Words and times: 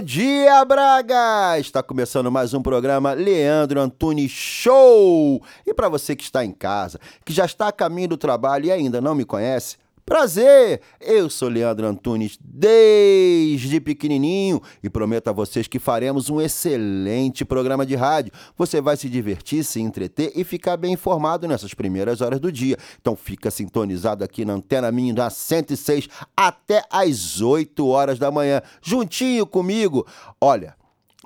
dia, 0.00 0.64
Braga! 0.64 1.58
Está 1.58 1.82
começando 1.82 2.30
mais 2.30 2.54
um 2.54 2.62
programa 2.62 3.12
Leandro 3.12 3.80
Antunes 3.80 4.30
Show! 4.30 5.42
E 5.66 5.74
para 5.74 5.88
você 5.88 6.14
que 6.14 6.22
está 6.22 6.44
em 6.44 6.52
casa, 6.52 7.00
que 7.24 7.32
já 7.32 7.44
está 7.44 7.68
a 7.68 7.72
caminho 7.72 8.08
do 8.08 8.16
trabalho 8.16 8.66
e 8.66 8.72
ainda 8.72 9.00
não 9.00 9.14
me 9.14 9.24
conhece, 9.24 9.76
Prazer! 10.04 10.80
Eu 11.00 11.30
sou 11.30 11.48
Leandro 11.48 11.86
Antunes 11.86 12.36
desde 12.42 13.80
pequenininho 13.80 14.60
e 14.82 14.90
prometo 14.90 15.28
a 15.28 15.32
vocês 15.32 15.68
que 15.68 15.78
faremos 15.78 16.28
um 16.28 16.40
excelente 16.40 17.44
programa 17.44 17.86
de 17.86 17.94
rádio. 17.94 18.32
Você 18.58 18.80
vai 18.80 18.96
se 18.96 19.08
divertir, 19.08 19.62
se 19.62 19.80
entreter 19.80 20.32
e 20.34 20.42
ficar 20.42 20.76
bem 20.76 20.94
informado 20.94 21.46
nessas 21.46 21.72
primeiras 21.72 22.20
horas 22.20 22.40
do 22.40 22.50
dia. 22.50 22.76
Então 23.00 23.14
fica 23.14 23.48
sintonizado 23.48 24.24
aqui 24.24 24.44
na 24.44 24.54
Antena 24.54 24.90
Minha 24.90 25.14
na 25.14 25.30
106 25.30 26.08
até 26.36 26.84
às 26.90 27.40
8 27.40 27.86
horas 27.86 28.18
da 28.18 28.30
manhã, 28.30 28.60
juntinho 28.82 29.46
comigo. 29.46 30.04
Olha, 30.40 30.74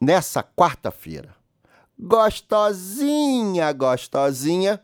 nessa 0.02 0.42
quarta-feira, 0.42 1.34
gostosinha, 1.98 3.72
gostosinha, 3.72 4.78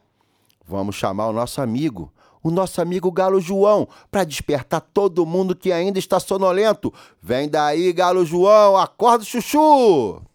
vamos 0.67 0.97
chamar 0.97 1.29
o 1.29 1.33
nosso 1.35 1.61
amigo 1.61 2.11
o 2.43 2.51
nosso 2.51 2.81
amigo 2.81 3.13
Galo 3.13 3.41
João, 3.41 3.89
para 4.11 4.25
despertar 4.25 4.81
todo 4.81 5.27
mundo 5.27 5.55
que 5.55 5.71
ainda 5.73 5.99
está 5.99 6.19
sonolento. 6.19 6.93
Vem 7.21 7.49
daí, 7.49 7.93
Galo 7.93 8.25
João, 8.25 8.77
acorda, 8.77 9.25
chuchu! 9.25 10.32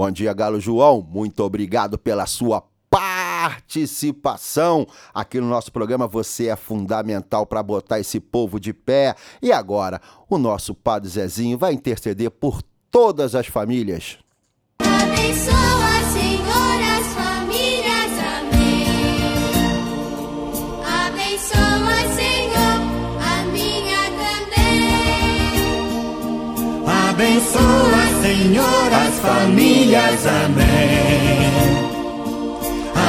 Bom 0.00 0.10
dia, 0.10 0.32
Galo 0.32 0.58
João. 0.58 1.06
Muito 1.06 1.40
obrigado 1.44 1.98
pela 1.98 2.24
sua 2.24 2.64
participação 2.88 4.86
aqui 5.12 5.38
no 5.38 5.46
nosso 5.46 5.70
programa. 5.70 6.08
Você 6.08 6.46
é 6.46 6.56
fundamental 6.56 7.44
para 7.44 7.62
botar 7.62 8.00
esse 8.00 8.18
povo 8.18 8.58
de 8.58 8.72
pé. 8.72 9.14
E 9.42 9.52
agora, 9.52 10.00
o 10.26 10.38
nosso 10.38 10.74
Padre 10.74 11.10
Zezinho 11.10 11.58
vai 11.58 11.74
interceder 11.74 12.30
por 12.30 12.62
todas 12.90 13.34
as 13.34 13.46
famílias. 13.46 14.16
Abençoa, 27.20 28.22
Senhor, 28.22 28.92
as 28.94 29.18
famílias. 29.18 30.26
Amém. 30.26 31.50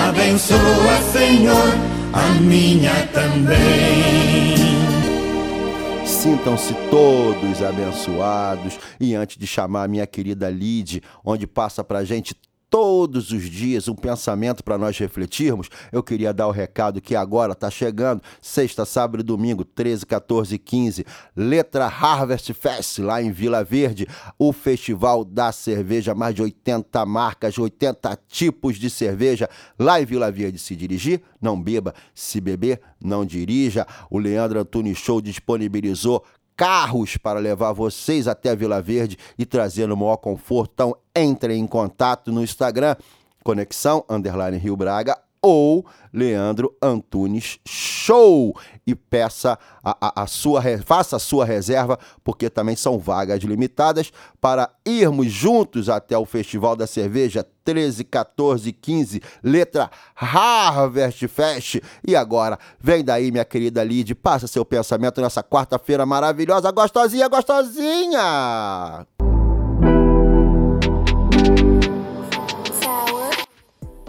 Abençoa, 0.10 1.02
Senhor, 1.14 1.74
a 2.12 2.34
minha 2.42 3.08
também. 3.14 4.58
Sintam-se 6.06 6.74
todos 6.90 7.64
abençoados. 7.64 8.78
E 9.00 9.16
antes 9.16 9.38
de 9.38 9.48
chamar 9.48 9.86
a 9.86 9.88
minha 9.88 10.06
querida 10.06 10.50
Lide, 10.50 11.02
onde 11.24 11.48
passa 11.48 11.82
pra 11.82 12.04
gente 12.04 12.36
todos 12.72 13.32
os 13.32 13.44
dias 13.44 13.90
um 13.90 13.94
pensamento 13.94 14.64
para 14.64 14.78
nós 14.78 14.98
refletirmos, 14.98 15.68
eu 15.92 16.02
queria 16.02 16.34
dar 16.34 16.48
o 16.48 16.52
recado 16.52 17.02
que 17.02 17.18
agora 17.18 17.52
está 17.52 17.70
chegando, 17.70 18.24
sexta, 18.42 18.86
sábado 18.86 19.20
e 19.20 19.24
domingo, 19.24 19.66
13, 19.66 20.06
14 20.06 20.56
e 20.56 20.58
15, 20.58 21.06
Letra 21.36 21.86
Harvest 21.86 22.54
Fest, 22.54 23.00
lá 23.00 23.22
em 23.22 23.30
Vila 23.30 23.62
Verde, 23.62 24.08
o 24.40 24.54
festival 24.54 25.26
da 25.26 25.52
cerveja, 25.52 26.16
mais 26.16 26.34
de 26.34 26.42
80 26.42 27.06
marcas, 27.06 27.58
80 27.58 28.18
tipos 28.30 28.78
de 28.78 28.90
cerveja, 28.90 29.50
lá 29.78 30.02
em 30.02 30.06
Vila 30.06 30.32
Verde. 30.32 30.58
Se 30.58 30.74
dirigir, 30.74 31.22
não 31.42 31.62
beba, 31.62 31.94
se 32.16 32.40
beber, 32.40 32.80
não 33.04 33.26
dirija. 33.26 33.86
O 34.10 34.18
Leandro 34.18 34.62
Antunes 34.62 34.98
Show 34.98 35.20
disponibilizou 35.20 36.24
carros 36.62 37.18
para 37.18 37.40
levar 37.40 37.74
vocês 37.74 38.28
até 38.28 38.52
a 38.52 38.56
Vila 38.56 38.80
Verde 38.80 39.18
e 39.36 39.48
trazer 39.48 39.88
no 39.88 39.98
maior 39.98 40.18
conforto. 40.18 40.70
Então, 40.76 40.96
entre 41.16 41.56
em 41.56 41.66
contato 41.66 42.32
no 42.32 42.44
Instagram, 42.44 42.96
Conexão 43.44 44.06
Underline 44.08 44.60
Rio 44.60 44.78
Braga 44.78 45.18
ou 45.42 45.86
Leandro 46.14 46.76
Antunes 46.82 47.60
Show 47.66 48.56
e 48.86 48.94
peça 48.94 49.58
a, 49.84 49.98
a, 50.02 50.24
a 50.24 50.28
sua 50.28 50.62
faça 50.86 51.16
a 51.16 51.20
sua 51.20 51.46
reserva 51.46 51.98
porque 52.24 52.50
também 52.50 52.76
são 52.76 53.00
vagas 53.00 53.42
limitadas 53.44 54.12
para 54.40 54.70
irmos 54.86 55.32
juntos 55.32 55.90
até 55.90 56.18
o 56.18 56.26
Festival 56.26 56.76
da 56.76 56.86
Cerveja 56.86 57.46
13, 57.64 58.04
14, 58.04 58.72
15, 58.72 59.22
letra 59.44 59.90
Harvest 60.16 61.28
Fest. 61.28 61.80
E 62.06 62.16
agora, 62.16 62.58
vem 62.80 63.04
daí, 63.04 63.32
minha 63.32 63.46
querida 63.46 63.84
Lid, 63.84 64.16
passa 64.16 64.48
seu 64.48 64.66
pensamento 64.66 65.22
nessa 65.22 65.44
quarta-feira 65.44 66.06
maravilhosa, 66.06 66.72
gostosinha, 66.72 67.28
gostosinha! 67.28 69.06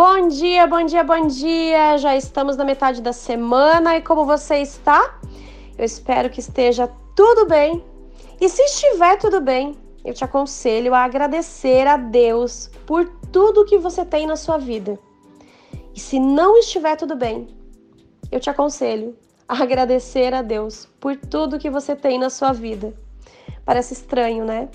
Bom 0.05 0.27
dia, 0.27 0.67
bom 0.67 0.85
dia, 0.85 1.05
bom 1.05 1.29
dia! 1.29 1.97
Já 1.97 2.17
estamos 2.17 2.57
na 2.57 2.65
metade 2.65 3.01
da 3.01 3.13
semana 3.13 3.97
e 3.97 4.03
como 4.03 4.27
você 4.27 4.57
está? 4.57 5.21
Eu 5.79 5.85
espero 5.85 6.29
que 6.29 6.41
esteja 6.41 6.91
tudo 7.15 7.47
bem. 7.47 7.85
E 8.41 8.49
se 8.49 8.61
estiver 8.62 9.17
tudo 9.17 9.41
bem, 9.41 9.77
eu 10.05 10.12
te 10.12 10.25
aconselho 10.25 10.93
a 10.93 11.05
agradecer 11.05 11.87
a 11.87 11.97
Deus 11.97 12.69
por 12.85 13.07
tudo 13.31 13.65
que 13.65 13.79
você 13.79 14.05
tem 14.05 14.27
na 14.27 14.35
sua 14.35 14.59
vida. 14.59 14.99
E 15.95 16.01
se 16.01 16.19
não 16.19 16.59
estiver 16.59 16.97
tudo 16.97 17.15
bem, 17.15 17.47
eu 18.33 18.41
te 18.41 18.51
aconselho 18.51 19.17
a 19.49 19.62
agradecer 19.62 20.35
a 20.35 20.43
Deus 20.43 20.89
por 20.99 21.15
tudo 21.15 21.61
que 21.61 21.71
você 21.71 21.95
tem 21.95 22.19
na 22.19 22.29
sua 22.29 22.51
vida. 22.53 22.93
Parece 23.65 23.93
estranho, 23.93 24.45
né? 24.45 24.69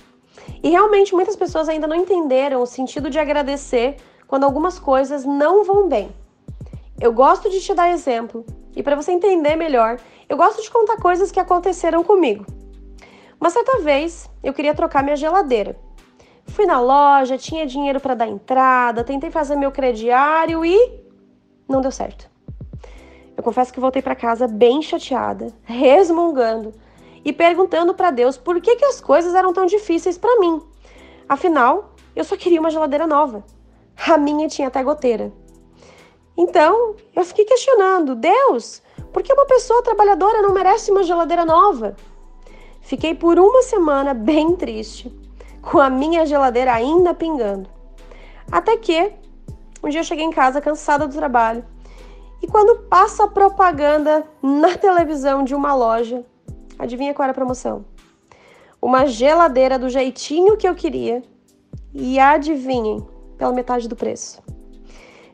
E 0.64 0.70
realmente 0.70 1.14
muitas 1.14 1.36
pessoas 1.36 1.68
ainda 1.68 1.86
não 1.86 1.98
entenderam 1.98 2.62
o 2.62 2.66
sentido 2.66 3.10
de 3.10 3.20
agradecer 3.20 3.98
quando 4.28 4.44
algumas 4.44 4.78
coisas 4.78 5.26
não 5.26 5.64
vão 5.64 5.88
bem. 5.88 6.10
Eu 7.00 7.14
gosto 7.14 7.50
de 7.50 7.62
te 7.62 7.74
dar 7.74 7.90
exemplo 7.90 8.46
e 8.76 8.84
para 8.84 8.96
você 8.96 9.12
entender 9.12 9.56
melhor, 9.56 10.00
eu 10.28 10.36
gosto 10.38 10.62
de 10.62 10.70
contar 10.70 10.98
coisas 10.98 11.32
que 11.32 11.40
aconteceram 11.40 12.04
comigo. 12.04 12.46
Uma 13.40 13.50
certa 13.50 13.80
vez, 13.80 14.30
eu 14.44 14.54
queria 14.54 14.74
trocar 14.74 15.04
minha 15.04 15.16
geladeira. 15.16 15.76
Fui 16.48 16.66
na 16.66 16.80
loja, 16.80 17.38
tinha 17.38 17.66
dinheiro 17.66 18.00
para 18.00 18.16
dar 18.16 18.28
entrada, 18.28 19.04
tentei 19.04 19.30
fazer 19.30 19.56
meu 19.56 19.72
crediário 19.72 20.66
e 20.66 21.04
não 21.68 21.82
deu 21.82 21.92
certo. 21.92 22.30
Eu 23.36 23.44
confesso 23.44 23.72
que 23.72 23.80
voltei 23.80 24.02
para 24.02 24.16
casa 24.16 24.48
bem 24.48 24.82
chateada, 24.82 25.54
resmungando 25.64 26.74
e 27.24 27.32
perguntando 27.32 27.94
para 27.94 28.10
Deus 28.10 28.38
por 28.38 28.60
que, 28.60 28.76
que 28.76 28.86
as 28.86 29.00
coisas 29.00 29.36
eram 29.36 29.54
tão 29.54 29.66
difíceis 29.66 30.18
para 30.18 30.40
mim. 30.40 30.62
Afinal, 31.30 31.94
eu 32.16 32.24
só 32.24 32.36
queria 32.36 32.60
uma 32.60 32.72
geladeira 32.72 33.06
nova. 33.06 33.44
A 34.06 34.18
minha 34.18 34.48
tinha 34.48 34.68
até 34.68 34.84
goteira. 34.84 35.32
Então, 36.38 36.96
eu 37.16 37.26
fiquei 37.26 37.46
questionando: 37.46 38.16
Deus, 38.16 38.82
por 39.12 39.24
que 39.24 39.34
uma 39.34 39.46
pessoa 39.46 39.82
trabalhadora 39.82 40.42
não 40.42 40.54
merece 40.54 40.92
uma 40.92 41.04
geladeira 41.04 41.46
nova? 41.46 41.96
Fiquei 42.82 43.16
por 43.16 43.40
uma 43.40 43.64
semana 43.64 44.14
bem 44.14 44.56
triste, 44.56 45.12
com 45.62 45.80
a 45.80 45.90
minha 45.90 46.26
geladeira 46.26 46.74
ainda 46.74 47.14
pingando. 47.14 47.70
Até 48.52 48.78
que 48.78 49.12
um 49.84 49.90
dia 49.90 50.00
eu 50.00 50.06
cheguei 50.06 50.24
em 50.24 50.32
casa 50.32 50.62
cansada 50.62 51.08
do 51.08 51.14
trabalho 51.14 51.66
e 52.42 52.48
quando 52.48 52.84
passa 52.84 53.24
a 53.24 53.28
propaganda 53.28 54.26
na 54.42 54.78
televisão 54.78 55.44
de 55.44 55.56
uma 55.56 55.74
loja, 55.74 56.24
adivinha 56.78 57.14
qual 57.14 57.24
era 57.24 57.32
a 57.32 57.36
promoção? 57.36 57.84
Uma 58.82 59.08
geladeira 59.08 59.80
do 59.80 59.90
jeitinho 59.90 60.56
que 60.56 60.68
eu 60.68 60.76
queria. 60.76 61.24
E 61.94 62.20
adivinhem, 62.20 63.06
pela 63.38 63.54
metade 63.54 63.88
do 63.88 63.96
preço. 63.96 64.42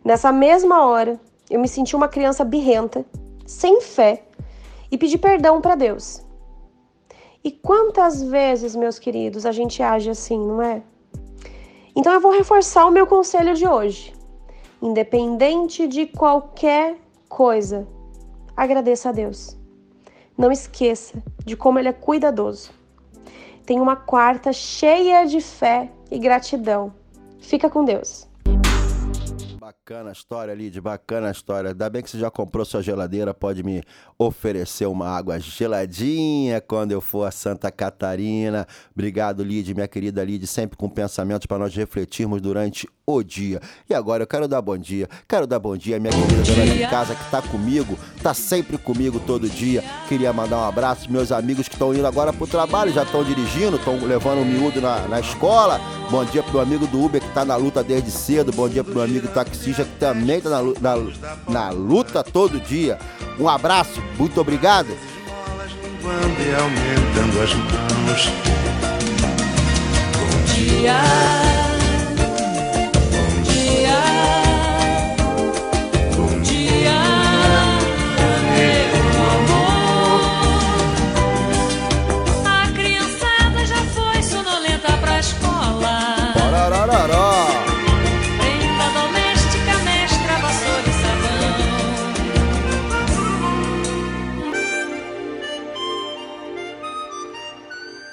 Nessa 0.04 0.32
mesma 0.32 0.86
hora, 0.86 1.20
eu 1.50 1.60
me 1.60 1.68
senti 1.68 1.96
uma 1.96 2.08
criança 2.08 2.44
birrenta, 2.44 3.06
sem 3.46 3.82
fé, 3.82 4.24
e 4.92 4.98
pedi 4.98 5.18
perdão 5.18 5.62
para 5.62 5.76
Deus. 5.76 6.24
E 7.44 7.52
quantas 7.52 8.24
vezes, 8.24 8.76
meus 8.76 9.00
queridos, 9.00 9.46
a 9.46 9.52
gente 9.52 9.82
age 9.84 10.10
assim, 10.10 10.40
não 10.40 10.62
é? 10.62 10.82
Então 11.96 12.14
eu 12.14 12.22
vou 12.22 12.32
reforçar 12.32 12.86
o 12.86 12.92
meu 12.92 13.06
conselho 13.06 13.54
de 13.54 13.68
hoje. 13.68 14.14
Independente 14.82 15.88
de 15.88 16.06
qualquer 16.06 16.98
coisa, 17.30 17.88
agradeça 18.56 19.10
a 19.10 19.12
Deus. 19.12 19.58
Não 20.38 20.52
esqueça 20.52 21.22
de 21.46 21.56
como 21.56 21.80
Ele 21.80 21.90
é 21.90 21.94
cuidadoso. 21.94 22.72
Tem 23.66 23.80
uma 23.80 23.96
quarta 23.96 24.52
cheia 24.52 25.26
de 25.26 25.40
fé 25.40 25.90
e 26.10 26.18
gratidão. 26.20 26.94
Fica 27.44 27.70
com 27.70 27.84
Deus. 27.84 28.26
Bacana 29.86 30.12
a 30.12 30.14
história, 30.14 30.54
Lid, 30.54 30.80
bacana 30.80 31.28
a 31.28 31.32
história. 31.32 31.72
Ainda 31.72 31.90
bem 31.90 32.02
que 32.02 32.10
você 32.10 32.18
já 32.18 32.32
comprou 32.32 32.64
sua 32.64 32.82
geladeira, 32.82 33.34
pode 33.34 33.62
me 33.64 33.84
oferecer 34.18 34.86
uma 34.86 35.10
água 35.10 35.38
geladinha 35.42 36.62
quando 36.62 36.94
eu 36.94 37.02
for 37.02 37.28
a 37.28 37.32
Santa 37.32 37.70
Catarina. 37.70 38.66
Obrigado, 38.96 39.44
Lid, 39.44 39.74
minha 39.74 39.86
querida 39.86 40.24
Lid, 40.24 40.48
sempre 40.48 40.78
com 40.78 40.88
pensamentos 40.88 41.46
para 41.46 41.58
nós 41.58 41.76
refletirmos 41.76 42.40
durante 42.40 42.88
o 43.06 43.22
dia. 43.22 43.60
E 43.90 43.94
agora 43.94 44.24
eu 44.24 44.28
quero 44.28 44.48
dar 44.48 44.62
bom 44.62 44.78
dia, 44.78 45.10
quero 45.28 45.46
dar 45.46 45.60
bom 45.60 45.76
dia 45.76 45.98
à 45.98 46.00
minha 46.00 46.14
querida 46.14 46.44
dona 46.44 46.66
de 46.66 46.88
casa 46.88 47.14
que 47.14 47.30
tá 47.30 47.42
comigo, 47.42 48.00
tá 48.22 48.34
sempre 48.34 48.78
comigo 48.78 49.20
todo 49.20 49.50
dia. 49.50 49.84
Queria 50.08 50.32
mandar 50.32 50.60
um 50.60 50.64
abraço 50.64 51.12
meus 51.12 51.30
amigos 51.30 51.68
que 51.68 51.76
estão 51.76 51.94
indo 51.94 52.08
agora 52.08 52.32
pro 52.32 52.48
trabalho, 52.48 52.94
já 52.94 53.04
estão 53.04 53.22
dirigindo, 53.22 53.76
estão 53.76 53.98
levando 54.06 54.40
um 54.40 54.46
miúdo 54.46 54.80
na, 54.80 55.06
na 55.10 55.20
escola. 55.20 55.82
Bom 56.10 56.24
dia 56.24 56.42
pro 56.42 56.54
meu 56.54 56.62
amigo 56.62 56.88
do 56.88 57.04
Uber 57.04 57.22
que 57.22 57.34
tá 57.34 57.44
na 57.44 57.58
luta 57.58 57.84
desde 57.84 58.12
cedo. 58.12 58.54
Bom 58.54 58.70
dia 58.70 58.84
pro 58.84 58.94
meu 58.94 59.04
amigo 59.04 59.28
taxista 59.28 59.73
que 59.76 60.00
também 60.00 60.40
tá 60.42 60.50
na, 60.50 60.62
na, 60.62 60.96
na 61.50 61.70
luta 61.70 62.24
todo 62.24 62.60
dia. 62.60 62.98
Um 63.40 63.48
abraço, 63.48 64.02
muito 64.18 64.40
obrigado. 64.40 64.90
Bom 70.14 70.54
dia. 70.54 71.63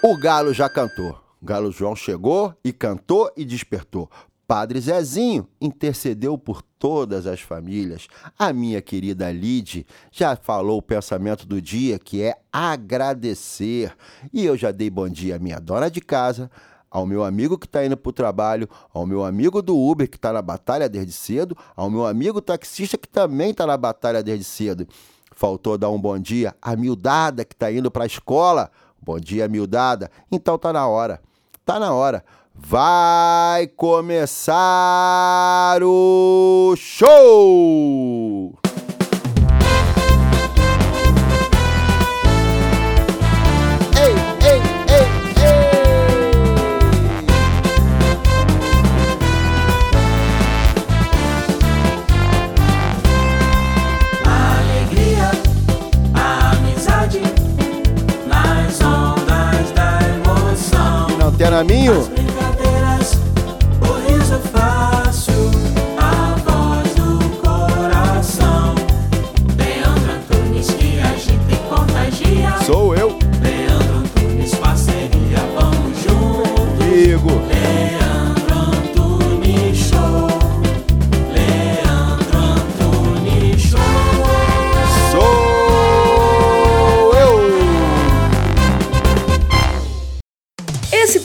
O 0.03 0.17
galo 0.17 0.55
já 0.55 0.67
cantou. 0.67 1.15
Galo 1.43 1.71
João 1.71 1.95
chegou 1.95 2.55
e 2.65 2.73
cantou 2.73 3.31
e 3.37 3.45
despertou. 3.45 4.09
Padre 4.49 4.81
Zezinho 4.81 5.47
intercedeu 5.61 6.39
por 6.39 6.63
todas 6.79 7.27
as 7.27 7.43
famílias. 7.43 8.09
A 8.39 8.51
minha 8.51 8.81
querida 8.81 9.31
Lide 9.31 9.87
já 10.11 10.35
falou 10.37 10.79
o 10.79 10.83
pensamento 10.83 11.47
do 11.47 11.61
dia, 11.61 11.99
que 11.99 12.23
é 12.23 12.35
agradecer. 12.51 13.95
E 14.33 14.43
eu 14.47 14.57
já 14.57 14.71
dei 14.71 14.89
bom 14.89 15.07
dia 15.07 15.37
à 15.37 15.39
minha 15.39 15.61
dona 15.61 15.91
de 15.91 16.01
casa, 16.01 16.51
ao 16.91 17.05
meu 17.05 17.23
amigo 17.23 17.59
que 17.59 17.67
está 17.67 17.85
indo 17.85 17.97
para 17.97 18.09
o 18.09 18.13
trabalho, 18.15 18.71
ao 18.95 19.07
meu 19.07 19.23
amigo 19.23 19.61
do 19.61 19.79
Uber 19.79 20.09
que 20.09 20.17
está 20.17 20.33
na 20.33 20.41
batalha 20.41 20.89
desde 20.89 21.13
cedo, 21.13 21.55
ao 21.77 21.91
meu 21.91 22.07
amigo 22.07 22.41
taxista 22.41 22.97
que 22.97 23.07
também 23.07 23.51
está 23.51 23.67
na 23.67 23.77
batalha 23.77 24.23
desde 24.23 24.45
cedo. 24.45 24.89
Faltou 25.31 25.77
dar 25.77 25.91
um 25.91 26.01
bom 26.01 26.19
dia 26.19 26.55
à 26.61 26.75
miudada 26.75 27.45
que 27.45 27.55
está 27.55 27.71
indo 27.71 27.91
para 27.91 28.05
a 28.05 28.07
escola. 28.07 28.71
Bom 29.03 29.19
dia, 29.19 29.49
miudada. 29.49 30.11
Então 30.31 30.59
tá 30.59 30.73
na 30.73 30.87
hora. 30.87 31.21
Tá 31.65 31.81
na 31.81 31.93
hora. 31.93 32.23
Vai 32.55 33.67
começar 33.69 34.59
o 35.83 36.75
show! 36.77 38.60
Emoção. 61.51 62.20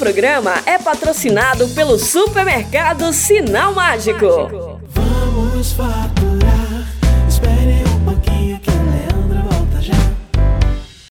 Programa 0.05 0.61
é 0.67 0.77
patrocinado 0.77 1.67
pelo 1.69 1.97
supermercado 1.97 3.11
Sinal 3.11 3.73
Mágico. 3.73 4.79
Vamos 4.89 5.71
faturar. 5.71 6.87
Espere 7.27 7.83
um 7.89 8.05
pouquinho 8.05 8.59
que 8.59 8.69
o 8.69 8.83
Leandro 8.83 9.49
volta 9.49 9.81
já. 9.81 9.95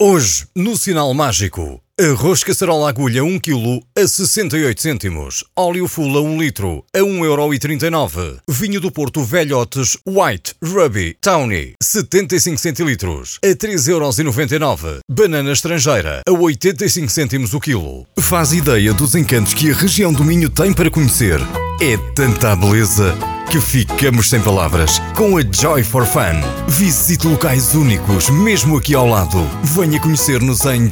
Hoje, 0.01 0.47
no 0.55 0.77
Sinal 0.77 1.13
Mágico, 1.13 1.83
arroz 2.01 2.43
caçarola 2.43 2.89
agulha 2.89 3.23
1 3.23 3.39
kg 3.39 3.81
a 3.97 4.05
68 4.05 4.83
cêntimos, 4.83 5.45
óleo 5.57 5.87
full 5.87 6.19
a 6.19 6.21
1 6.21 6.41
litro 6.41 6.85
a 6.93 6.99
1,39€, 6.99 8.39
vinho 8.49 8.81
do 8.81 8.91
Porto 8.91 9.23
Velhotes 9.23 9.97
White 10.05 10.57
Ruby 10.61 11.17
Tawny 11.21 11.75
75 11.81 12.59
centilitros 12.59 13.39
a 13.45 13.55
3,99€, 13.55 14.99
banana 15.09 15.53
estrangeira 15.53 16.21
a 16.27 16.33
85 16.33 17.09
cêntimos 17.09 17.55
o 17.55 17.61
quilo. 17.61 18.05
Faz 18.19 18.53
ideia 18.53 18.93
dos 18.93 19.15
encantos 19.15 19.55
que 19.55 19.71
a 19.71 19.75
região 19.75 20.13
do 20.13 20.25
Minho 20.25 20.51
tem 20.51 20.73
para 20.73 20.91
conhecer. 20.91 21.39
É 21.81 21.97
tanta 22.17 22.57
beleza 22.57 23.17
que 23.51 23.61
ficamos 23.61 24.31
sem 24.31 24.41
palavras 24.41 25.01
com 25.15 25.37
a 25.37 25.43
Joy 25.43 25.85
for 25.85 26.05
Fun. 26.05 26.41
Visite 26.67 27.27
locais 27.27 27.75
únicos, 27.75 28.29
mesmo 28.29 28.77
aqui 28.77 28.95
ao 28.95 29.07
lado. 29.07 29.49
Venha 29.63 30.01
conhecer-nos 30.01 30.65
em 30.65 30.91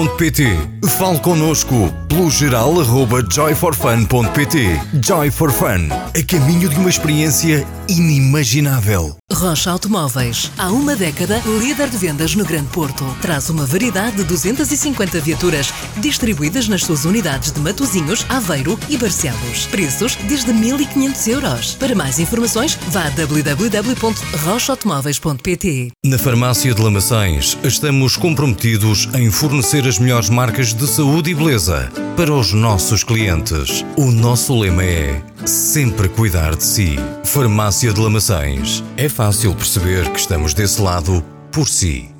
joyforfun.pt. 0.00 0.80
Fale 0.98 1.20
connosco 1.20 1.94
pelo 2.08 2.28
geral 2.30 2.80
arroba 2.80 3.22
joyforfun.pt. 3.22 4.80
Joy 5.04 5.30
for 5.30 5.52
Fun, 5.52 5.88
a 5.90 6.22
caminho 6.26 6.68
de 6.68 6.74
uma 6.76 6.90
experiência 6.90 7.64
inimaginável. 7.88 9.16
Rocha 9.32 9.70
Automóveis, 9.70 10.50
há 10.58 10.72
uma 10.72 10.96
década, 10.96 11.40
líder 11.60 11.88
de 11.88 11.96
vendas 11.96 12.34
no 12.34 12.44
Grande 12.44 12.66
Porto. 12.68 13.04
Traz 13.20 13.48
uma 13.48 13.64
variedade 13.64 14.16
de 14.16 14.24
250 14.24 15.20
viaturas 15.20 15.72
distribuídas 15.98 16.66
nas 16.68 16.82
suas 16.84 17.04
unidades 17.04 17.52
de 17.52 17.60
Matozinhos, 17.60 18.26
Aveiro 18.28 18.76
e 18.88 18.98
Barcelos. 18.98 19.66
Preços 19.66 20.16
desde 20.28 20.52
1.500 20.52 21.28
euros. 21.28 21.76
Para 21.76 21.94
mais 21.94 22.18
informações, 22.18 22.76
vá 22.88 23.06
a 23.06 23.10
www.rochaautomóveis.pt. 23.10 25.92
Na 26.04 26.18
Farmácia 26.18 26.74
de 26.74 26.82
Lamaçães, 26.82 27.56
estamos 27.62 28.16
comprometidos 28.16 29.08
em 29.14 29.30
fornecer 29.30 29.86
as 29.90 29.98
melhores 29.98 30.30
marcas 30.30 30.72
de 30.72 30.86
saúde 30.86 31.32
e 31.32 31.34
beleza 31.34 31.90
para 32.16 32.32
os 32.32 32.52
nossos 32.52 33.02
clientes. 33.02 33.84
O 33.96 34.12
nosso 34.12 34.56
lema 34.56 34.84
é 34.84 35.20
sempre 35.44 36.08
cuidar 36.08 36.54
de 36.54 36.62
si. 36.62 36.96
Farmácia 37.24 37.92
de 37.92 38.00
Lamaçães. 38.00 38.84
É 38.96 39.08
fácil 39.08 39.52
perceber 39.52 40.08
que 40.12 40.20
estamos 40.20 40.54
desse 40.54 40.80
lado 40.80 41.24
por 41.50 41.68
si. 41.68 42.19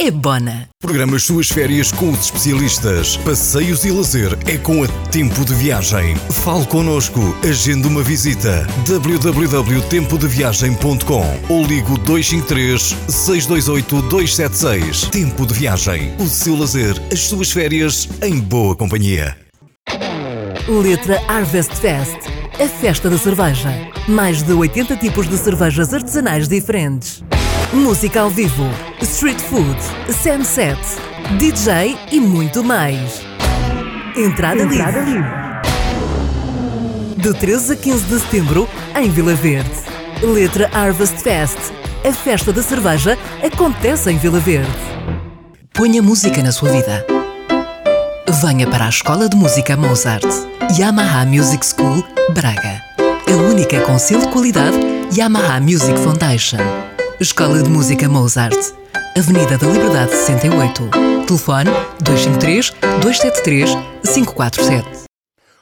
é 0.00 0.10
Bona. 0.10 0.68
Programa 0.80 1.16
as 1.16 1.22
suas 1.24 1.50
férias 1.50 1.92
com 1.92 2.08
os 2.08 2.20
especialistas. 2.20 3.18
Passeios 3.18 3.84
e 3.84 3.90
lazer 3.90 4.32
é 4.46 4.56
com 4.56 4.82
a 4.82 4.88
Tempo 5.10 5.44
de 5.44 5.52
Viagem. 5.54 6.16
Fale 6.42 6.64
connosco, 6.64 7.20
agende 7.46 7.86
uma 7.86 8.02
visita. 8.02 8.66
www.tempodeviagem.com 8.88 11.40
ou 11.50 11.66
ligo 11.66 11.98
253 11.98 12.96
628 13.08 14.00
276. 14.08 15.02
Tempo 15.10 15.46
de 15.46 15.52
Viagem. 15.52 16.14
O 16.18 16.26
seu 16.26 16.56
lazer, 16.56 16.96
as 17.12 17.20
suas 17.20 17.52
férias 17.52 18.08
em 18.22 18.40
boa 18.40 18.74
companhia. 18.74 19.36
Letra 20.66 21.22
Harvest 21.28 21.74
Fest, 21.74 22.16
a 22.58 22.66
festa 22.66 23.10
da 23.10 23.18
cerveja. 23.18 23.68
Mais 24.08 24.42
de 24.42 24.54
80 24.54 24.96
tipos 24.96 25.28
de 25.28 25.36
cervejas 25.36 25.92
artesanais 25.92 26.48
diferentes. 26.48 27.22
Música 27.72 28.22
ao 28.22 28.30
vivo, 28.30 28.68
street 29.00 29.38
food, 29.38 29.78
sunset, 30.12 30.76
DJ 31.38 31.96
e 32.10 32.20
muito 32.20 32.64
mais. 32.64 33.22
Entrada, 34.16 34.64
livre. 34.64 35.22
De 37.16 37.32
13 37.32 37.72
a 37.72 37.76
15 37.76 38.04
de 38.06 38.18
setembro, 38.18 38.68
em 39.00 39.08
Vila 39.08 39.34
Verde. 39.34 39.70
Letra 40.20 40.68
Harvest 40.72 41.18
Fest, 41.18 41.58
a 42.04 42.12
festa 42.12 42.52
da 42.52 42.60
cerveja 42.60 43.16
acontece 43.40 44.10
em 44.10 44.18
Vila 44.18 44.40
Verde. 44.40 44.68
Ponha 45.72 46.02
música 46.02 46.42
na 46.42 46.50
sua 46.50 46.70
vida. 46.70 47.06
Venha 48.42 48.66
para 48.66 48.86
a 48.86 48.88
Escola 48.88 49.28
de 49.28 49.36
Música 49.36 49.76
Mozart, 49.76 50.26
Yamaha 50.76 51.24
Music 51.24 51.64
School, 51.64 52.04
Braga. 52.34 52.82
A 52.98 53.36
única 53.48 53.80
com 53.82 53.96
selo 53.96 54.22
de 54.22 54.28
qualidade 54.28 54.76
Yamaha 55.16 55.60
Music 55.60 55.96
Foundation. 56.00 56.89
Escola 57.20 57.62
de 57.62 57.68
Música 57.68 58.08
Mozart, 58.08 58.56
Avenida 59.14 59.58
da 59.58 59.66
Liberdade 59.66 60.10
68. 60.10 60.88
Telefone 61.26 61.70
253 62.02 62.70
273 63.02 63.70
547. 64.10 65.04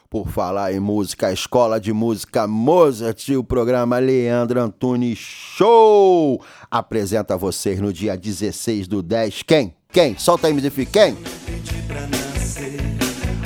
Por 0.09 0.29
falar 0.29 0.71
em 0.71 0.79
música, 0.79 1.27
a 1.27 1.33
Escola 1.33 1.77
de 1.77 1.91
Música 1.91 2.47
Mozart 2.47 3.27
e 3.27 3.35
o 3.35 3.43
programa 3.43 3.99
Leandro 3.99 4.61
Antunes 4.61 5.17
Show 5.17 6.41
apresenta 6.71 7.33
a 7.33 7.37
vocês 7.37 7.81
no 7.81 7.91
dia 7.91 8.15
16 8.15 8.87
do 8.87 9.03
10. 9.03 9.43
Quem? 9.43 9.75
Quem? 9.91 10.17
Solta 10.17 10.47
aí, 10.47 10.53
MDF. 10.53 10.85
Quem? 10.85 11.17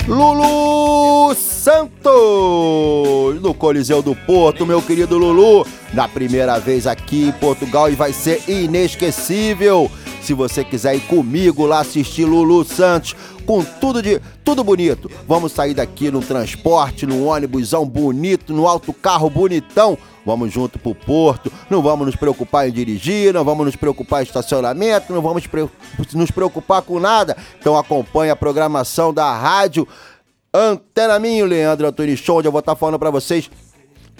Lulu 0.06 1.34
Santos, 1.34 2.04
no 3.40 3.54
Coliseu 3.54 4.02
do 4.02 4.14
Porto, 4.14 4.66
meu 4.66 4.82
querido 4.82 5.16
Lulu, 5.16 5.66
na 5.94 6.06
primeira 6.06 6.58
vez 6.58 6.86
aqui 6.86 7.28
em 7.28 7.32
Portugal 7.32 7.90
e 7.90 7.94
vai 7.94 8.12
ser 8.12 8.42
inesquecível. 8.46 9.90
Se 10.20 10.34
você 10.34 10.62
quiser 10.62 10.96
ir 10.96 11.00
comigo 11.06 11.64
lá 11.64 11.80
assistir 11.80 12.26
Lulu 12.26 12.66
Santos, 12.66 13.16
com 13.44 13.62
tudo 13.64 14.02
de 14.02 14.20
tudo 14.44 14.64
bonito. 14.64 15.10
Vamos 15.26 15.52
sair 15.52 15.74
daqui 15.74 16.10
num 16.10 16.20
transporte, 16.20 17.06
num 17.06 17.26
ônibusão 17.26 17.86
bonito, 17.86 18.52
no 18.52 18.66
alto 18.66 18.92
carro 18.92 19.30
bonitão. 19.30 19.96
Vamos 20.26 20.52
junto 20.52 20.78
pro 20.78 20.94
porto, 20.94 21.52
não 21.68 21.82
vamos 21.82 22.06
nos 22.06 22.16
preocupar 22.16 22.66
em 22.66 22.72
dirigir, 22.72 23.34
não 23.34 23.44
vamos 23.44 23.66
nos 23.66 23.76
preocupar 23.76 24.22
em 24.22 24.24
estacionamento, 24.24 25.12
não 25.12 25.20
vamos 25.20 25.44
nos 26.14 26.30
preocupar 26.30 26.80
com 26.80 26.98
nada. 26.98 27.36
Então 27.60 27.76
acompanhe 27.76 28.30
a 28.30 28.36
programação 28.36 29.12
da 29.12 29.32
rádio 29.36 29.86
Antena 30.52 31.18
Minho, 31.18 31.44
Leandro 31.44 31.86
Antônio 31.86 32.16
Show, 32.16 32.38
onde 32.38 32.48
eu 32.48 32.52
vou 32.52 32.60
estar 32.60 32.74
falando 32.74 32.98
para 32.98 33.10
vocês 33.10 33.50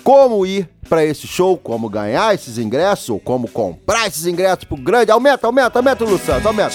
como 0.03 0.45
ir 0.45 0.69
para 0.89 1.05
esse 1.05 1.27
show, 1.27 1.57
como 1.57 1.89
ganhar 1.89 2.35
esses 2.35 2.59
ingressos, 2.59 3.09
ou 3.09 3.19
como 3.19 3.49
comprar 3.49 4.07
esses 4.07 4.27
ingressos 4.27 4.65
pro 4.65 4.77
grande. 4.77 5.11
Aumenta, 5.11 5.47
aumenta, 5.47 5.79
aumenta, 5.79 6.05
Lulu 6.05 6.19
Santos, 6.19 6.45
aumenta. 6.45 6.75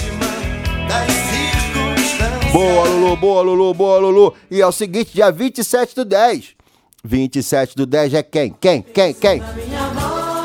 Boa, 2.51 2.83
Lulu, 2.87 3.15
boa, 3.15 3.41
Lulu, 3.43 3.73
boa, 3.75 3.99
Lulu. 3.99 4.33
E 4.49 4.59
é 4.59 4.65
o 4.65 4.71
seguinte, 4.71 5.13
dia 5.13 5.31
27 5.31 5.95
do 5.95 6.03
10. 6.03 6.55
27 7.03 7.75
do 7.75 7.85
10 7.85 8.13
é 8.15 8.23
quem? 8.23 8.55
Quem? 8.59 8.81
Quem? 8.81 9.13
Quem? 9.13 9.43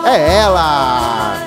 É 0.04 0.36
ela! 0.36 1.46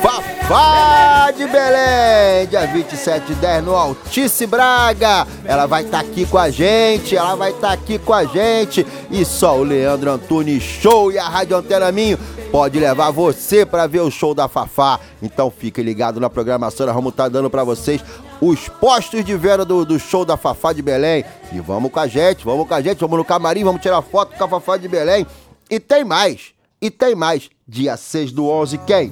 Fafá 0.00 1.32
de 1.32 1.44
Belém, 1.44 2.46
dia 2.48 2.66
27 2.68 3.26
de 3.26 3.34
10 3.34 3.64
no 3.64 3.74
Altice 3.74 4.46
Braga. 4.46 5.26
Ela 5.44 5.66
vai 5.66 5.82
estar 5.82 5.98
aqui 5.98 6.24
com 6.24 6.38
a 6.38 6.48
gente, 6.48 7.16
ela 7.16 7.34
vai 7.34 7.50
estar 7.50 7.72
aqui 7.72 7.98
com 7.98 8.14
a 8.14 8.24
gente. 8.24 8.86
E 9.10 9.24
só 9.24 9.58
o 9.58 9.64
Leandro 9.64 10.12
Antunes 10.12 10.62
Show 10.62 11.10
e 11.10 11.18
a 11.18 11.28
Rádio 11.28 11.56
Antena 11.56 11.90
Minho 11.90 12.16
pode 12.52 12.78
levar 12.78 13.10
você 13.10 13.66
para 13.66 13.88
ver 13.88 14.00
o 14.00 14.10
show 14.10 14.34
da 14.34 14.46
Fafá. 14.46 15.00
Então 15.20 15.50
fique 15.50 15.82
ligado 15.82 16.20
na 16.20 16.30
programação, 16.30 16.86
nós 16.86 16.94
vamos 16.94 17.10
estar 17.10 17.28
dando 17.28 17.50
para 17.50 17.64
vocês 17.64 18.00
os 18.40 18.68
postos 18.68 19.24
de 19.24 19.36
venda 19.36 19.64
do, 19.64 19.84
do 19.84 19.98
show 19.98 20.24
da 20.24 20.36
Fafá 20.36 20.72
de 20.72 20.82
Belém. 20.82 21.24
E 21.52 21.60
vamos 21.60 21.90
com 21.90 22.00
a 22.00 22.06
gente, 22.06 22.44
vamos 22.44 22.66
com 22.68 22.74
a 22.74 22.80
gente, 22.80 23.00
vamos 23.00 23.18
no 23.18 23.24
camarim, 23.24 23.64
vamos 23.64 23.80
tirar 23.80 24.02
foto 24.02 24.36
com 24.36 24.44
a 24.44 24.48
Fafá 24.48 24.76
de 24.76 24.88
Belém. 24.88 25.26
E 25.70 25.80
tem 25.80 26.04
mais, 26.04 26.52
e 26.80 26.90
tem 26.90 27.14
mais. 27.14 27.50
Dia 27.66 27.96
6 27.96 28.32
do 28.32 28.46
11, 28.48 28.78
quem? 28.78 29.10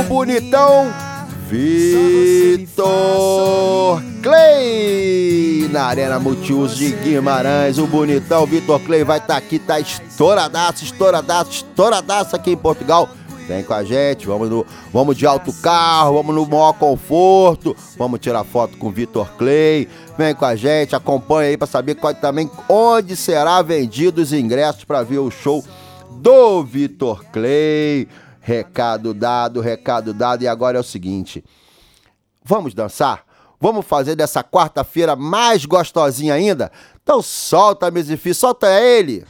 O 0.00 0.02
bonitão 0.04 0.92
Vitor 1.52 2.72
Clay 4.22 5.68
na 5.70 5.84
Arena 5.84 6.18
Multiuso 6.18 6.76
de 6.76 6.92
Guimarães. 6.92 7.76
O 7.76 7.86
bonitão 7.86 8.46
Vitor 8.46 8.80
Clay 8.80 9.04
vai 9.04 9.18
estar 9.18 9.36
aqui, 9.36 9.58
tá 9.58 9.78
estouradaço, 9.78 10.84
estouradaço, 10.84 11.50
estouradaço 11.50 12.36
aqui 12.36 12.52
em 12.52 12.56
Portugal. 12.56 13.08
Vem 13.52 13.62
com 13.62 13.74
a 13.74 13.84
gente, 13.84 14.26
vamos, 14.26 14.48
no, 14.48 14.66
vamos 14.90 15.14
de 15.14 15.26
alto 15.26 15.52
carro, 15.52 16.14
vamos 16.14 16.34
no 16.34 16.46
maior 16.46 16.72
conforto, 16.72 17.76
vamos 17.98 18.18
tirar 18.18 18.44
foto 18.44 18.78
com 18.78 18.86
o 18.86 18.90
Vitor 18.90 19.30
Clay. 19.36 19.86
Vem 20.16 20.34
com 20.34 20.46
a 20.46 20.56
gente, 20.56 20.96
acompanha 20.96 21.50
aí 21.50 21.58
para 21.58 21.66
saber 21.66 21.96
qual, 21.96 22.14
também 22.14 22.50
onde 22.66 23.14
será 23.14 23.60
vendido 23.60 24.22
os 24.22 24.32
ingressos 24.32 24.84
para 24.84 25.02
ver 25.02 25.18
o 25.18 25.30
show 25.30 25.62
do 26.12 26.64
Vitor 26.64 27.22
Clay. 27.30 28.08
Recado 28.40 29.12
dado, 29.12 29.60
recado 29.60 30.14
dado. 30.14 30.42
E 30.42 30.48
agora 30.48 30.78
é 30.78 30.80
o 30.80 30.84
seguinte: 30.84 31.44
vamos 32.42 32.72
dançar? 32.72 33.22
Vamos 33.60 33.84
fazer 33.84 34.16
dessa 34.16 34.42
quarta-feira 34.42 35.14
mais 35.14 35.66
gostosinha 35.66 36.32
ainda? 36.32 36.72
Então 37.02 37.20
solta, 37.20 37.90
Mesifi, 37.90 38.32
solta 38.32 38.80
ele! 38.80 39.26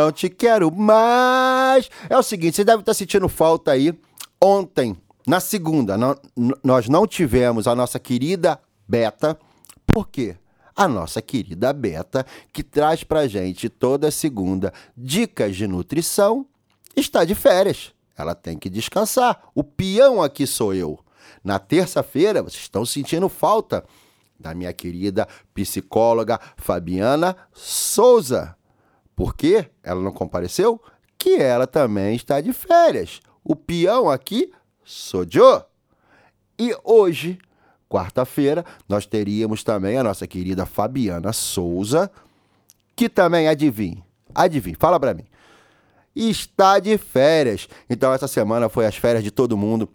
Não 0.00 0.10
te 0.10 0.28
quero 0.28 0.70
mais. 0.70 1.90
É 2.08 2.16
o 2.16 2.22
seguinte, 2.22 2.56
você 2.56 2.64
deve 2.64 2.80
estar 2.80 2.94
sentindo 2.94 3.28
falta 3.28 3.72
aí. 3.72 3.92
Ontem, 4.42 4.96
na 5.26 5.40
segunda, 5.40 5.96
nós 6.64 6.88
não 6.88 7.06
tivemos 7.06 7.66
a 7.66 7.74
nossa 7.74 7.98
querida 7.98 8.58
Beta. 8.88 9.38
Por 9.86 10.08
quê? 10.08 10.36
A 10.74 10.88
nossa 10.88 11.20
querida 11.20 11.72
Beta, 11.72 12.24
que 12.52 12.62
traz 12.62 13.04
pra 13.04 13.28
gente 13.28 13.68
toda 13.68 14.10
segunda 14.10 14.72
dicas 14.96 15.54
de 15.54 15.66
nutrição, 15.66 16.46
está 16.96 17.24
de 17.24 17.34
férias. 17.34 17.92
Ela 18.16 18.34
tem 18.34 18.56
que 18.58 18.70
descansar. 18.70 19.42
O 19.54 19.62
peão 19.62 20.22
aqui 20.22 20.46
sou 20.46 20.72
eu. 20.74 20.98
Na 21.44 21.58
terça-feira, 21.58 22.42
vocês 22.42 22.62
estão 22.62 22.84
sentindo 22.84 23.28
falta 23.28 23.84
da 24.38 24.54
minha 24.54 24.72
querida 24.72 25.28
psicóloga 25.54 26.40
Fabiana 26.56 27.36
Souza. 27.52 28.56
Por 29.20 29.36
quê? 29.36 29.66
Ela 29.82 30.00
não 30.00 30.12
compareceu? 30.12 30.80
Que 31.18 31.34
ela 31.36 31.66
também 31.66 32.16
está 32.16 32.40
de 32.40 32.54
férias. 32.54 33.20
O 33.44 33.54
peão 33.54 34.08
aqui 34.08 34.50
sou 34.82 35.26
eu. 35.34 35.62
E 36.58 36.74
hoje, 36.82 37.38
quarta-feira, 37.86 38.64
nós 38.88 39.04
teríamos 39.04 39.62
também 39.62 39.98
a 39.98 40.02
nossa 40.02 40.26
querida 40.26 40.64
Fabiana 40.64 41.34
Souza, 41.34 42.10
que 42.96 43.10
também, 43.10 43.46
adivinha, 43.46 44.02
adivinha, 44.34 44.76
fala 44.80 44.98
pra 44.98 45.12
mim, 45.12 45.26
está 46.16 46.78
de 46.78 46.96
férias. 46.96 47.68
Então, 47.90 48.14
essa 48.14 48.26
semana 48.26 48.70
foi 48.70 48.86
as 48.86 48.96
férias 48.96 49.22
de 49.22 49.30
todo 49.30 49.54
mundo. 49.54 49.86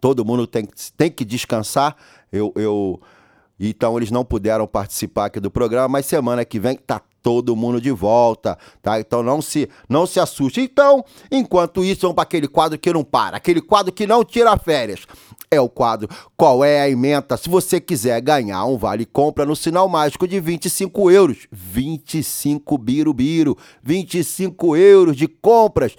Todo 0.00 0.24
mundo 0.24 0.46
tem, 0.46 0.64
que- 0.64 0.92
tem 0.96 1.10
que 1.10 1.22
descansar. 1.22 1.94
Eu, 2.32 2.50
eu, 2.56 2.98
então, 3.60 3.94
eles 3.98 4.10
não 4.10 4.24
puderam 4.24 4.66
participar 4.66 5.26
aqui 5.26 5.38
do 5.38 5.50
programa, 5.50 5.86
mas 5.88 6.06
semana 6.06 6.46
que 6.46 6.58
vem 6.58 6.74
tá 6.76 7.02
todo 7.22 7.56
mundo 7.56 7.80
de 7.80 7.90
volta, 7.90 8.58
tá? 8.82 9.00
Então 9.00 9.22
não 9.22 9.42
se 9.42 9.68
não 9.88 10.06
se 10.06 10.20
assuste. 10.20 10.60
Então, 10.60 11.04
enquanto 11.30 11.84
isso, 11.84 12.02
vamos 12.02 12.14
para 12.14 12.22
aquele 12.22 12.48
quadro 12.48 12.78
que 12.78 12.92
não 12.92 13.04
para, 13.04 13.36
aquele 13.36 13.60
quadro 13.60 13.92
que 13.92 14.06
não 14.06 14.24
tira 14.24 14.56
férias. 14.56 15.06
É 15.50 15.58
o 15.58 15.68
quadro 15.68 16.10
Qual 16.36 16.62
é 16.62 16.82
a 16.82 16.90
emenda? 16.90 17.36
Se 17.36 17.48
você 17.48 17.80
quiser 17.80 18.20
ganhar 18.20 18.64
um 18.66 18.76
vale 18.76 19.06
compra 19.06 19.46
no 19.46 19.56
sinal 19.56 19.88
mágico 19.88 20.28
de 20.28 20.38
25 20.40 21.10
euros, 21.10 21.46
25 21.50 22.76
birubiru, 22.76 23.56
25 23.82 24.76
euros 24.76 25.16
de 25.16 25.26
compras. 25.26 25.96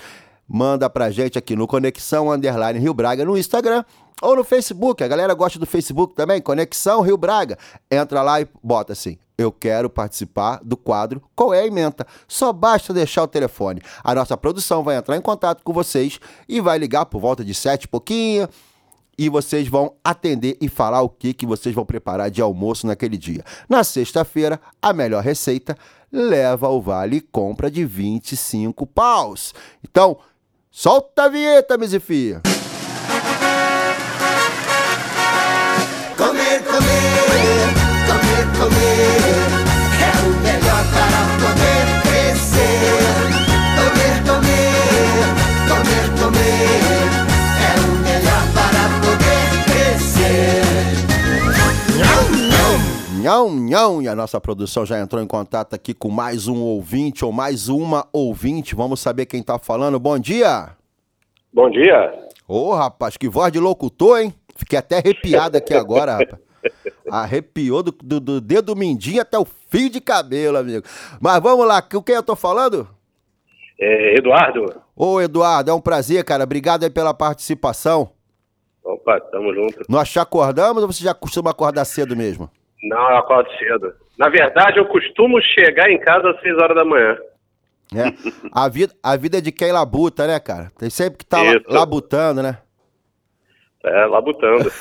Manda 0.51 0.89
pra 0.89 1.11
gente 1.11 1.37
aqui 1.37 1.55
no 1.55 1.67
Conexão 1.67 2.31
Underline 2.31 2.79
Rio 2.79 2.91
Braga 2.91 3.23
no 3.23 3.37
Instagram 3.37 3.83
ou 4.19 4.35
no 4.35 4.43
Facebook. 4.43 5.03
A 5.03 5.07
galera 5.07 5.35
gosta 5.35 5.59
do 5.59 5.67
Facebook 5.67 6.15
também, 6.15 6.41
Conexão 6.41 7.01
Rio 7.01 7.17
Braga. 7.17 7.55
Entra 7.91 8.23
lá 8.23 8.41
e 8.41 8.47
bota 8.63 8.93
assim: 8.93 9.19
Eu 9.37 9.51
quero 9.51 9.91
participar 9.91 10.59
do 10.63 10.75
quadro 10.75 11.21
Qual 11.35 11.53
é 11.53 11.61
a 11.61 11.67
emenda? 11.67 12.03
Só 12.27 12.51
basta 12.51 12.91
deixar 12.91 13.21
o 13.21 13.27
telefone. 13.27 13.79
A 14.03 14.15
nossa 14.15 14.35
produção 14.35 14.83
vai 14.83 14.95
entrar 14.95 15.15
em 15.15 15.21
contato 15.21 15.63
com 15.63 15.71
vocês 15.71 16.19
e 16.47 16.59
vai 16.59 16.79
ligar 16.79 17.05
por 17.05 17.21
volta 17.21 17.45
de 17.45 17.53
sete 17.53 17.83
e 17.83 17.87
pouquinho 17.87 18.49
e 19.19 19.27
vocês 19.27 19.67
vão 19.67 19.93
atender 20.01 20.57
e 20.61 20.69
falar 20.69 21.01
o 21.01 21.09
que, 21.09 21.33
que 21.33 21.45
vocês 21.45 21.75
vão 21.75 21.85
preparar 21.85 22.31
de 22.31 22.41
almoço 22.41 22.87
naquele 22.87 23.17
dia. 23.17 23.43
Na 23.67 23.83
sexta-feira, 23.83 24.61
a 24.81 24.93
melhor 24.93 25.21
receita 25.21 25.77
leva 26.09 26.69
o 26.69 26.81
vale 26.81 27.19
compra 27.19 27.69
de 27.69 27.83
25 27.83 28.87
paus. 28.87 29.53
Então, 29.83 30.17
solta 30.71 31.23
a 31.23 31.29
vinheta, 31.29 31.77
Mizifia. 31.77 32.41
Comer, 36.15 36.48
Nhão, 53.21 53.49
nhão, 53.49 54.01
e 54.01 54.07
a 54.07 54.15
nossa 54.15 54.39
produção 54.39 54.85
já 54.85 54.97
entrou 54.97 55.21
em 55.21 55.27
contato 55.27 55.73
aqui 55.73 55.93
com 55.93 56.09
mais 56.09 56.47
um 56.47 56.61
ouvinte 56.61 57.25
ou 57.25 57.33
mais 57.33 57.67
uma 57.67 58.07
ouvinte. 58.13 58.73
Vamos 58.73 59.01
saber 59.01 59.25
quem 59.25 59.43
tá 59.43 59.59
falando. 59.59 59.99
Bom 59.99 60.17
dia. 60.17 60.69
Bom 61.51 61.69
dia. 61.69 62.13
Ô, 62.47 62.73
rapaz, 62.73 63.17
que 63.17 63.27
voz 63.27 63.51
de 63.51 63.59
locutor, 63.59 64.21
hein? 64.21 64.33
Fiquei 64.55 64.79
até 64.79 64.99
arrepiado 64.99 65.57
aqui 65.57 65.73
agora, 65.73 66.13
rapaz. 66.13 66.41
Arrepiou 67.11 67.83
do, 67.83 67.91
do, 67.91 68.19
do 68.21 68.41
dedo 68.41 68.73
mindinho 68.73 69.21
até 69.21 69.37
o 69.37 69.43
fio 69.43 69.89
de 69.89 69.99
cabelo, 69.99 70.57
amigo. 70.57 70.85
Mas 71.19 71.43
vamos 71.43 71.67
lá, 71.67 71.81
com 71.81 72.01
quem 72.01 72.15
eu 72.15 72.23
tô 72.23 72.37
falando? 72.37 72.87
É, 73.77 74.15
Eduardo. 74.17 74.81
Ô, 74.95 75.19
Eduardo, 75.19 75.71
é 75.71 75.73
um 75.73 75.81
prazer, 75.81 76.23
cara. 76.23 76.45
Obrigado 76.45 76.85
aí 76.85 76.89
pela 76.89 77.13
participação. 77.13 78.11
Opa, 78.81 79.19
tamo 79.19 79.53
junto. 79.53 79.81
Nós 79.89 80.09
te 80.09 80.19
acordamos 80.19 80.81
ou 80.81 80.91
você 80.91 81.03
já 81.03 81.13
costuma 81.13 81.51
acordar 81.51 81.83
cedo 81.83 82.15
mesmo? 82.15 82.49
Não, 82.83 83.11
eu 83.11 83.17
acordo 83.17 83.49
cedo. 83.57 83.93
Na 84.17 84.29
verdade, 84.29 84.79
eu 84.79 84.85
costumo 84.85 85.41
chegar 85.41 85.89
em 85.89 85.99
casa 85.99 86.29
às 86.29 86.39
6 86.41 86.57
horas 86.57 86.75
da 86.75 86.85
manhã. 86.85 87.17
É. 87.95 88.13
A 88.53 88.69
vida, 88.69 88.93
a 89.01 89.15
vida 89.15 89.39
é 89.39 89.41
de 89.41 89.51
quem 89.51 89.71
labuta, 89.71 90.27
né, 90.27 90.39
cara? 90.39 90.69
Tem 90.77 90.89
sempre 90.89 91.17
que 91.17 91.25
tá 91.25 91.39
labutando, 91.67 92.43
né? 92.43 92.59
É, 93.83 94.05
labutando. 94.05 94.71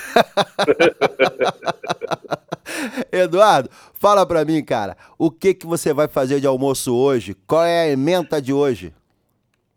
Eduardo, 3.13 3.71
fala 3.95 4.27
pra 4.27 4.45
mim, 4.45 4.63
cara, 4.65 4.97
o 5.17 5.31
que 5.31 5.55
que 5.55 5.67
você 5.67 5.95
vai 5.95 6.09
fazer 6.09 6.41
de 6.41 6.47
almoço 6.47 6.97
hoje? 6.97 7.35
Qual 7.47 7.65
é 7.65 7.83
a 7.83 7.89
emenda 7.89 8.43
de 8.43 8.53
hoje? 8.53 8.93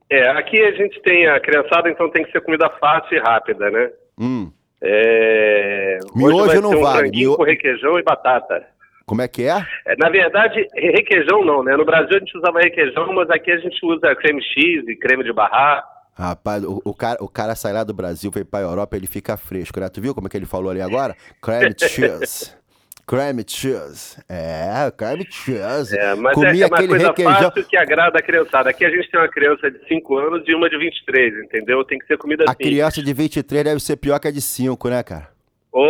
É, 0.10 0.28
aqui 0.32 0.60
a 0.62 0.72
gente 0.72 1.00
tem 1.04 1.28
a 1.28 1.40
criançada, 1.40 1.90
então 1.90 2.10
tem 2.10 2.26
que 2.26 2.32
ser 2.32 2.42
comida 2.42 2.68
fácil 2.82 3.16
e 3.16 3.22
rápida, 3.22 3.70
né? 3.70 3.92
Hum, 4.20 4.52
É... 4.84 6.00
Miojo 6.15 6.36
hoje 6.38 6.62
não 6.62 6.72
um 6.72 6.82
vale, 6.82 7.00
franguinho 7.00 7.30
mio- 7.30 7.38
com 7.38 7.44
requeijão 7.44 8.00
e 8.00 8.04
batata. 8.04 8.65
como 9.06 9.22
é 9.22 9.28
que 9.28 9.44
é? 9.44 9.65
É, 9.86 9.96
na 9.98 10.10
verdade, 10.10 10.65
requeijão 10.76 11.46
não, 11.46 11.63
né? 11.63 11.76
No 11.78 11.86
Brasil 11.86 12.15
a 12.15 12.20
gente 12.20 12.38
usava 12.38 12.60
requeijão, 12.60 13.13
mas 13.13 13.30
aqui 13.30 13.52
a 13.52 13.58
gente 13.58 13.78
usa 13.86 14.15
creme 14.15 14.41
cheese, 14.41 14.96
creme 14.98 15.24
de 15.24 15.34
barra. 15.34 15.84
Rapaz, 16.17 16.63
o, 16.63 16.82
o 16.84 16.94
cara, 16.94 17.17
o 17.24 17.28
cara 17.28 17.56
sai 17.56 17.74
lá 17.74 17.84
do 17.84 17.94
Brasil, 17.94 18.30
vem 18.32 18.44
pra 18.46 18.60
Europa, 18.62 18.96
ele 18.98 19.08
fica 19.08 19.38
fresco, 19.38 19.80
né? 19.80 19.88
Tu 19.89 20.02
viu 20.02 20.13
como 20.13 20.28
é 20.28 20.30
que 20.30 20.38
ele 20.38 20.46
falou 20.46 20.70
ali 20.70 20.82
agora? 20.82 21.15
Creme 21.41 21.74
cheese. 21.80 22.54
Creme 23.06 23.44
cheese. 23.46 24.18
É, 24.30 24.92
creme 24.96 25.26
cheese. 25.30 25.98
É, 25.98 26.16
mas 26.16 26.34
Comia 26.34 26.52
é, 26.52 26.62
é 26.64 26.68
uma 26.68 26.88
coisa 26.88 27.08
requeijão. 27.08 27.34
fácil 27.36 27.66
que 27.66 27.76
agrada 27.78 28.20
a 28.20 28.22
criançada. 28.22 28.70
Aqui 28.70 28.86
a 28.86 28.90
gente 28.90 29.10
tem 29.12 29.20
uma 29.20 29.28
criança 29.28 29.70
de 29.70 29.80
5 29.88 30.18
anos 30.18 30.44
e 30.48 30.56
uma 30.56 30.70
de 30.70 30.78
23, 30.78 31.44
entendeu? 31.44 31.84
Tem 31.84 32.00
que 32.00 32.06
ser 32.06 32.18
comida 32.18 32.46
A 32.48 32.52
assim. 32.52 32.64
criança 32.64 33.02
de 33.04 33.14
23 33.14 33.64
deve 33.64 33.80
ser 33.82 33.98
pior 33.98 34.20
que 34.20 34.28
a 34.28 34.32
de 34.32 34.42
5, 34.42 34.90
né, 34.90 35.04
cara? 35.04 35.30
Ô, 35.74 35.86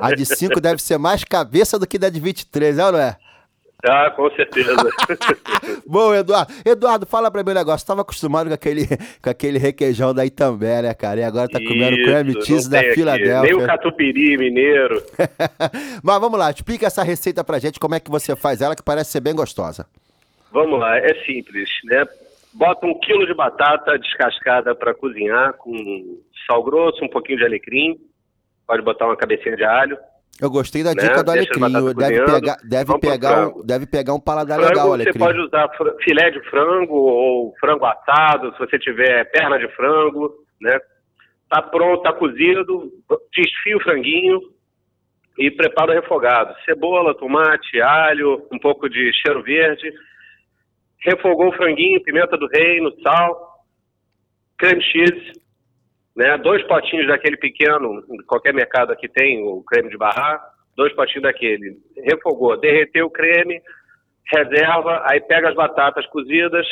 A 0.00 0.14
de 0.14 0.24
5 0.26 0.60
deve 0.60 0.80
ser 0.82 0.98
mais 0.98 1.24
cabeça 1.24 1.78
do 1.78 1.86
que 1.86 1.98
da 1.98 2.08
de 2.08 2.20
23, 2.20 2.78
é 2.78 2.84
ou 2.84 2.92
não 2.92 2.98
é? 2.98 3.16
Ah, 3.88 4.10
com 4.10 4.30
certeza. 4.30 4.74
Bom, 5.86 6.14
Eduardo. 6.14 6.52
Eduardo, 6.64 7.06
fala 7.06 7.30
pra 7.30 7.42
mim 7.42 7.50
um 7.50 7.54
negócio. 7.54 7.86
Tava 7.86 8.02
acostumado 8.02 8.48
com 8.48 8.54
aquele, 8.54 8.86
com 9.22 9.30
aquele 9.30 9.58
requeijão 9.58 10.14
da 10.14 10.24
Itambé, 10.24 10.82
né, 10.82 10.94
cara? 10.94 11.20
E 11.20 11.24
agora 11.24 11.48
tá 11.48 11.58
comendo 11.58 11.96
Isso, 11.96 12.04
creme 12.04 12.44
cheese 12.44 12.70
da. 12.70 12.82
Filadélfia. 12.94 13.42
Nem 13.42 13.54
o 13.54 13.66
catupiry 13.66 14.36
mineiro. 14.36 15.02
Mas 16.02 16.20
vamos 16.20 16.38
lá, 16.38 16.50
explica 16.50 16.86
essa 16.86 17.02
receita 17.02 17.44
pra 17.44 17.58
gente, 17.58 17.80
como 17.80 17.94
é 17.94 18.00
que 18.00 18.10
você 18.10 18.34
faz 18.36 18.60
ela, 18.60 18.76
que 18.76 18.82
parece 18.82 19.10
ser 19.10 19.20
bem 19.20 19.34
gostosa. 19.34 19.86
Vamos 20.52 20.78
lá, 20.78 20.96
é 20.98 21.14
simples, 21.24 21.68
né? 21.84 22.04
Bota 22.54 22.86
um 22.86 22.98
quilo 22.98 23.26
de 23.26 23.34
batata 23.34 23.98
descascada 23.98 24.74
para 24.74 24.94
cozinhar 24.94 25.52
com 25.54 26.18
sal 26.46 26.62
grosso, 26.62 27.04
um 27.04 27.08
pouquinho 27.08 27.38
de 27.38 27.44
alecrim. 27.44 27.98
Pode 28.66 28.82
botar 28.82 29.06
uma 29.06 29.16
cabecinha 29.16 29.56
de 29.56 29.64
alho. 29.64 29.98
Eu 30.40 30.50
gostei 30.50 30.82
da 30.84 30.92
Né? 30.94 31.02
dica 31.02 31.22
do 31.24 31.32
Deixa 31.32 31.50
a 31.58 31.64
alecrim. 31.66 31.94
Deve 31.94 32.24
pegar, 32.26 32.56
deve, 32.62 32.98
pegar 32.98 33.48
um, 33.48 33.62
deve 33.64 33.86
pegar 33.86 34.14
um 34.14 34.20
paladar 34.20 34.58
Frango, 34.58 34.68
legal 34.70 34.86
o 34.86 34.90
você 34.90 35.02
alecrim. 35.02 35.18
pode 35.18 35.38
usar 35.40 35.68
filé 36.04 36.30
de 36.30 36.40
frango 36.50 36.94
ou 36.94 37.54
frango 37.58 37.86
assado, 37.86 38.52
se 38.52 38.58
você 38.58 38.78
tiver 38.78 39.24
perna 39.30 39.58
de 39.58 39.68
frango, 39.74 40.32
né? 40.60 40.78
Tá 41.48 41.62
pronto, 41.62 42.02
tá 42.02 42.12
cozido, 42.12 42.90
desfia 43.34 43.76
o 43.76 43.82
franguinho 43.82 44.40
e 45.38 45.50
prepara 45.50 45.92
o 45.92 45.94
refogado. 45.94 46.54
Cebola, 46.64 47.14
tomate, 47.14 47.80
alho, 47.80 48.46
um 48.52 48.58
pouco 48.58 48.88
de 48.90 49.12
cheiro 49.14 49.42
verde. 49.42 49.90
Refogou 51.00 51.48
o 51.48 51.56
franguinho, 51.56 52.02
pimenta 52.02 52.36
do 52.36 52.48
reino, 52.48 52.90
sal, 53.00 53.60
creme 54.58 54.82
cheese, 54.82 55.32
né? 56.16 56.38
Dois 56.38 56.66
potinhos 56.66 57.06
daquele 57.06 57.36
pequeno, 57.36 58.02
qualquer 58.26 58.54
mercado 58.54 58.90
aqui 58.92 59.08
tem 59.08 59.44
o 59.44 59.62
creme 59.62 59.90
de 59.90 59.98
barra, 59.98 60.40
dois 60.74 60.92
potinhos 60.94 61.22
daquele. 61.22 61.76
Refogou, 61.98 62.56
derreteu 62.56 63.06
o 63.06 63.10
creme, 63.10 63.60
reserva, 64.32 65.04
aí 65.04 65.20
pega 65.20 65.50
as 65.50 65.54
batatas 65.54 66.06
cozidas, 66.06 66.66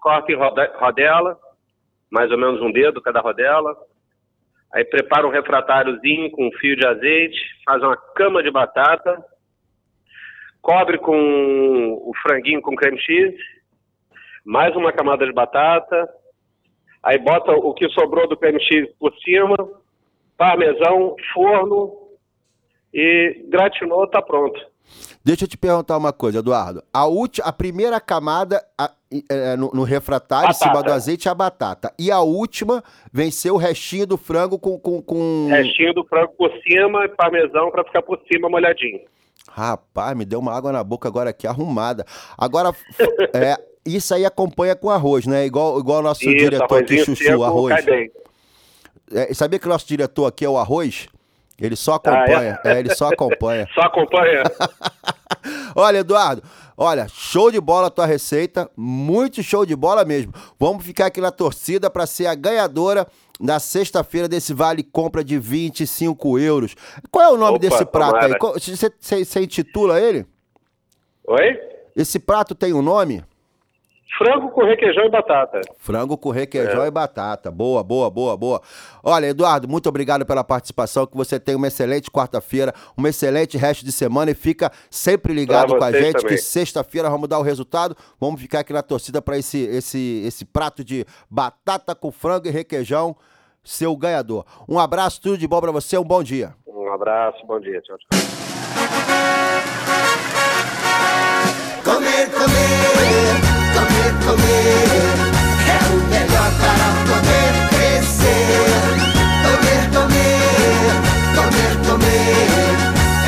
corta 0.00 0.32
em 0.32 0.36
rodela, 0.36 1.38
mais 2.10 2.30
ou 2.30 2.38
menos 2.38 2.60
um 2.62 2.72
dedo 2.72 3.02
cada 3.02 3.20
rodela. 3.20 3.76
Aí 4.72 4.84
prepara 4.84 5.26
um 5.26 5.30
refratáriozinho 5.30 6.30
com 6.30 6.46
um 6.46 6.52
fio 6.52 6.76
de 6.76 6.86
azeite, 6.86 7.38
faz 7.64 7.82
uma 7.82 7.96
cama 8.14 8.42
de 8.42 8.50
batata, 8.50 9.22
cobre 10.62 10.98
com 10.98 11.14
o 11.14 12.12
franguinho 12.22 12.60
com 12.62 12.74
creme 12.74 12.98
cheese, 13.00 13.38
mais 14.44 14.74
uma 14.76 14.92
camada 14.92 15.26
de 15.26 15.32
batata, 15.32 16.08
aí 17.02 17.18
bota 17.18 17.52
o 17.52 17.74
que 17.74 17.88
sobrou 17.90 18.28
do 18.28 18.38
cheese 18.60 18.92
por 18.98 19.12
cima, 19.24 19.56
parmesão, 20.36 21.16
forno 21.32 21.92
e 22.92 23.44
gratinou, 23.48 24.06
tá 24.08 24.22
pronto. 24.22 24.58
Deixa 25.22 25.44
eu 25.44 25.48
te 25.48 25.58
perguntar 25.58 25.96
uma 25.98 26.12
coisa, 26.12 26.38
Eduardo. 26.38 26.82
A, 26.92 27.06
ulti, 27.06 27.42
a 27.44 27.52
primeira 27.52 28.00
camada 28.00 28.64
a- 28.78 28.90
e- 29.12 29.22
é, 29.30 29.56
no, 29.56 29.70
no 29.72 29.82
refratário, 29.82 30.50
em 30.50 30.54
cima 30.54 30.82
do 30.82 30.90
azeite, 30.92 31.28
é 31.28 31.30
a 31.30 31.34
batata. 31.34 31.92
E 31.98 32.10
a 32.10 32.20
última 32.20 32.82
vem 33.12 33.30
ser 33.30 33.50
o 33.50 33.56
restinho 33.58 34.06
do 34.06 34.16
frango 34.16 34.58
com. 34.58 34.78
com, 34.78 35.02
com... 35.02 35.48
Restinho 35.50 35.92
do 35.92 36.04
frango 36.06 36.32
por 36.38 36.50
cima 36.62 37.04
e 37.04 37.08
parmesão 37.08 37.70
para 37.70 37.84
ficar 37.84 38.00
por 38.02 38.18
cima 38.32 38.48
molhadinho. 38.48 39.00
Rapaz, 39.50 40.16
me 40.16 40.24
deu 40.24 40.38
uma 40.38 40.54
água 40.56 40.72
na 40.72 40.82
boca 40.84 41.08
agora 41.08 41.30
aqui, 41.30 41.46
arrumada. 41.46 42.06
Agora, 42.38 42.70
é, 43.34 43.56
isso 43.96 44.14
aí 44.14 44.24
acompanha 44.24 44.74
com 44.76 44.90
arroz, 44.90 45.26
né? 45.26 45.46
Igual, 45.46 45.78
igual 45.78 46.00
o 46.00 46.02
nosso 46.02 46.22
Isso, 46.24 46.36
diretor 46.36 46.82
aqui, 46.82 46.98
Chuchu, 46.98 47.16
seco, 47.24 47.42
arroz. 47.44 47.84
É, 49.10 49.32
sabia 49.34 49.58
que 49.58 49.66
o 49.66 49.68
nosso 49.70 49.86
diretor 49.86 50.26
aqui 50.26 50.44
é 50.44 50.48
o 50.48 50.58
arroz? 50.58 51.08
Ele 51.60 51.74
só 51.76 51.94
Ah, 51.94 51.96
acompanha. 51.96 52.60
é? 52.64 52.72
é, 52.74 52.78
ele 52.78 52.94
só 52.94 53.08
acompanha. 53.08 53.66
Só 53.74 53.80
acompanha. 53.82 54.42
Olha, 55.74 55.98
Eduardo, 55.98 56.42
olha, 56.76 57.06
show 57.08 57.50
de 57.50 57.60
bola 57.60 57.86
a 57.86 57.90
tua 57.90 58.06
receita, 58.06 58.68
muito 58.76 59.42
show 59.42 59.64
de 59.64 59.76
bola 59.76 60.04
mesmo. 60.04 60.32
Vamos 60.58 60.84
ficar 60.84 61.06
aqui 61.06 61.20
na 61.20 61.30
torcida 61.30 61.88
para 61.90 62.06
ser 62.06 62.26
a 62.26 62.34
ganhadora 62.34 63.06
na 63.38 63.60
sexta-feira 63.60 64.26
desse 64.28 64.52
vale 64.52 64.82
compra 64.82 65.22
de 65.22 65.38
25 65.38 66.38
euros. 66.38 66.74
Qual 67.10 67.24
é 67.24 67.28
o 67.32 67.36
nome 67.36 67.56
Opa, 67.56 67.68
desse 67.68 67.84
prato 67.84 68.16
aí? 68.16 68.36
tomara. 68.36 68.58
Você 68.58 69.40
intitula 69.40 70.00
ele? 70.00 70.26
Oi? 71.26 71.60
Esse 71.94 72.18
prato 72.18 72.54
tem 72.54 72.72
um 72.72 72.82
nome? 72.82 73.22
Frango 74.16 74.50
com 74.50 74.64
requeijão 74.64 75.04
e 75.04 75.10
batata. 75.10 75.60
Frango 75.78 76.16
com 76.16 76.30
requeijão 76.30 76.82
É. 76.82 76.88
e 76.88 76.90
batata. 76.90 77.50
Boa, 77.50 77.82
boa, 77.84 78.10
boa, 78.10 78.36
boa. 78.36 78.60
Olha, 79.02 79.26
Eduardo, 79.26 79.68
muito 79.68 79.88
obrigado 79.88 80.24
pela 80.24 80.42
participação. 80.42 81.06
Que 81.06 81.16
você 81.16 81.38
tenha 81.38 81.56
uma 81.58 81.68
excelente 81.68 82.10
quarta-feira, 82.10 82.72
um 82.96 83.06
excelente 83.06 83.56
resto 83.58 83.84
de 83.84 83.92
semana 83.92 84.30
e 84.30 84.34
fica 84.34 84.72
sempre 84.90 85.32
ligado 85.32 85.76
com 85.76 85.84
a 85.84 85.92
gente. 85.92 86.14
também. 86.22 86.28
Que 86.36 86.38
sexta-feira 86.38 87.08
vamos 87.10 87.28
dar 87.28 87.38
o 87.38 87.42
resultado. 87.42 87.94
Vamos 88.18 88.40
ficar 88.40 88.60
aqui 88.60 88.72
na 88.72 88.82
torcida 88.82 89.20
para 89.22 89.36
esse, 89.38 89.58
esse, 89.58 90.22
esse 90.26 90.44
prato 90.44 90.82
de 90.82 91.04
batata 91.30 91.94
com 91.94 92.10
frango 92.10 92.48
e 92.48 92.50
requeijão 92.50 93.14
ser 93.62 93.86
o 93.86 93.96
ganhador. 93.96 94.44
Um 94.68 94.78
abraço, 94.78 95.20
tudo 95.20 95.36
de 95.38 95.46
bom 95.46 95.60
para 95.60 95.70
você, 95.70 95.98
um 95.98 96.04
bom 96.04 96.22
dia. 96.22 96.54
Um 96.66 96.92
abraço, 96.92 97.44
bom 97.46 97.60
dia. 97.60 97.80
Tchau, 97.82 97.96
tchau. 97.98 98.08
Comer, 101.84 102.30
comer, 102.30 103.47
comer, 103.98 104.12
comer 104.24 105.18
é 105.68 105.78
o 105.92 105.96
melhor 106.08 106.50
para 106.60 106.88
poder 107.08 107.50
crescer. 107.70 108.68
Comer, 109.44 109.82
comer, 109.92 110.94
comer, 111.34 111.72
comer 111.86 112.76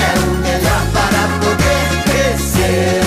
é 0.01 0.11
o 0.19 0.31
melhor 0.43 0.83
para 0.93 1.23
poder 1.41 1.85
crescer. 2.05 3.03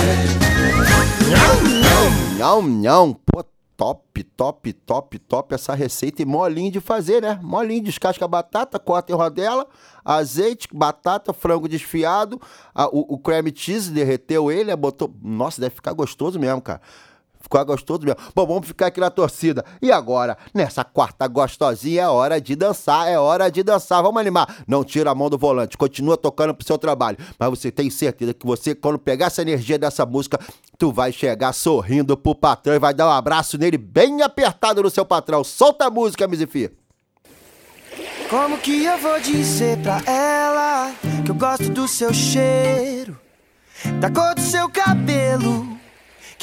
Nham, 1.29 2.61
nham. 2.61 2.61
Nham. 2.81 3.13
Pô, 3.25 3.43
top, 3.75 4.23
top, 4.23 4.73
top, 4.73 5.19
top 5.19 5.55
essa 5.55 5.73
receita 5.73 6.21
e 6.21 6.25
molinho 6.25 6.71
de 6.71 6.79
fazer, 6.79 7.21
né? 7.21 7.39
Molinho, 7.41 7.83
descasca 7.83 8.25
a 8.25 8.27
batata, 8.27 8.77
corta 8.79 9.11
em 9.11 9.15
rodela, 9.15 9.65
azeite, 10.05 10.67
batata, 10.73 11.33
frango 11.33 11.67
desfiado, 11.67 12.39
a- 12.73 12.87
o, 12.87 13.15
o 13.15 13.17
cream 13.17 13.45
cheese 13.53 13.91
derreteu 13.91 14.51
ele, 14.51 14.65
né? 14.65 14.75
botou... 14.75 15.13
Nossa, 15.21 15.59
deve 15.59 15.75
ficar 15.75 15.93
gostoso 15.93 16.39
mesmo, 16.39 16.61
cara. 16.61 16.81
Ficou 17.43 17.63
gostoso 17.65 18.01
mesmo. 18.03 18.17
Bom, 18.33 18.47
vamos 18.47 18.65
ficar 18.65 18.87
aqui 18.87 19.01
na 19.01 19.09
torcida. 19.09 19.65
E 19.81 19.91
agora, 19.91 20.37
nessa 20.53 20.83
quarta 20.85 21.27
gostosinha, 21.27 22.03
é 22.03 22.07
hora 22.07 22.39
de 22.39 22.55
dançar, 22.55 23.09
é 23.09 23.19
hora 23.19 23.51
de 23.51 23.61
dançar. 23.61 24.01
Vamos 24.01 24.21
animar. 24.21 24.63
Não 24.65 24.81
tira 24.81 25.11
a 25.11 25.15
mão 25.15 25.29
do 25.29 25.37
volante, 25.37 25.77
continua 25.77 26.15
tocando 26.15 26.53
pro 26.53 26.65
seu 26.65 26.77
trabalho. 26.77 27.17
Mas 27.37 27.49
você 27.49 27.69
tem 27.69 27.89
certeza 27.89 28.33
que 28.33 28.45
você, 28.45 28.73
quando 28.73 28.97
pegar 28.97 29.25
essa 29.25 29.41
energia 29.41 29.77
dessa 29.77 30.05
música, 30.05 30.39
tu 30.77 30.89
vai 30.91 31.11
chegar 31.11 31.51
sorrindo 31.51 32.15
pro 32.15 32.33
patrão 32.33 32.73
e 32.73 32.79
vai 32.79 32.93
dar 32.93 33.07
um 33.07 33.11
abraço 33.11 33.57
nele 33.57 33.77
bem 33.77 34.21
apertado 34.21 34.81
no 34.81 34.89
seu 34.89 35.05
patrão. 35.05 35.43
Solta 35.43 35.87
a 35.87 35.89
música, 35.89 36.25
Mizifi. 36.25 36.71
Como 38.29 38.57
que 38.57 38.85
eu 38.85 38.97
vou 38.97 39.19
dizer 39.19 39.77
pra 39.79 40.01
ela 40.09 40.93
que 41.25 41.29
eu 41.29 41.35
gosto 41.35 41.69
do 41.69 41.87
seu 41.89 42.13
cheiro, 42.13 43.19
da 43.99 44.09
cor 44.09 44.33
do 44.33 44.41
seu 44.41 44.69
cabelo, 44.69 45.77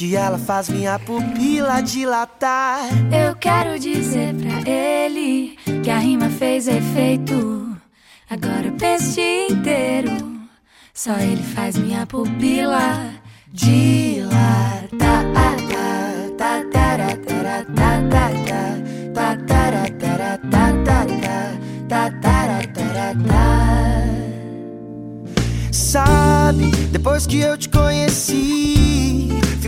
que 0.01 0.17
ela 0.17 0.39
faz 0.39 0.71
minha 0.71 0.99
pupila 0.99 1.83
dilatar? 1.83 2.89
Eu 3.13 3.37
quero 3.37 3.79
dizer 3.79 4.35
pra 4.35 4.71
ele 4.71 5.59
que 5.85 5.91
a 5.91 5.99
rima 5.99 6.31
fez 6.31 6.67
efeito. 6.67 7.77
Agora 8.31 8.69
eu 8.69 8.73
penso 8.79 9.11
o 9.11 9.15
dia 9.15 9.49
inteiro. 9.51 10.11
Só 10.95 11.15
ele 11.19 11.43
faz 11.43 11.77
minha 11.77 12.07
pupila 12.07 13.11
dilatar. 13.53 14.31
Sabe, 25.71 26.71
depois 26.91 27.27
que 27.27 27.41
eu 27.41 27.59
te 27.59 27.69
conheci, 27.69 29.29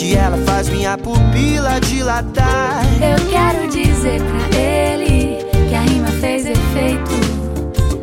Que 0.00 0.16
ela 0.16 0.38
faz 0.46 0.66
minha 0.70 0.96
pupila 0.96 1.78
dilatar. 1.78 2.82
Eu 3.02 3.28
quero 3.28 3.68
dizer 3.68 4.18
pra 4.22 4.58
ele 4.58 5.36
que 5.68 5.74
a 5.74 5.80
rima 5.82 6.08
fez 6.22 6.46
efeito. 6.46 7.10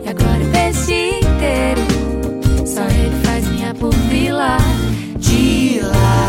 E 0.06 0.10
agora 0.10 0.44
o 0.44 0.86
dia 0.86 1.18
inteiro. 1.18 2.68
Só 2.68 2.84
ele 2.84 3.26
faz 3.26 3.48
minha 3.48 3.74
pupila 3.74 4.58
dilatar. 5.18 6.27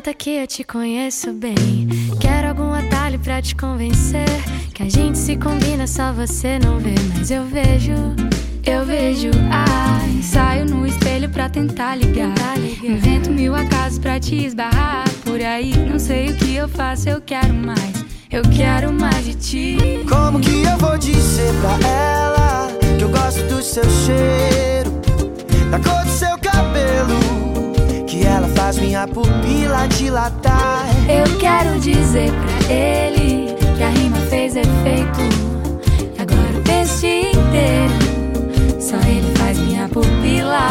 Conta 0.00 0.14
que 0.14 0.30
eu 0.30 0.46
te 0.46 0.64
conheço 0.64 1.30
bem. 1.30 1.86
Quero 2.18 2.48
algum 2.48 2.72
atalho 2.72 3.18
pra 3.18 3.42
te 3.42 3.54
convencer. 3.54 4.24
Que 4.72 4.84
a 4.84 4.88
gente 4.88 5.18
se 5.18 5.36
combina, 5.36 5.86
só 5.86 6.10
você 6.10 6.58
não 6.58 6.78
vê. 6.78 6.94
Mas 7.14 7.30
eu 7.30 7.44
vejo, 7.44 7.92
eu 8.64 8.86
vejo. 8.86 9.28
Ai, 9.50 10.22
saio 10.22 10.64
no 10.64 10.86
espelho 10.86 11.28
pra 11.28 11.50
tentar 11.50 11.96
ligar. 11.96 12.56
Invento 12.82 13.30
mil 13.30 13.54
acasos 13.54 13.98
pra 13.98 14.18
te 14.18 14.46
esbarrar. 14.46 15.04
Por 15.22 15.38
aí, 15.42 15.76
não 15.76 15.98
sei 15.98 16.30
o 16.30 16.36
que 16.36 16.54
eu 16.54 16.66
faço, 16.66 17.10
eu 17.10 17.20
quero 17.20 17.52
mais. 17.52 18.02
Eu 18.30 18.42
quero 18.56 18.90
mais 18.90 19.26
de 19.26 19.34
ti. 19.34 19.76
Como 20.08 20.40
que 20.40 20.62
eu 20.62 20.78
vou 20.78 20.96
dizer 20.96 21.52
pra 21.60 21.86
ela 21.86 22.72
que 22.96 23.04
eu 23.04 23.10
gosto 23.10 23.42
do 23.48 23.62
seu 23.62 23.84
cheiro, 23.84 24.92
da 25.70 25.78
cor 25.78 26.02
do 26.06 26.10
seu 26.10 26.38
cabelo, 26.38 27.49
que 28.20 28.26
ela 28.26 28.48
faz 28.48 28.78
minha 28.78 29.08
pupila 29.08 29.88
dilatar? 29.96 30.84
Eu 31.08 31.38
quero 31.38 31.80
dizer 31.80 32.30
pra 32.30 32.74
ele 32.74 33.54
que 33.76 33.82
a 33.82 33.88
rima 33.88 34.18
fez 34.28 34.56
efeito. 34.56 35.20
E 36.16 36.20
agora 36.20 36.58
o 36.58 36.62
dia 36.62 37.30
inteiro. 37.30 38.80
Só 38.80 38.96
ele 38.96 39.32
faz 39.36 39.58
minha 39.58 39.88
pupila 39.88 40.68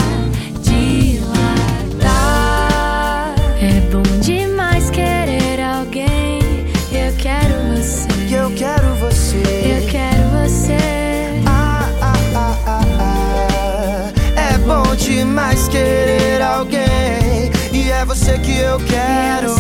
eu 18.70 18.80
quero. 18.86 19.56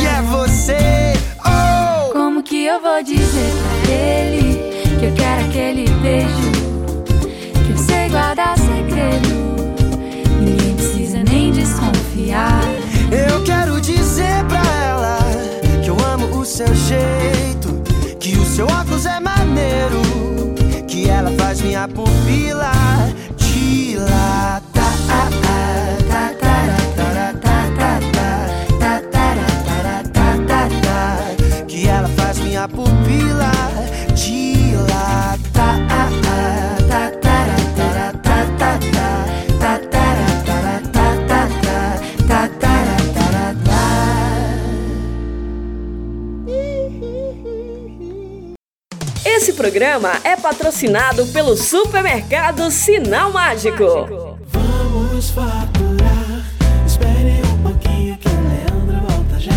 E 0.00 0.06
é 0.06 0.22
você. 0.22 1.12
Oh! 1.44 2.10
Como 2.12 2.42
que 2.42 2.64
eu 2.64 2.80
vou 2.80 3.02
dizer 3.02 3.52
pra 3.82 3.92
ele 3.92 4.98
que 4.98 5.06
eu 5.06 5.12
quero 5.12 5.44
aquele 5.46 5.88
beijo? 6.00 6.52
Que 7.66 7.72
eu 7.72 7.78
sei 7.78 8.08
guardar 8.08 8.56
segredo. 8.58 9.34
Ninguém 10.40 10.74
precisa 10.74 11.22
nem 11.22 11.52
desconfiar. 11.52 12.62
Eu 13.12 13.44
quero 13.44 13.80
dizer 13.80 14.44
pra 14.48 14.62
ela 14.84 15.18
que 15.82 15.90
eu 15.90 15.96
amo 16.12 16.38
o 16.38 16.44
seu 16.44 16.74
jeito. 16.74 17.82
Que 18.18 18.36
o 18.36 18.46
seu 18.46 18.66
óculos 18.66 19.04
é 19.04 19.20
maneiro. 19.20 20.00
Que 20.88 21.10
ela 21.10 21.30
faz 21.32 21.60
minha 21.60 21.86
pupila 21.86 22.72
dilatar. 23.36 24.63
Programa 49.64 50.20
é 50.24 50.36
patrocinado 50.36 51.26
pelo 51.28 51.56
supermercado 51.56 52.70
Sinal 52.70 53.32
Mágico. 53.32 54.36
Vamos 54.48 55.30
faturar. 55.30 56.44
Espere 56.86 57.40
um 57.50 57.62
pouquinho 57.62 58.18
que 58.18 58.28
o 58.28 58.42
Leandro 58.42 59.00
volta 59.08 59.40
já. 59.40 59.52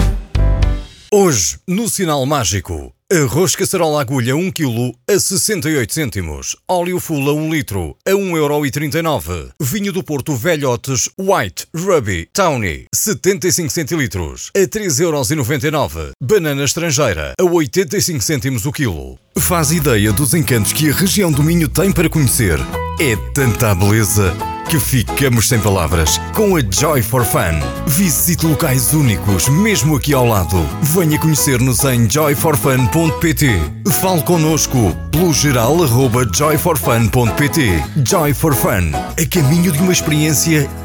Hoje, 1.11 1.59
no 1.67 1.89
Sinal 1.89 2.25
Mágico, 2.25 2.93
arroz 3.09 3.55
caçarola 3.55 4.01
agulha 4.01 4.35
1 4.35 4.51
kg 4.51 4.93
a 5.09 5.17
68 5.17 5.93
cêntimos, 5.93 6.57
óleo 6.67 6.99
fula 6.99 7.31
1 7.31 7.49
litro 7.49 7.95
a 8.05 8.11
1,39€, 8.11 9.51
vinho 9.61 9.93
do 9.93 10.03
Porto 10.03 10.35
Velhotes 10.35 11.09
White 11.17 11.67
Ruby 11.73 12.27
Tawny 12.33 12.85
75 12.93 13.69
centilitros 13.69 14.51
a 14.53 14.59
3,99€, 14.59 16.11
banana 16.21 16.65
estrangeira 16.65 17.33
a 17.39 17.43
85 17.45 18.21
cêntimos 18.21 18.65
o 18.65 18.73
quilo. 18.73 19.17
Faz 19.37 19.71
ideia 19.71 20.11
dos 20.11 20.33
encantos 20.33 20.73
que 20.73 20.89
a 20.89 20.93
região 20.93 21.31
do 21.31 21.41
Minho 21.41 21.69
tem 21.69 21.93
para 21.93 22.09
conhecer. 22.09 22.59
É 22.99 23.15
tanta 23.33 23.73
beleza 23.73 24.35
que 24.67 24.79
ficamos 24.79 25.47
sem 25.47 25.59
palavras 25.59 26.19
com 26.33 26.57
a 26.57 26.59
Joy 26.59 27.01
for 27.01 27.23
Fun. 27.23 27.59
Visite 27.85 28.45
locais 28.45 28.93
únicos, 28.93 29.47
mesmo 29.47 29.95
aqui 29.95 30.13
ao 30.13 30.25
lado. 30.25 30.57
Venha 30.81 31.17
conhecer-nos 31.17 31.85
em 31.85 32.09
joyforfun.pt. 32.09 33.47
Fale 34.01 34.21
connosco 34.23 34.95
pelo 35.11 35.33
geral 35.33 35.77
joyforfun.pt. 36.33 37.83
Joy 38.05 38.33
for 38.33 38.53
Fun, 38.53 38.91
a 38.93 39.25
caminho 39.29 39.71
de 39.71 39.79
uma 39.79 39.93
experiência 39.93 40.69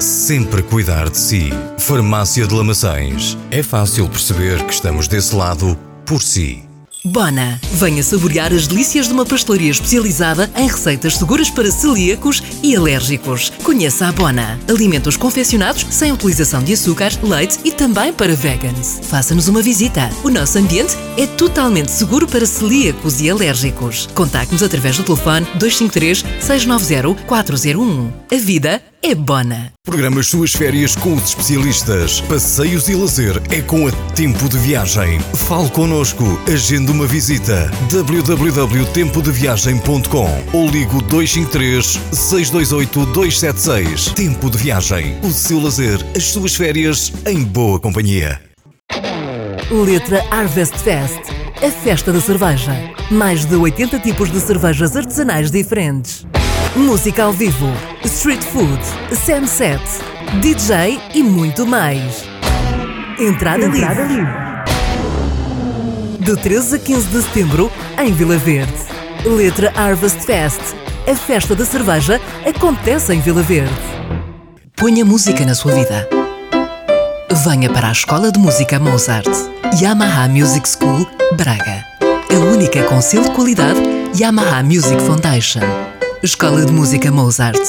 sempre 0.00 0.62
cuidar 0.62 1.10
de 1.10 1.18
si. 1.18 1.52
Farmácia 1.78 2.46
de 2.46 2.54
Lamaçães. 2.54 3.36
É 3.50 3.62
fácil 3.62 4.08
perceber 4.08 4.64
que 4.64 4.72
estamos 4.72 5.08
desse 5.08 5.34
lado 5.34 5.78
por 6.04 6.22
si. 6.22 6.68
Bona, 7.04 7.60
venha 7.74 8.02
saborear 8.02 8.52
as 8.52 8.66
delícias 8.66 9.06
de 9.06 9.14
uma 9.14 9.24
pastelaria 9.24 9.70
especializada 9.70 10.50
em 10.56 10.66
receitas 10.66 11.16
seguras 11.16 11.48
para 11.48 11.70
celíacos 11.70 12.42
e 12.62 12.74
alérgicos. 12.76 13.50
Conheça 13.62 14.08
a 14.08 14.12
Bona. 14.12 14.58
Alimentos 14.68 15.16
confeccionados 15.16 15.86
sem 15.90 16.12
utilização 16.12 16.62
de 16.62 16.72
açúcar, 16.72 17.10
leite 17.22 17.58
e 17.64 17.70
também 17.70 18.12
para 18.12 18.34
vegans. 18.34 19.00
Faça-nos 19.04 19.48
uma 19.48 19.62
visita. 19.62 20.10
O 20.24 20.28
nosso 20.28 20.58
ambiente 20.58 20.96
é 21.16 21.26
totalmente 21.26 21.90
seguro 21.90 22.26
para 22.26 22.46
celíacos 22.46 23.20
e 23.20 23.30
alérgicos. 23.30 24.08
Contacte-nos 24.14 24.62
através 24.62 24.96
do 24.96 25.04
telefone 25.04 25.46
253 25.54 26.24
690 26.40 27.22
401. 27.26 28.12
A 28.30 28.36
vida 28.36 28.82
é 29.02 29.14
Bona. 29.14 29.77
Programa 29.88 30.20
as 30.20 30.26
suas 30.26 30.52
férias 30.52 30.94
com 30.94 31.14
os 31.14 31.30
especialistas. 31.30 32.20
Passeios 32.20 32.90
e 32.90 32.94
lazer 32.94 33.40
é 33.50 33.62
com 33.62 33.88
a 33.88 33.92
Tempo 34.14 34.46
de 34.46 34.58
Viagem. 34.58 35.18
Fale 35.48 35.70
connosco. 35.70 36.38
Agende 36.46 36.92
uma 36.92 37.06
visita. 37.06 37.70
www.tempodeviagem.com 37.90 40.44
ou 40.52 40.68
ligo 40.68 41.00
253 41.04 41.98
628 42.12 43.06
276. 43.14 44.12
Tempo 44.12 44.50
de 44.50 44.58
Viagem. 44.58 45.18
O 45.22 45.30
seu 45.30 45.58
lazer, 45.58 46.04
as 46.14 46.24
suas 46.24 46.54
férias 46.54 47.10
em 47.26 47.42
boa 47.42 47.80
companhia. 47.80 48.38
Letra 49.70 50.22
Harvest 50.30 50.76
Fest. 50.76 51.22
A 51.66 51.70
festa 51.70 52.12
da 52.12 52.20
cerveja. 52.20 52.74
Mais 53.10 53.46
de 53.46 53.56
80 53.56 54.00
tipos 54.00 54.30
de 54.30 54.38
cervejas 54.38 54.94
artesanais 54.94 55.50
diferentes. 55.50 56.26
Música 56.78 57.24
ao 57.24 57.32
vivo, 57.32 57.66
street 58.04 58.40
food, 58.40 58.78
sunset, 59.10 59.82
DJ 60.40 61.00
e 61.12 61.24
muito 61.24 61.66
mais. 61.66 62.22
Entrada, 63.18 63.64
Entrada 63.64 64.04
livre. 64.04 64.32
De 66.20 66.36
13 66.36 66.76
a 66.76 66.78
15 66.78 67.06
de 67.08 67.22
setembro, 67.22 67.72
em 67.98 68.12
Vila 68.12 68.36
Verde. 68.36 68.72
Letra 69.24 69.72
Harvest 69.76 70.20
Fest. 70.20 70.60
A 71.10 71.16
festa 71.16 71.56
da 71.56 71.64
cerveja 71.64 72.20
acontece 72.46 73.12
em 73.12 73.20
Vila 73.20 73.42
Verde. 73.42 73.74
Ponha 74.76 75.04
música 75.04 75.44
na 75.44 75.56
sua 75.56 75.72
vida. 75.72 76.08
Venha 77.44 77.70
para 77.70 77.88
a 77.88 77.92
Escola 77.92 78.30
de 78.30 78.38
Música 78.38 78.78
Mozart. 78.78 79.28
Yamaha 79.80 80.28
Music 80.28 80.68
School, 80.68 81.08
Braga. 81.36 81.84
A 82.30 82.38
única 82.38 82.84
com 82.84 83.00
selo 83.00 83.24
de 83.24 83.30
qualidade 83.32 83.80
Yamaha 84.16 84.62
Music 84.62 85.02
Foundation. 85.02 85.87
Escola 86.20 86.66
de 86.66 86.72
Música 86.72 87.12
Mozart. 87.12 87.60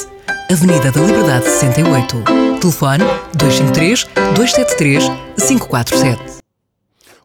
Avenida 0.51 0.91
da 0.91 1.01
Liberdade 1.01 1.45
68. 1.45 2.15
Telefone 2.59 3.03
253 3.37 4.05
273 4.35 5.03
547. 5.47 6.39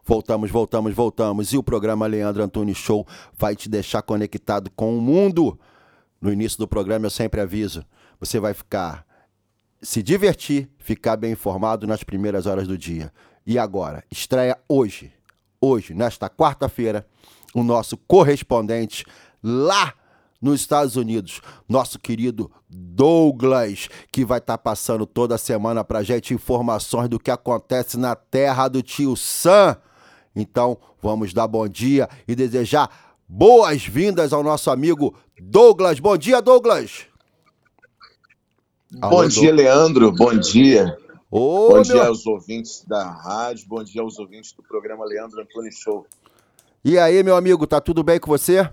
Voltamos, 0.05 0.51
voltamos, 0.51 0.93
voltamos. 0.93 1.51
E 1.51 1.57
o 1.57 1.63
programa 1.63 2.05
Leandro 2.05 2.43
Antunes 2.43 2.77
Show 2.77 3.07
vai 3.35 3.55
te 3.55 3.67
deixar 3.67 4.03
conectado 4.03 4.69
com 4.75 4.95
o 4.95 5.01
mundo. 5.01 5.59
No 6.21 6.31
início 6.31 6.59
do 6.59 6.67
programa 6.67 7.07
eu 7.07 7.09
sempre 7.09 7.41
aviso: 7.41 7.83
você 8.19 8.39
vai 8.39 8.53
ficar, 8.53 9.03
se 9.81 10.03
divertir, 10.03 10.69
ficar 10.77 11.17
bem 11.17 11.31
informado 11.31 11.87
nas 11.87 12.03
primeiras 12.03 12.45
horas 12.45 12.67
do 12.67 12.77
dia. 12.77 13.11
E 13.47 13.57
agora, 13.57 14.03
estreia 14.11 14.59
hoje, 14.69 15.11
hoje, 15.59 15.95
nesta 15.95 16.29
quarta-feira, 16.29 17.03
o 17.51 17.63
nosso 17.63 17.97
correspondente 17.97 19.03
lá 19.41 19.91
nos 20.45 20.61
Estados 20.61 20.95
Unidos, 20.95 21.41
nosso 21.67 21.97
querido 21.97 22.51
Douglas, 22.69 23.89
que 24.11 24.23
vai 24.23 24.37
estar 24.37 24.59
passando 24.59 25.05
toda 25.07 25.39
semana 25.39 25.83
pra 25.83 26.03
gente 26.03 26.35
informações 26.35 27.09
do 27.09 27.19
que 27.19 27.31
acontece 27.31 27.97
na 27.97 28.15
terra 28.15 28.67
do 28.67 28.83
tio 28.83 29.15
Sam. 29.15 29.75
Então, 30.35 30.77
vamos 31.01 31.33
dar 31.33 31.47
bom 31.47 31.67
dia 31.67 32.07
e 32.27 32.35
desejar 32.35 33.17
boas-vindas 33.27 34.31
ao 34.33 34.43
nosso 34.43 34.69
amigo 34.69 35.15
Douglas. 35.41 35.99
Bom 35.99 36.15
dia, 36.15 36.39
Douglas. 36.43 37.05
Bom 38.91 39.27
dia, 39.27 39.51
Leandro. 39.51 40.11
Bom 40.11 40.37
dia. 40.37 40.95
Ô, 41.31 41.69
bom 41.69 41.81
dia 41.81 41.95
meu- 41.95 42.05
aos 42.05 42.25
ouvintes 42.27 42.85
da 42.87 43.09
rádio, 43.09 43.65
bom 43.67 43.83
dia 43.83 44.01
aos 44.01 44.19
ouvintes 44.19 44.53
do 44.53 44.61
programa 44.61 45.03
Leandro 45.05 45.41
Antunes 45.41 45.75
Show. 45.79 46.05
E 46.83 46.99
aí, 46.99 47.23
meu 47.23 47.35
amigo, 47.35 47.65
tá 47.65 47.81
tudo 47.81 48.03
bem 48.03 48.19
com 48.19 48.27
você? 48.27 48.69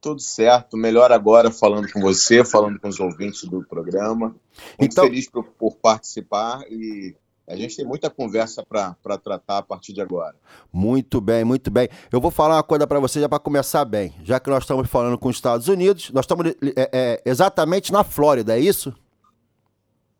Tudo 0.00 0.20
certo, 0.20 0.76
melhor 0.76 1.10
agora 1.10 1.50
falando 1.50 1.90
com 1.90 2.00
você, 2.00 2.44
falando 2.44 2.78
com 2.78 2.88
os 2.88 3.00
ouvintes 3.00 3.44
do 3.44 3.64
programa. 3.66 4.36
Muito 4.78 4.92
Então- 4.92 5.04
feliz 5.04 5.28
por, 5.28 5.44
por 5.44 5.76
participar 5.76 6.62
e 6.70 7.14
a 7.48 7.56
gente 7.56 7.76
tem 7.76 7.84
muita 7.86 8.10
conversa 8.10 8.64
para 8.64 8.94
tratar 9.18 9.58
a 9.58 9.62
partir 9.62 9.92
de 9.92 10.00
agora. 10.00 10.34
Muito 10.72 11.20
bem, 11.20 11.44
muito 11.44 11.70
bem. 11.70 11.88
Eu 12.12 12.20
vou 12.20 12.30
falar 12.30 12.56
uma 12.56 12.62
coisa 12.62 12.86
pra 12.86 12.98
você 13.00 13.20
já 13.20 13.28
para 13.28 13.38
começar 13.38 13.84
bem. 13.84 14.14
Já 14.22 14.38
que 14.40 14.50
nós 14.50 14.64
estamos 14.64 14.88
falando 14.88 15.16
com 15.18 15.28
os 15.28 15.36
Estados 15.36 15.66
Unidos, 15.68 16.10
nós 16.10 16.24
estamos 16.24 16.46
é, 16.46 16.54
é, 16.92 17.22
exatamente 17.24 17.92
na 17.92 18.04
Flórida, 18.04 18.56
é 18.56 18.60
isso? 18.60 18.92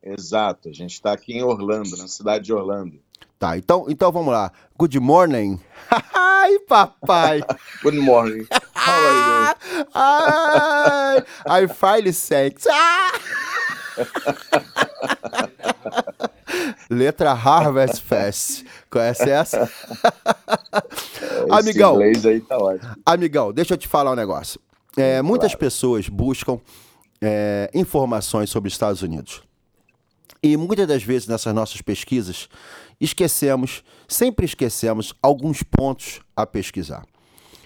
Exato, 0.03 0.69
a 0.69 0.73
gente 0.73 0.93
está 0.93 1.13
aqui 1.13 1.33
em 1.33 1.43
Orlando, 1.43 1.97
na 1.97 2.07
cidade 2.07 2.45
de 2.45 2.53
Orlando. 2.53 3.01
Tá, 3.39 3.59
então, 3.59 3.87
então 3.89 4.11
vamos 4.13 4.33
lá. 4.33 4.53
Good 4.79 4.99
morning. 5.01 5.61
Ai, 6.15 6.59
papai. 6.61 7.43
Good 7.83 7.99
morning. 7.99 8.47
How 8.77 8.93
are 8.93 9.49
you? 9.49 9.55
Ai, 9.95 11.25
I 11.47 11.67
finally 11.67 12.13
thanks. 12.13 12.67
Ah! 12.71 13.13
Letra 16.91 17.33
Harvest 17.33 18.03
Fest. 18.03 18.65
Conhece 18.91 19.31
essa? 19.31 19.71
Amigão. 21.51 21.95
inglês 21.95 22.27
aí 22.27 22.41
tá 22.41 22.59
ótimo. 22.59 22.95
Amigão, 23.05 23.53
deixa 23.53 23.75
eu 23.75 23.79
te 23.79 23.89
falar 23.89 24.13
um 24.13 24.17
negócio. 24.17 24.61
É, 24.97 25.21
muitas 25.23 25.55
pessoas 25.55 26.09
buscam 26.09 26.59
é, 27.21 27.71
informações 27.75 28.49
sobre 28.51 28.69
os 28.69 28.75
Estados 28.75 29.03
Unidos. 29.03 29.43
E 30.43 30.57
muitas 30.57 30.87
das 30.87 31.03
vezes 31.03 31.27
nessas 31.27 31.53
nossas 31.55 31.83
pesquisas, 31.83 32.49
esquecemos, 33.01 33.83
sempre 34.07 34.47
esquecemos 34.47 35.13
alguns 35.23 35.63
pontos 35.63 36.21
a 36.37 36.47
pesquisar. 36.47 37.05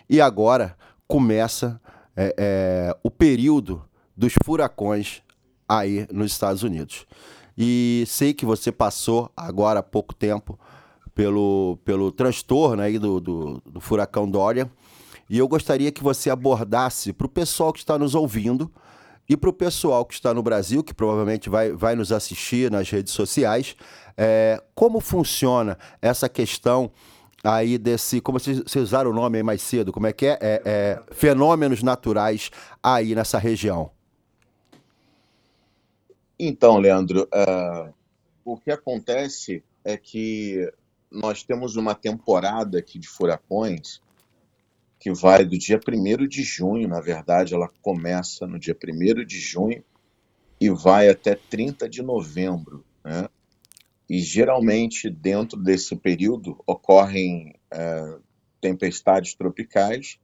E 0.08 0.20
agora 0.20 0.76
começa 1.10 1.80
é, 2.16 2.34
é, 2.38 2.96
o 3.02 3.10
período 3.10 3.82
dos 4.16 4.32
furacões 4.44 5.22
aí 5.68 6.06
nos 6.12 6.30
Estados 6.30 6.62
Unidos. 6.62 7.04
E 7.58 8.04
sei 8.06 8.32
que 8.32 8.46
você 8.46 8.70
passou 8.70 9.28
agora 9.36 9.80
há 9.80 9.82
pouco 9.82 10.14
tempo 10.14 10.58
pelo, 11.12 11.78
pelo 11.84 12.12
transtorno 12.12 12.80
aí 12.80 12.96
do, 12.96 13.18
do, 13.18 13.60
do 13.66 13.80
furacão 13.80 14.30
Dorian. 14.30 14.70
E 15.28 15.36
eu 15.36 15.48
gostaria 15.48 15.90
que 15.90 16.02
você 16.02 16.30
abordasse 16.30 17.12
para 17.12 17.26
o 17.26 17.30
pessoal 17.30 17.72
que 17.72 17.80
está 17.80 17.98
nos 17.98 18.14
ouvindo 18.14 18.70
e 19.28 19.36
para 19.36 19.50
o 19.50 19.52
pessoal 19.52 20.04
que 20.04 20.14
está 20.14 20.32
no 20.32 20.44
Brasil, 20.44 20.82
que 20.82 20.94
provavelmente 20.94 21.50
vai, 21.50 21.72
vai 21.72 21.96
nos 21.96 22.12
assistir 22.12 22.70
nas 22.70 22.88
redes 22.88 23.12
sociais, 23.12 23.74
é, 24.16 24.62
como 24.74 25.00
funciona 25.00 25.76
essa 26.00 26.28
questão 26.28 26.90
aí 27.42 27.78
desse, 27.78 28.20
como 28.20 28.38
vocês, 28.38 28.58
vocês 28.58 28.84
usaram 28.84 29.10
o 29.10 29.14
nome 29.14 29.38
aí 29.38 29.42
mais 29.42 29.62
cedo, 29.62 29.92
como 29.92 30.06
é 30.06 30.12
que 30.12 30.26
é? 30.26 30.38
É, 30.40 30.62
é, 30.64 31.02
fenômenos 31.12 31.82
naturais 31.82 32.50
aí 32.82 33.14
nessa 33.14 33.38
região. 33.38 33.90
Então, 36.38 36.78
Leandro, 36.78 37.28
ah, 37.32 37.90
o 38.44 38.56
que 38.56 38.70
acontece 38.70 39.62
é 39.84 39.96
que 39.96 40.70
nós 41.10 41.42
temos 41.42 41.76
uma 41.76 41.94
temporada 41.94 42.78
aqui 42.78 42.98
de 42.98 43.08
furacões 43.08 44.00
que 44.98 45.12
vai 45.12 45.44
do 45.44 45.58
dia 45.58 45.80
1 45.86 46.28
de 46.28 46.42
junho, 46.42 46.86
na 46.86 47.00
verdade, 47.00 47.54
ela 47.54 47.70
começa 47.80 48.46
no 48.46 48.58
dia 48.58 48.76
1 48.76 49.24
de 49.24 49.40
junho 49.40 49.82
e 50.60 50.68
vai 50.68 51.08
até 51.08 51.34
30 51.34 51.88
de 51.88 52.02
novembro, 52.02 52.84
né? 53.02 53.28
E 54.10 54.18
geralmente 54.18 55.08
dentro 55.08 55.56
desse 55.56 55.94
período 55.94 56.60
ocorrem 56.66 57.54
eh, 57.70 58.18
tempestades 58.60 59.34
tropicais 59.34 60.18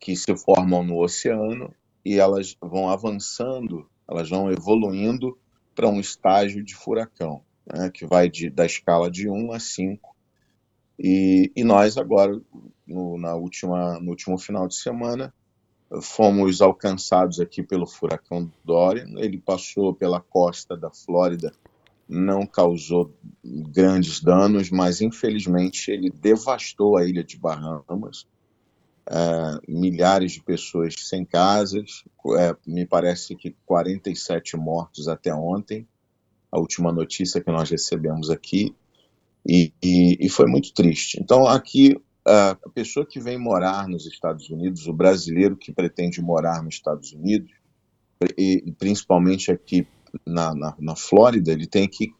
que 0.00 0.16
se 0.16 0.34
formam 0.34 0.82
no 0.82 0.98
oceano 0.98 1.74
e 2.02 2.18
elas 2.18 2.56
vão 2.58 2.88
avançando, 2.88 3.86
elas 4.08 4.30
vão 4.30 4.50
evoluindo 4.50 5.38
para 5.74 5.90
um 5.90 6.00
estágio 6.00 6.64
de 6.64 6.74
furacão, 6.74 7.42
né, 7.70 7.90
que 7.92 8.06
vai 8.06 8.30
de, 8.30 8.48
da 8.48 8.64
escala 8.64 9.10
de 9.10 9.28
1 9.28 9.52
a 9.52 9.60
5. 9.60 10.16
E, 10.98 11.52
e 11.54 11.62
nós 11.62 11.98
agora, 11.98 12.40
no, 12.86 13.18
na 13.18 13.34
última, 13.34 14.00
no 14.00 14.08
último 14.08 14.38
final 14.38 14.66
de 14.66 14.76
semana, 14.76 15.34
fomos 16.00 16.62
alcançados 16.62 17.40
aqui 17.40 17.62
pelo 17.62 17.86
furacão 17.86 18.50
Dorian. 18.64 19.18
Ele 19.18 19.36
passou 19.36 19.94
pela 19.94 20.18
costa 20.18 20.74
da 20.74 20.90
Flórida, 20.90 21.52
não 22.10 22.44
causou 22.44 23.16
grandes 23.44 24.20
danos, 24.20 24.68
mas 24.68 25.00
infelizmente 25.00 25.92
ele 25.92 26.10
devastou 26.10 26.96
a 26.96 27.06
ilha 27.06 27.22
de 27.22 27.38
Bahamas. 27.38 28.26
É, 29.08 29.60
milhares 29.68 30.32
de 30.32 30.42
pessoas 30.42 30.94
sem 30.98 31.24
casas, 31.24 32.04
é, 32.36 32.56
me 32.66 32.84
parece 32.84 33.36
que 33.36 33.56
47 33.64 34.56
mortos 34.56 35.08
até 35.08 35.32
ontem, 35.32 35.86
a 36.50 36.58
última 36.58 36.92
notícia 36.92 37.40
que 37.40 37.50
nós 37.50 37.70
recebemos 37.70 38.28
aqui, 38.28 38.74
e, 39.46 39.72
e, 39.82 40.26
e 40.26 40.28
foi 40.28 40.46
muito 40.46 40.74
triste. 40.74 41.18
Então, 41.20 41.46
aqui, 41.46 41.96
a 42.26 42.56
pessoa 42.74 43.06
que 43.06 43.18
vem 43.18 43.38
morar 43.38 43.88
nos 43.88 44.06
Estados 44.06 44.50
Unidos, 44.50 44.86
o 44.86 44.92
brasileiro 44.92 45.56
que 45.56 45.72
pretende 45.72 46.20
morar 46.20 46.62
nos 46.62 46.74
Estados 46.74 47.12
Unidos, 47.12 47.50
e 48.36 48.72
principalmente 48.78 49.50
aqui 49.50 49.86
na, 50.26 50.54
na, 50.54 50.74
na 50.78 50.96
Flórida, 50.96 51.52
ele 51.52 51.66
tem 51.66 51.88
que 51.88 52.12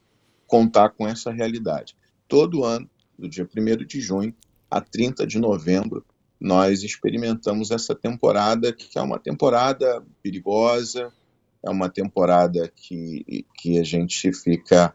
contar 0.47 0.91
com 0.91 1.07
essa 1.07 1.31
realidade. 1.31 1.97
Todo 2.27 2.65
ano, 2.65 2.89
do 3.19 3.29
dia 3.29 3.49
1 3.57 3.85
de 3.87 4.01
junho 4.01 4.35
a 4.71 4.81
30 4.81 5.27
de 5.27 5.39
novembro, 5.39 6.05
nós 6.41 6.83
experimentamos 6.83 7.71
essa 7.71 7.95
temporada, 7.95 8.73
que 8.73 8.99
é 8.99 9.03
uma 9.03 9.19
temporada 9.19 10.03
perigosa, 10.23 11.13
é 11.63 11.69
uma 11.69 11.91
temporada 11.91 12.73
que, 12.75 13.47
que 13.59 13.79
a 13.79 13.85
gente 13.85 14.33
fica, 14.33 14.95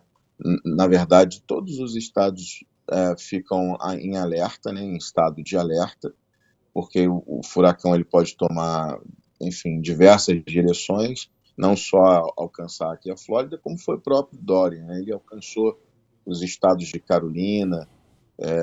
na 0.66 0.88
verdade, 0.88 1.44
todos 1.46 1.78
os 1.80 1.96
estados 1.96 2.66
é, 2.90 3.16
ficam 3.18 3.78
em 4.00 4.18
alerta, 4.18 4.72
né, 4.74 4.82
em 4.82 4.98
estado 4.98 5.44
de 5.44 5.56
alerta, 5.56 6.14
porque 6.74 7.08
o, 7.08 7.24
o 7.28 7.42
furacão 7.44 7.94
ele 7.94 8.04
pode 8.04 8.36
tomar, 8.36 9.00
enfim, 9.40 9.80
diversas 9.80 10.42
direções, 10.44 11.30
não 11.58 11.76
só 11.76 12.34
alcançar 12.38 12.94
aqui 12.94 13.12
a 13.12 13.18
Flórida, 13.18 13.58
como 13.58 13.78
foi 13.78 13.96
o 13.96 14.02
próprio 14.02 14.40
Dorian. 14.42 14.86
Né? 14.86 15.00
Ele 15.00 15.14
alcançou 15.14 15.80
os 16.26 16.42
estados 16.42 16.88
de 16.88 17.00
Carolina, 17.00 17.88
é, 18.38 18.60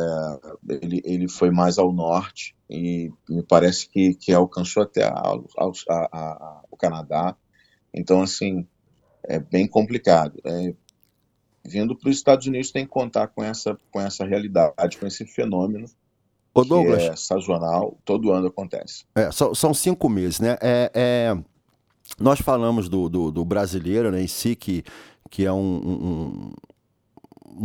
ele, 0.83 1.01
ele 1.05 1.29
foi 1.29 1.51
mais 1.51 1.79
ao 1.79 1.93
norte 1.93 2.55
e 2.69 3.11
me 3.29 3.43
parece 3.43 3.89
que, 3.89 4.15
que 4.15 4.33
alcançou 4.33 4.83
até 4.83 5.05
a, 5.05 5.11
a, 5.11 6.09
a, 6.13 6.63
o 6.71 6.77
Canadá. 6.77 7.37
Então, 7.95 8.23
assim, 8.23 8.67
é 9.25 9.39
bem 9.39 9.67
complicado. 9.67 10.41
É, 10.45 10.75
vindo 11.65 11.97
para 11.97 12.11
os 12.11 12.17
Estados 12.17 12.47
Unidos 12.47 12.71
tem 12.71 12.85
que 12.85 12.91
contar 12.91 13.29
com 13.29 13.43
essa, 13.43 13.79
com 13.91 14.01
essa 14.01 14.25
realidade, 14.25 14.99
com 14.99 15.07
esse 15.07 15.25
fenômeno 15.25 15.87
Ô, 16.55 16.65
Douglas. 16.65 17.03
é 17.03 17.17
sazonal, 17.17 17.97
todo 18.05 18.31
ano 18.31 18.49
acontece. 18.49 19.05
É, 19.15 19.31
são, 19.31 19.55
são 19.55 19.73
cinco 19.73 20.09
meses, 20.09 20.39
né? 20.39 20.59
É, 20.61 20.91
é, 20.95 21.43
nós 22.19 22.41
falamos 22.41 22.89
do, 22.89 23.09
do, 23.09 23.31
do 23.31 23.45
brasileiro 23.45 24.11
né, 24.11 24.23
em 24.23 24.29
si, 24.29 24.55
que, 24.55 24.85
que 25.31 25.45
é 25.45 25.53
um, 25.53 25.59
um, 25.59 26.53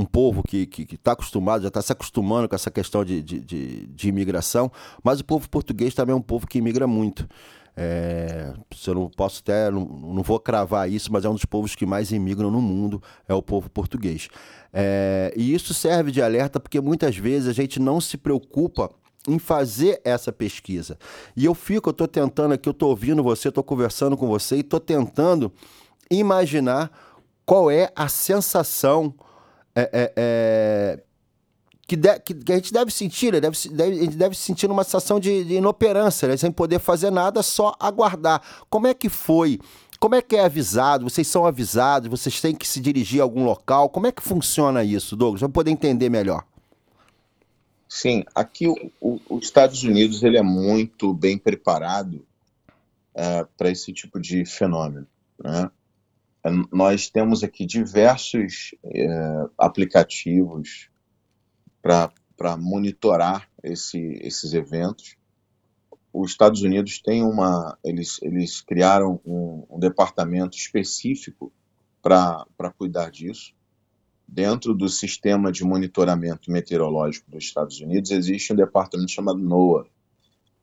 um 0.01 0.05
povo 0.05 0.43
que 0.43 0.69
está 0.91 1.13
acostumado, 1.13 1.61
já 1.61 1.67
está 1.67 1.81
se 1.81 1.91
acostumando 1.91 2.47
com 2.47 2.55
essa 2.55 2.71
questão 2.71 3.03
de, 3.03 3.21
de, 3.21 3.39
de, 3.39 3.87
de 3.87 4.09
imigração, 4.09 4.71
mas 5.03 5.19
o 5.19 5.25
povo 5.25 5.49
português 5.49 5.93
também 5.93 6.13
é 6.13 6.17
um 6.17 6.21
povo 6.21 6.47
que 6.47 6.57
imigra 6.57 6.87
muito. 6.87 7.27
É, 7.79 8.53
eu 8.87 8.95
não 8.95 9.07
posso 9.07 9.41
até, 9.41 9.69
não, 9.69 9.85
não 9.85 10.23
vou 10.23 10.39
cravar 10.39 10.89
isso, 10.91 11.13
mas 11.13 11.23
é 11.23 11.29
um 11.29 11.35
dos 11.35 11.45
povos 11.45 11.75
que 11.75 11.85
mais 11.85 12.11
imigram 12.11 12.49
no 12.49 12.59
mundo, 12.59 13.01
é 13.27 13.35
o 13.35 13.41
povo 13.41 13.69
português. 13.69 14.29
É, 14.73 15.31
e 15.37 15.53
isso 15.53 15.75
serve 15.75 16.11
de 16.11 16.21
alerta 16.21 16.59
porque 16.59 16.81
muitas 16.81 17.15
vezes 17.15 17.47
a 17.47 17.53
gente 17.53 17.79
não 17.79 18.01
se 18.01 18.17
preocupa 18.17 18.89
em 19.28 19.38
fazer 19.39 19.99
essa 20.03 20.32
pesquisa. 20.32 20.97
E 21.36 21.45
eu 21.45 21.53
fico, 21.53 21.89
eu 21.89 21.91
estou 21.91 22.07
tentando 22.07 22.53
aqui, 22.53 22.67
eu 22.69 22.71
estou 22.71 22.89
ouvindo 22.89 23.21
você, 23.21 23.49
estou 23.49 23.63
conversando 23.63 24.15
com 24.15 24.28
você 24.28 24.55
e 24.57 24.59
estou 24.61 24.80
tentando 24.80 25.51
imaginar 26.09 26.91
qual 27.45 27.69
é 27.69 27.89
a 27.95 28.07
sensação 28.07 29.13
é, 29.75 29.89
é, 29.93 30.13
é, 30.17 31.03
que, 31.88 31.95
de- 31.95 32.19
que- 32.19 32.34
que 32.34 32.51
a 32.51 32.55
gente 32.55 32.73
deve 32.73 32.91
sentir, 32.91 33.32
né? 33.34 33.39
deve, 33.39 33.57
deve- 33.69 33.99
a 33.99 34.03
gente 34.03 34.15
deve 34.17 34.36
sentir 34.36 34.69
uma 34.71 34.84
sensação 34.84 35.19
de, 35.19 35.43
de 35.43 35.53
inoperância, 35.55 36.28
né? 36.28 36.36
sem 36.38 36.51
poder 36.51 36.80
fazer 36.80 37.11
nada, 37.11 37.43
só 37.43 37.75
aguardar. 37.80 38.41
Como 38.69 38.88
é 38.88 38.93
que 38.93 39.07
foi? 39.09 39.59
Como 39.99 40.13
é 40.15 40.21
que 40.21 40.36
é 40.36 40.43
avisado? 40.45 41.09
Vocês 41.09 41.28
são 41.28 41.45
avisados? 41.45 42.09
Vocês 42.09 42.39
têm 42.41 42.53
que 42.55 42.67
se 42.67 42.80
dirigir 42.80 43.19
a 43.19 43.23
algum 43.23 43.43
local? 43.43 43.89
Como 43.89 44.05
é 44.07 44.11
que 44.11 44.21
funciona 44.21 44.84
isso, 44.84 45.15
Douglas? 45.15 45.39
Para 45.41 45.49
poder 45.49 45.71
entender 45.71 46.09
melhor. 46.09 46.43
Sim, 47.89 48.23
aqui 48.35 48.67
o, 48.67 48.75
o- 49.01 49.19
os 49.29 49.43
Estados 49.45 49.83
Unidos 49.83 50.23
ele 50.23 50.38
é 50.38 50.41
muito 50.41 51.13
bem 51.13 51.38
preparado 51.38 52.25
para 53.57 53.69
esse 53.69 53.91
tipo 53.93 54.19
de 54.19 54.45
fenômeno. 54.45 55.07
né? 55.43 55.71
É, 56.43 56.49
Nós 56.71 57.09
temos 57.09 57.43
aqui 57.43 57.65
diversos 57.65 58.75
é, 58.85 59.07
aplicativos 59.57 60.89
para 61.81 62.57
monitorar 62.57 63.49
esse, 63.63 63.99
esses 64.21 64.53
eventos. 64.53 65.15
Os 66.13 66.31
Estados 66.31 66.63
Unidos 66.63 67.01
têm 67.01 67.23
uma, 67.23 67.77
eles, 67.83 68.19
eles 68.23 68.61
criaram 68.61 69.21
um, 69.25 69.65
um 69.69 69.79
departamento 69.79 70.57
específico 70.57 71.51
para 72.01 72.45
cuidar 72.77 73.11
disso. 73.11 73.53
Dentro 74.28 74.73
do 74.73 74.89
sistema 74.89 75.51
de 75.51 75.63
monitoramento 75.63 76.51
meteorológico 76.51 77.32
dos 77.32 77.45
Estados 77.45 77.80
Unidos 77.80 78.11
existe 78.11 78.51
um 78.51 78.55
departamento 78.55 79.11
chamado 79.11 79.39
NOAA. 79.39 79.86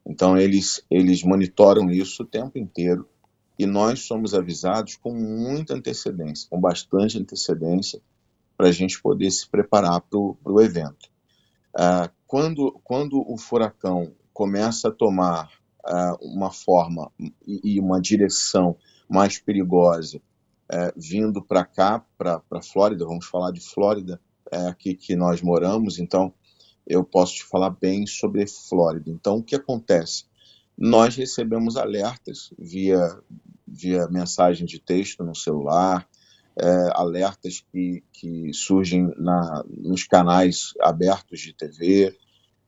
Então 0.07 0.37
eles 0.37 0.85
eles 0.91 1.23
monitoram 1.23 1.91
isso 1.91 2.23
o 2.23 2.27
tempo 2.27 2.59
inteiro 2.59 3.09
e 3.59 3.67
nós 3.67 4.01
somos 4.01 4.35
avisados 4.35 4.97
com 4.97 5.15
muita 5.15 5.75
antecedência, 5.75 6.49
com 6.51 6.61
bastante 6.61 7.19
antecedência, 7.19 8.01
para 8.57 8.69
a 8.69 8.73
gente 8.73 9.01
poder 9.01 9.31
se 9.31 9.49
preparar 9.49 10.01
para 10.01 10.19
o 10.19 10.61
evento. 10.61 11.09
Ah, 11.77 12.11
quando, 12.27 12.81
quando 12.85 13.21
o 13.27 13.37
furacão 13.37 14.13
começa 14.33 14.89
a 14.89 14.93
tomar 14.93 15.51
ah, 15.85 16.17
uma 16.21 16.51
forma 16.51 17.11
e, 17.47 17.75
e 17.77 17.81
uma 17.81 18.01
direção 18.01 18.77
mais 19.09 19.39
perigosa, 19.39 20.21
eh, 20.71 20.93
vindo 20.97 21.43
para 21.43 21.65
cá, 21.65 22.05
para 22.17 22.43
a 22.51 22.63
Flórida, 22.63 23.05
vamos 23.05 23.27
falar 23.27 23.51
de 23.51 23.61
Flórida, 23.61 24.21
é 24.51 24.67
aqui 24.67 24.95
que 24.95 25.17
nós 25.17 25.43
moramos, 25.43 25.99
então 25.99 26.33
eu 26.87 27.03
posso 27.03 27.35
te 27.35 27.45
falar 27.45 27.71
bem 27.71 28.07
sobre 28.07 28.47
Flórida. 28.47 29.11
Então, 29.11 29.39
o 29.39 29.43
que 29.43 29.57
acontece? 29.57 30.25
Nós 30.77 31.17
recebemos 31.17 31.77
alertas 31.77 32.53
via, 32.59 33.19
via 33.67 34.09
mensagem 34.09 34.67
de 34.67 34.79
texto 34.79 35.25
no 35.25 35.35
celular, 35.35 36.07
é, 36.57 36.91
alertas 36.93 37.65
que, 37.73 38.03
que 38.13 38.53
surgem 38.53 39.13
na, 39.17 39.65
nos 39.69 40.05
canais 40.05 40.73
abertos 40.81 41.41
de 41.41 41.53
TV, 41.53 42.17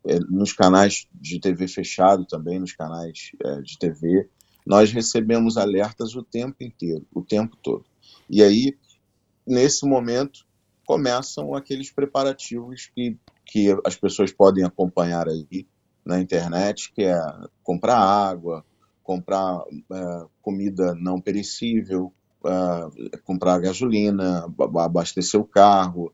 é, 0.05 0.18
nos 0.20 0.53
canais 0.53 1.07
de 1.12 1.40
TV 1.40 1.68
fechado 1.68 2.24
também, 2.24 2.59
nos 2.59 2.72
canais 2.72 3.32
é, 3.44 3.61
de 3.61 3.78
TV. 3.78 4.28
Nós 4.66 4.92
recebemos 4.92 5.56
alertas 5.56 6.14
o 6.16 6.22
tempo 6.22 6.56
inteiro, 6.62 7.06
o 7.14 7.22
tempo 7.22 7.56
todo. 7.62 7.84
E 8.28 8.42
aí, 8.42 8.76
nesse 9.46 9.86
momento, 9.86 10.44
começam 10.84 11.54
aqueles 11.54 11.90
preparativos 11.90 12.90
que, 12.94 13.16
que 13.44 13.68
as 13.84 13.96
pessoas 13.96 14.32
podem 14.32 14.64
acompanhar 14.64 15.28
aí 15.28 15.66
na 16.04 16.20
internet, 16.20 16.92
que 16.92 17.02
é 17.02 17.18
comprar 17.62 17.98
água, 17.98 18.64
comprar 19.02 19.62
é, 19.92 20.24
comida 20.42 20.94
não 20.94 21.20
perecível, 21.20 22.12
é, 22.44 23.18
comprar 23.18 23.58
gasolina, 23.60 24.44
aba- 24.44 24.84
abastecer 24.84 25.40
o 25.40 25.44
carro, 25.44 26.12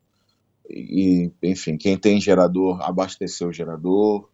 e, 0.69 1.31
enfim, 1.43 1.77
quem 1.77 1.99
tem 1.99 2.21
gerador, 2.21 2.81
abastecer 2.83 3.47
o 3.47 3.53
gerador. 3.53 4.29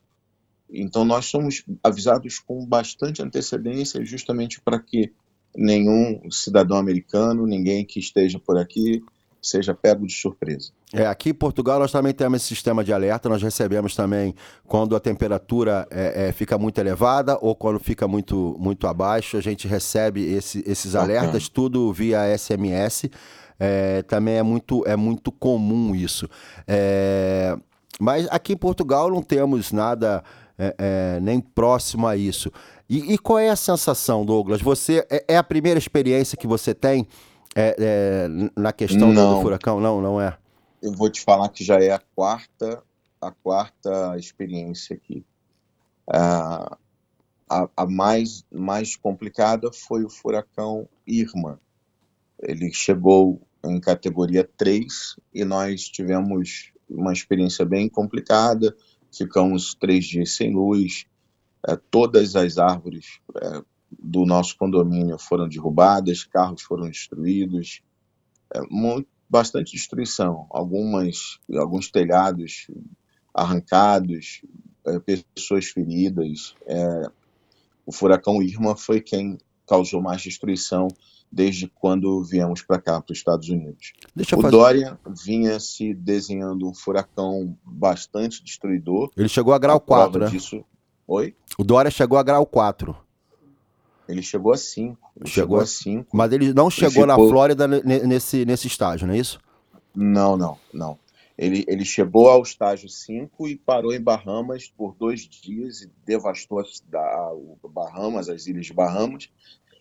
Então, 0.71 1.05
nós 1.05 1.27
somos 1.27 1.65
avisados 1.83 2.39
com 2.39 2.65
bastante 2.67 3.23
antecedência, 3.23 4.05
justamente 4.05 4.61
para 4.61 4.79
que 4.79 5.13
nenhum 5.57 6.31
cidadão 6.31 6.77
americano, 6.77 7.47
ninguém 7.47 7.85
que 7.85 7.99
esteja 7.99 8.39
por 8.39 8.59
aqui, 8.59 9.03
seja 9.41 9.73
pego 9.73 10.07
de 10.07 10.13
surpresa. 10.13 10.71
É, 10.93 11.07
aqui 11.07 11.31
em 11.31 11.35
Portugal 11.35 11.79
nós 11.79 11.93
também 11.93 12.13
temos 12.13 12.41
esse 12.43 12.49
sistema 12.49 12.83
de 12.85 12.93
alerta, 12.93 13.29
nós 13.29 13.43
recebemos 13.43 13.95
também 13.95 14.35
quando 14.67 14.97
a 14.97 15.01
temperatura 15.01 15.87
é, 15.91 16.29
é, 16.29 16.33
fica 16.33 16.59
muito 16.59 16.79
elevada 16.79 17.39
ou 17.41 17.55
quando 17.55 17.79
fica 17.79 18.07
muito, 18.09 18.57
muito 18.59 18.87
abaixo, 18.87 19.37
a 19.37 19.41
gente 19.41 19.67
recebe 19.69 20.23
esse- 20.35 20.63
esses 20.67 20.95
alertas, 20.95 21.49
tudo 21.49 21.93
via 21.93 22.27
SMS. 22.37 23.09
É, 23.61 24.03
também 24.03 24.35
é 24.37 24.43
muito, 24.43 24.85
é 24.87 24.97
muito 24.97 25.31
comum 25.33 25.95
isso. 25.95 26.29
É, 26.67 27.57
mas 28.01 28.27
aqui 28.31 28.53
em 28.53 28.57
Portugal 28.57 29.09
não 29.11 29.23
temos 29.23 29.73
nada 29.73 30.23
é, 30.59 30.75
é, 30.79 31.21
nem 31.21 31.41
próximo 31.41 32.07
a 32.07 32.17
isso. 32.17 32.51
E, 32.89 33.15
e 33.15 33.19
qual 33.19 33.39
é 33.39 33.49
a 33.51 33.57
sensação, 33.57 34.25
Douglas? 34.27 34.61
Você 34.61 35.07
é, 35.11 35.25
é 35.29 35.37
a 35.37 35.45
primeira 35.45 35.79
experiência 35.79 36.37
que 36.37 36.47
você 36.47 36.75
tem 36.75 37.07
é, 37.55 38.27
na 38.57 38.73
questão 38.73 39.09
do- 39.09 39.15
do 39.15 39.21
Não. 39.21 39.43
furacão? 39.43 39.81
Não, 39.81 40.01
não 40.01 40.21
é. 40.21 40.37
Eu 40.83 40.93
vou 40.93 41.11
te 41.11 41.21
falar 41.21 41.49
que 41.49 41.65
já 41.65 41.77
é 41.81 41.91
a 41.91 41.99
quarta, 42.15 42.83
a 43.21 43.31
quarta 43.31 44.17
experiência 44.17 44.95
aqui. 44.97 45.25
Ah, 46.11 46.77
a, 47.49 47.69
a 47.77 47.87
mais, 47.87 48.45
mais 48.53 48.97
complicada 48.97 49.71
foi 49.73 50.05
o 50.05 50.11
furacão 50.11 50.89
Irma. 51.07 51.61
Ele 52.41 52.73
chegou 52.73 53.41
em 53.65 53.81
categoria 53.81 54.49
3 54.57 55.17
e 55.35 55.45
nós 55.45 55.83
tivemos 55.89 56.71
uma 56.89 57.13
experiência 57.13 57.65
bem 57.65 57.89
complicada. 57.89 58.75
Ficamos 59.19 59.75
três 59.75 60.07
dias 60.07 60.37
sem 60.37 60.55
luz, 60.55 61.07
eh, 61.69 61.79
todas 61.91 62.37
as 62.37 62.59
árvores 62.59 63.21
eh, 63.35 63.63
do 63.91 64.25
nosso 64.25 64.57
condomínio 64.57 65.19
foram 65.19 65.49
derrubadas, 65.49 66.25
carros 66.25 66.63
foram 66.63 66.89
destruídos, 66.89 67.83
é, 68.55 68.61
mu- 68.71 69.05
bastante 69.29 69.73
destruição, 69.73 70.47
algumas, 70.51 71.39
alguns 71.55 71.91
telhados 71.91 72.67
arrancados, 73.35 74.43
é, 74.87 74.99
pessoas 75.35 75.67
feridas. 75.67 76.55
É, 76.67 77.11
o 77.85 77.93
furacão 77.93 78.43
Irma 78.43 78.77
foi 78.77 79.01
quem 79.01 79.39
causou 79.69 80.01
mais 80.01 80.23
destruição 80.23 80.89
desde 81.31 81.69
quando 81.69 82.23
viemos 82.25 82.63
para 82.63 82.81
cá, 82.81 83.01
para 83.03 83.13
os 83.13 83.19
Estados 83.19 83.49
Unidos. 83.51 83.93
Deixa 84.17 84.35
o 84.37 84.41
fazer- 84.41 84.57
Dória 84.57 84.99
vinha 85.25 85.61
se 85.61 85.93
desenhando 85.93 86.67
um 86.69 86.75
furacão 86.75 87.55
bastante 87.65 88.43
destruidor. 88.43 89.11
Ele 89.17 89.29
chegou 89.29 89.53
a 89.53 89.59
grau 89.59 89.79
prova 89.79 90.05
4, 90.13 90.21
né? 90.21 90.31
disso- 90.31 90.65
Oi? 91.07 91.35
O 91.59 91.65
Dória 91.65 91.91
chegou 91.91 92.19
a 92.19 92.23
grau 92.23 92.45
4. 92.47 92.97
Ele 94.09 94.23
chegou 94.23 94.53
a 94.53 94.57
5. 94.57 95.11
Ele 95.21 95.29
chegou 95.29 95.61
a 95.61 95.67
5. 95.67 96.17
Mas 96.17 96.33
ele 96.33 96.55
não 96.55 96.67
Ele 96.69 96.75
chegou 96.75 97.07
na 97.07 97.15
ficou- 97.15 97.29
Flórida 97.29 97.69
ne- 97.69 97.83
nesse, 97.83 98.45
nesse 98.47 98.67
estágio, 98.67 99.07
não 99.07 99.15
é 99.15 99.19
isso? 99.19 99.39
Não, 99.95 100.37
não, 100.37 100.57
não. 100.73 100.99
Ele, 101.39 101.65
ele 101.69 101.85
chegou 101.85 102.29
ao 102.29 102.43
estágio 102.43 102.89
5 102.89 103.47
e 103.47 103.57
parou 103.57 103.95
em 103.95 104.01
Bahamas 104.01 104.69
por 104.69 104.97
dois 104.97 105.21
dias 105.21 105.83
e 105.83 105.91
devastou 106.05 106.59
a 106.61 107.33
Bahamas, 107.69 108.29
as 108.29 108.49
ilhas 108.49 108.67
de 108.67 108.75
Bahamas. 108.75 109.31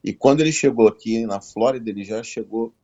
E 0.03 0.13
quando 0.13 0.41
ele 0.41 0.51
chegou 0.51 0.87
aqui 0.87 1.25
na 1.25 1.41
Flórida, 1.41 1.89
ele 1.89 2.03
já 2.03 2.21
chegou. 2.21 2.75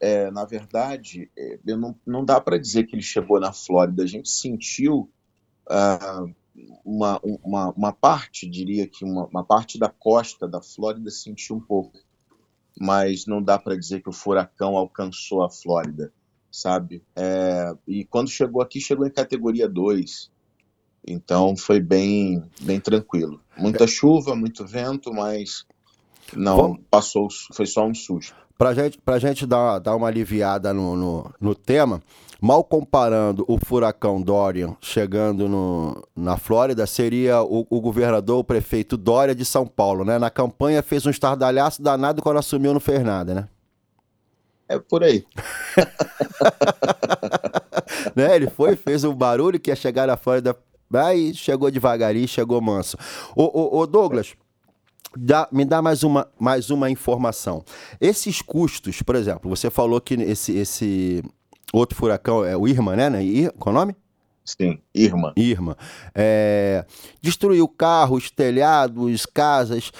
é, 0.00 0.30
na 0.30 0.46
verdade, 0.46 1.30
é, 1.36 1.58
não, 1.76 1.94
não 2.06 2.24
dá 2.24 2.40
para 2.40 2.58
dizer 2.58 2.84
que 2.84 2.94
ele 2.94 3.02
chegou 3.02 3.38
na 3.38 3.52
Flórida. 3.52 4.02
A 4.02 4.06
gente 4.06 4.30
sentiu 4.30 5.10
ah, 5.68 6.24
uma, 6.82 7.20
uma, 7.22 7.70
uma 7.70 7.92
parte, 7.92 8.48
diria 8.48 8.86
que 8.86 9.04
uma, 9.04 9.26
uma 9.26 9.44
parte 9.44 9.78
da 9.78 9.90
costa 9.90 10.48
da 10.48 10.62
Flórida 10.62 11.10
sentiu 11.10 11.56
um 11.56 11.60
pouco, 11.60 11.98
mas 12.80 13.26
não 13.26 13.42
dá 13.42 13.58
para 13.58 13.76
dizer 13.76 14.02
que 14.02 14.08
o 14.08 14.12
furacão 14.12 14.76
alcançou 14.76 15.44
a 15.44 15.50
Flórida, 15.50 16.12
sabe? 16.52 17.02
É, 17.16 17.74
e 17.88 18.04
quando 18.04 18.28
chegou 18.28 18.60
aqui, 18.60 18.78
chegou 18.78 19.06
em 19.06 19.10
categoria 19.10 19.66
2. 19.66 20.30
Então 21.04 21.56
foi 21.56 21.80
bem, 21.80 22.44
bem 22.60 22.78
tranquilo. 22.78 23.40
Muita 23.56 23.86
chuva, 23.86 24.36
muito 24.36 24.64
vento, 24.64 25.12
mas 25.12 25.64
não 26.36 26.76
passou, 26.90 27.28
foi 27.52 27.66
só 27.66 27.84
um 27.86 27.94
susto. 27.94 28.36
Pra 28.56 28.74
gente, 28.74 28.98
pra 28.98 29.18
gente 29.18 29.44
dar, 29.44 29.80
dar 29.80 29.96
uma 29.96 30.06
aliviada 30.06 30.72
no, 30.72 30.94
no, 30.94 31.34
no 31.40 31.54
tema, 31.54 32.00
mal 32.40 32.62
comparando 32.62 33.44
o 33.48 33.58
furacão 33.58 34.22
Dorian 34.22 34.76
chegando 34.80 35.48
no, 35.48 36.06
na 36.14 36.36
Flórida, 36.36 36.86
seria 36.86 37.42
o, 37.42 37.66
o 37.68 37.80
governador, 37.80 38.38
o 38.38 38.44
prefeito 38.44 38.96
Dória 38.96 39.34
de 39.34 39.44
São 39.44 39.66
Paulo, 39.66 40.04
né? 40.04 40.18
Na 40.18 40.30
campanha 40.30 40.82
fez 40.82 41.04
um 41.04 41.10
estardalhaço 41.10 41.82
danado 41.82 42.22
quando 42.22 42.38
assumiu 42.38 42.72
não 42.72 42.80
fez 42.80 43.02
nada, 43.02 43.34
né? 43.34 43.48
É 44.72 44.78
por 44.78 45.04
aí. 45.04 45.24
né? 48.16 48.36
Ele 48.36 48.48
foi, 48.48 48.76
fez 48.76 49.04
um 49.04 49.14
barulho 49.14 49.58
que 49.60 49.70
ia 49.70 49.76
chegar 49.76 50.06
na 50.06 50.16
Flórida, 50.16 50.56
aí 50.94 51.34
chegou 51.34 51.70
devagarinho, 51.70 52.28
chegou 52.28 52.60
manso. 52.60 52.96
Ô, 53.36 53.44
ô, 53.44 53.78
ô, 53.80 53.86
Douglas, 53.86 54.34
dá- 55.16 55.48
me 55.52 55.64
dá 55.64 55.80
mais 55.82 56.02
uma, 56.02 56.28
mais 56.38 56.70
uma 56.70 56.90
informação. 56.90 57.64
Esses 58.00 58.42
custos, 58.42 59.02
por 59.02 59.14
exemplo, 59.16 59.48
você 59.48 59.70
falou 59.70 60.00
que 60.00 60.14
esse, 60.14 60.56
esse 60.56 61.22
outro 61.72 61.96
furacão 61.96 62.44
é 62.44 62.56
o 62.56 62.66
Irma, 62.66 62.96
né? 62.96 63.10
né? 63.10 63.24
Ir- 63.24 63.52
Qual 63.58 63.74
é 63.74 63.76
o 63.76 63.80
nome? 63.80 63.96
Sim, 64.44 64.80
Irma. 64.92 65.32
Irma. 65.36 65.76
É, 66.14 66.84
destruiu 67.20 67.68
carros, 67.68 68.28
telhados, 68.30 69.24
casas. 69.24 69.92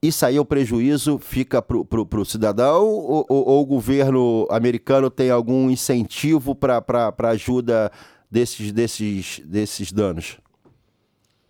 Isso 0.00 0.24
aí 0.24 0.36
é 0.36 0.40
o 0.40 0.44
prejuízo, 0.44 1.18
fica 1.18 1.60
pro, 1.60 1.84
pro 1.84 2.24
cidadão 2.24 2.86
ou, 2.86 3.26
ou- 3.28 3.48
ou 3.48 3.62
o 3.62 3.66
governo 3.66 4.46
americano 4.50 5.10
tem 5.10 5.30
algum 5.30 5.68
incentivo 5.68 6.54
para 6.54 7.12
ajuda 7.30 7.90
desses, 8.30 8.70
desses, 8.70 9.40
desses 9.44 9.90
danos? 9.90 10.38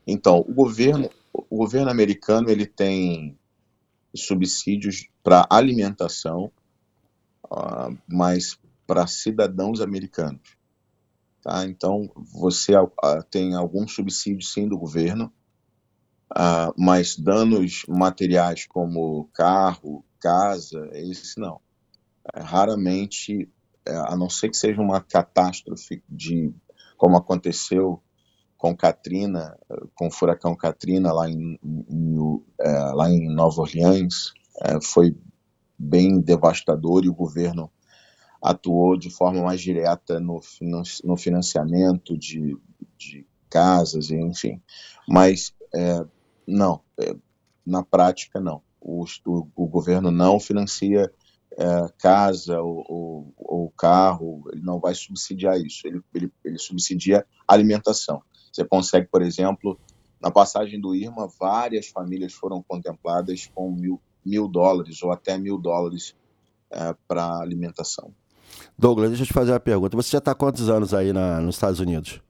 Então, 0.06 0.38
o 0.40 0.54
governo, 0.54 1.10
o 1.32 1.56
governo 1.58 1.90
americano 1.90 2.50
ele 2.50 2.66
tem 2.66 3.38
subsídios 4.14 5.08
para 5.22 5.46
alimentação, 5.50 6.50
ah, 7.50 7.90
mas 8.08 8.58
para 8.86 9.06
cidadãos 9.06 9.80
americanos. 9.80 10.56
Tá? 11.42 11.64
Então, 11.66 12.10
você 12.16 12.74
ah, 12.74 13.22
tem 13.30 13.54
algum 13.54 13.86
subsídio 13.88 14.42
sim 14.46 14.68
do 14.68 14.78
governo, 14.78 15.32
ah, 16.34 16.72
mas 16.76 17.16
danos 17.16 17.84
materiais 17.88 18.66
como 18.66 19.28
carro, 19.34 20.04
casa, 20.20 20.88
esse 20.92 21.38
não. 21.40 21.60
É, 22.34 22.40
raramente, 22.40 23.48
é, 23.86 23.96
a 23.96 24.16
não 24.16 24.28
ser 24.30 24.50
que 24.50 24.56
seja 24.56 24.80
uma 24.80 25.00
catástrofe 25.00 26.02
de 26.08 26.52
como 26.96 27.16
aconteceu 27.16 28.02
com 28.56 28.76
Katrina, 28.76 29.58
com 29.94 30.08
o 30.08 30.10
furacão 30.10 30.56
Katrina 30.56 31.12
lá 31.12 31.28
em, 31.30 31.58
em- 31.64 32.42
eh, 32.60 32.92
lá 32.94 33.10
em 33.10 33.28
Nova 33.32 33.62
Orleans, 33.62 34.32
foi 34.82 35.16
bem 35.78 36.20
devastador 36.20 37.04
e 37.04 37.08
o 37.08 37.14
governo 37.14 37.70
atuou 38.42 38.96
de 38.96 39.10
forma 39.10 39.42
mais 39.42 39.60
direta 39.60 40.20
no, 40.20 40.40
no 41.04 41.16
financiamento 41.16 42.16
de, 42.16 42.56
de 42.96 43.26
casas, 43.50 44.10
enfim. 44.10 44.60
Mas 45.08 45.52
eh, 45.74 46.04
não, 46.48 46.80
eh, 46.98 47.14
na 47.64 47.82
prática 47.82 48.40
não. 48.40 48.62
O, 48.80 49.04
o, 49.26 49.48
o 49.54 49.66
governo 49.66 50.10
não 50.10 50.40
financia 50.40 51.12
é, 51.56 51.86
casa 51.98 52.60
ou, 52.60 52.84
ou, 52.88 53.34
ou 53.36 53.70
carro, 53.76 54.44
ele 54.52 54.62
não 54.62 54.78
vai 54.78 54.94
subsidiar 54.94 55.60
isso, 55.60 55.86
ele, 55.86 56.00
ele, 56.14 56.32
ele 56.44 56.58
subsidia 56.58 57.26
alimentação. 57.46 58.22
Você 58.52 58.64
consegue, 58.64 59.08
por 59.08 59.22
exemplo, 59.22 59.78
na 60.20 60.30
passagem 60.30 60.80
do 60.80 60.94
Irma, 60.94 61.28
várias 61.38 61.88
famílias 61.88 62.32
foram 62.32 62.62
contempladas 62.62 63.50
com 63.54 63.72
mil, 63.72 64.00
mil 64.24 64.46
dólares 64.46 65.02
ou 65.02 65.10
até 65.10 65.36
mil 65.36 65.58
dólares 65.58 66.14
é, 66.70 66.94
para 67.06 67.40
alimentação. 67.40 68.12
Douglas, 68.78 69.10
deixa 69.10 69.24
eu 69.24 69.26
te 69.26 69.32
fazer 69.32 69.52
uma 69.52 69.60
pergunta. 69.60 69.96
Você 69.96 70.10
já 70.10 70.18
está 70.18 70.34
quantos 70.34 70.68
anos 70.68 70.94
aí 70.94 71.12
na- 71.12 71.40
nos 71.40 71.56
Estados 71.56 71.80
Unidos? 71.80 72.20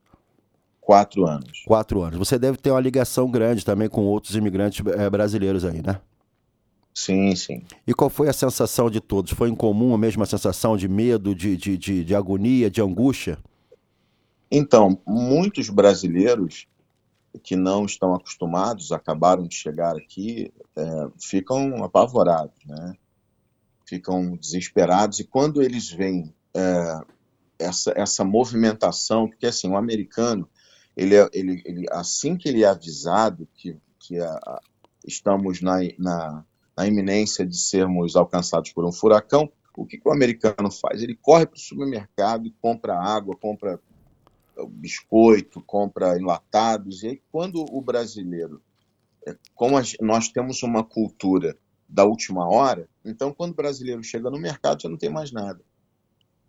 Quatro 0.89 1.27
anos. 1.27 1.61
Quatro 1.67 2.01
anos. 2.01 2.17
Você 2.17 2.39
deve 2.39 2.57
ter 2.57 2.71
uma 2.71 2.79
ligação 2.79 3.29
grande 3.29 3.63
também 3.63 3.87
com 3.87 4.07
outros 4.07 4.35
imigrantes 4.35 4.83
eh, 4.87 5.07
brasileiros 5.07 5.63
aí, 5.63 5.83
né? 5.83 6.01
Sim, 6.95 7.35
sim. 7.35 7.61
E 7.85 7.93
qual 7.93 8.09
foi 8.09 8.27
a 8.27 8.33
sensação 8.33 8.89
de 8.89 8.99
todos? 8.99 9.33
Foi 9.33 9.49
em 9.49 9.55
comum 9.55 9.93
a 9.93 9.99
mesma 9.99 10.25
sensação 10.25 10.75
de 10.75 10.87
medo, 10.87 11.35
de, 11.35 11.55
de, 11.55 11.77
de, 11.77 12.03
de 12.03 12.15
agonia, 12.15 12.71
de 12.71 12.81
angústia? 12.81 13.37
Então, 14.49 14.99
muitos 15.05 15.69
brasileiros 15.69 16.65
que 17.43 17.55
não 17.55 17.85
estão 17.85 18.15
acostumados, 18.15 18.91
acabaram 18.91 19.43
de 19.43 19.53
chegar 19.53 19.95
aqui, 19.95 20.51
é, 20.75 21.07
ficam 21.19 21.83
apavorados, 21.83 22.65
né? 22.65 22.95
Ficam 23.85 24.35
desesperados 24.35 25.19
e 25.19 25.23
quando 25.23 25.61
eles 25.61 25.87
veem 25.87 26.33
é, 26.51 26.99
essa, 27.59 27.93
essa 27.95 28.23
movimentação, 28.23 29.27
porque 29.27 29.45
assim, 29.45 29.69
o 29.69 29.77
americano, 29.77 30.49
ele, 31.01 31.15
é- 31.15 31.29
ele, 31.33 31.61
ele 31.65 31.85
assim 31.91 32.37
que 32.37 32.49
ele 32.49 32.63
é 32.63 32.67
avisado 32.67 33.47
que, 33.55 33.77
que 33.99 34.19
a- 34.19 34.33
a- 34.45 34.61
estamos 35.05 35.61
na, 35.61 35.77
na, 35.97 36.45
na 36.77 36.87
iminência 36.87 37.45
de 37.45 37.57
sermos 37.57 38.15
alcançados 38.15 38.71
por 38.73 38.85
um 38.85 38.91
furacão, 38.91 39.51
o 39.77 39.85
que, 39.85 39.97
que 39.97 40.07
o 40.09 40.11
americano 40.13 40.69
faz? 40.71 41.01
Ele 41.01 41.15
corre 41.15 41.45
para 41.45 41.55
o 41.57 41.59
supermercado 41.59 42.45
e 42.47 42.51
compra 42.61 42.95
água, 42.99 43.35
compra 43.37 43.79
biscoito, 44.69 45.61
compra 45.65 46.17
enlatados. 46.17 47.03
E 47.03 47.07
aí, 47.07 47.21
quando 47.31 47.65
o 47.71 47.81
brasileiro, 47.81 48.61
é, 49.27 49.35
como 49.55 49.77
a 49.77 49.83
nós 50.01 50.29
temos 50.29 50.63
uma 50.63 50.83
cultura 50.83 51.57
da 51.87 52.05
última 52.05 52.47
hora, 52.47 52.89
então 53.05 53.33
quando 53.33 53.51
o 53.53 53.55
brasileiro 53.55 54.03
chega 54.03 54.29
no 54.29 54.39
mercado 54.39 54.83
já 54.83 54.89
não 54.89 54.97
tem 54.97 55.09
mais 55.09 55.31
nada. 55.31 55.63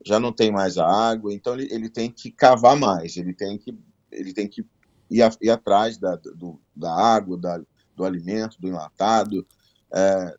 Já 0.04 0.18
não 0.18 0.32
tem 0.32 0.50
mais 0.50 0.78
a 0.78 0.86
água, 0.86 1.32
então 1.32 1.54
ele, 1.54 1.68
ele 1.72 1.90
tem 1.90 2.10
que 2.10 2.30
cavar 2.30 2.76
mais, 2.76 3.16
ele 3.16 3.34
tem 3.34 3.58
que, 3.58 3.76
ele 4.12 4.32
tem 4.32 4.48
que 4.48 4.64
ir, 5.10 5.22
a- 5.22 5.36
ir 5.40 5.50
atrás 5.50 5.98
da, 5.98 6.16
do, 6.16 6.60
da 6.74 6.92
água, 6.94 7.36
da, 7.38 7.60
do 7.96 8.04
alimento, 8.04 8.60
do 8.60 8.68
enlatado, 8.68 9.46
é, 9.92 10.34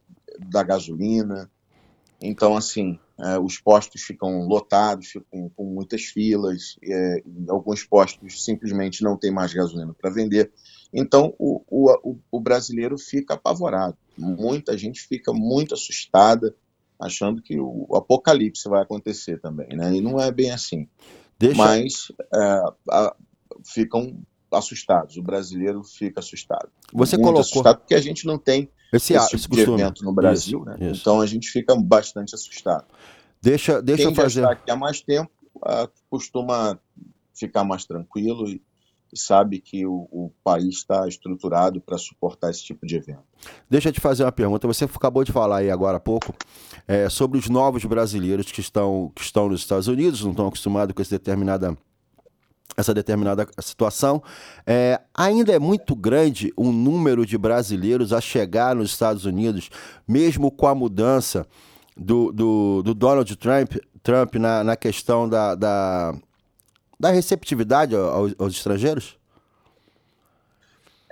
da 0.49 0.63
gasolina. 0.63 1.49
Então, 2.21 2.55
assim, 2.55 2.99
é, 3.19 3.39
os 3.39 3.59
postos 3.59 4.01
ficam 4.03 4.47
lotados, 4.47 5.07
ficam 5.07 5.49
com 5.55 5.65
muitas 5.65 6.03
filas, 6.03 6.75
é, 6.83 7.23
alguns 7.49 7.83
postos 7.83 8.43
simplesmente 8.43 9.03
não 9.03 9.17
tem 9.17 9.31
mais 9.31 9.53
gasolina 9.53 9.93
para 9.93 10.09
vender. 10.11 10.51
Então, 10.93 11.33
o, 11.39 11.63
o, 11.69 12.19
o- 12.31 12.39
brasileiro 12.39 12.97
fica 12.97 13.33
apavorado. 13.35 13.97
Muita 14.17 14.77
gente 14.77 15.01
fica 15.07 15.31
muito 15.33 15.73
assustada, 15.73 16.53
achando 16.99 17.41
que 17.41 17.59
o, 17.59 17.85
o 17.89 17.95
apocalipse 17.95 18.67
vai 18.69 18.81
acontecer 18.83 19.39
também, 19.39 19.69
né? 19.75 19.95
E 19.95 20.01
não 20.01 20.19
é 20.19 20.31
bem 20.31 20.51
assim. 20.51 20.87
Deixa- 21.39 21.57
Mas 21.57 22.11
é, 22.33 22.63
a- 22.91 23.15
ficam 23.65 24.21
assustados. 24.51 25.17
O 25.17 25.23
brasileiro 25.23 25.83
fica 25.83 26.19
assustado. 26.19 26.69
Você 26.93 27.15
muito 27.15 27.25
colocou- 27.27 27.41
assustado 27.41 27.77
porque 27.79 27.95
a 27.95 28.01
gente 28.01 28.25
não 28.25 28.37
tem 28.37 28.69
Esse 28.91 29.13
esse, 29.13 29.37
tipo 29.37 29.55
esse 29.55 29.65
de 29.65 29.71
evento 29.71 30.03
no 30.03 30.13
Brasil, 30.13 30.59
Isso, 30.59 30.69
né? 30.79 30.91
isso. 30.91 31.01
Então 31.01 31.21
a 31.21 31.25
gente 31.25 31.49
fica 31.49 31.75
bastante 31.75 32.35
assustado. 32.35 32.85
Deixa, 33.41 33.81
deixa 33.81 34.03
Quem 34.03 34.11
eu 34.11 34.15
fazer. 34.15 34.41
está 34.41 34.51
aqui 34.51 34.69
há 34.69 34.75
mais 34.75 35.01
tempo 35.01 35.31
ah, 35.63 35.87
costuma 36.09 36.77
ficar 37.33 37.63
mais 37.63 37.85
tranquilo 37.85 38.47
e, 38.47 38.61
e 39.13 39.17
sabe 39.17 39.59
que 39.59 39.85
o, 39.85 40.07
o 40.11 40.31
país 40.43 40.75
está 40.75 41.07
estruturado 41.07 41.79
para 41.81 41.97
suportar 41.97 42.49
esse 42.51 42.63
tipo 42.63 42.85
de 42.85 42.95
evento. 42.97 43.23
Deixa 43.69 43.89
eu 43.89 43.93
te 43.93 43.99
fazer 43.99 44.23
uma 44.23 44.31
pergunta. 44.31 44.67
Você 44.67 44.83
acabou 44.85 45.23
de 45.23 45.31
falar 45.31 45.57
aí 45.57 45.71
agora 45.71 45.97
há 45.97 45.99
pouco 45.99 46.33
é, 46.87 47.09
sobre 47.09 47.37
os 47.39 47.47
novos 47.49 47.83
brasileiros 47.85 48.51
que 48.51 48.59
estão, 48.61 49.11
que 49.15 49.21
estão 49.21 49.47
nos 49.49 49.61
Estados 49.61 49.87
Unidos, 49.87 50.23
não 50.23 50.31
estão 50.31 50.47
acostumados 50.47 50.93
com 50.93 51.01
esse 51.01 51.11
determinada, 51.11 51.75
essa 52.77 52.93
determinada 52.93 53.47
situação. 53.59 54.21
É, 54.65 54.99
ainda 55.13 55.53
é 55.53 55.59
muito 55.59 55.95
grande 55.95 56.53
o 56.55 56.71
número 56.71 57.25
de 57.25 57.37
brasileiros 57.37 58.13
a 58.13 58.21
chegar 58.21 58.75
nos 58.75 58.91
Estados 58.91 59.25
Unidos, 59.25 59.69
mesmo 60.07 60.51
com 60.51 60.67
a 60.67 60.75
mudança 60.75 61.45
do, 61.95 62.31
do, 62.31 62.81
do 62.83 62.93
Donald 62.93 63.35
Trump, 63.35 63.73
Trump 64.01 64.35
na, 64.35 64.63
na 64.63 64.75
questão 64.75 65.27
da, 65.29 65.53
da, 65.55 66.15
da 66.99 67.11
receptividade 67.11 67.95
aos, 67.95 68.33
aos 68.39 68.53
estrangeiros? 68.53 69.17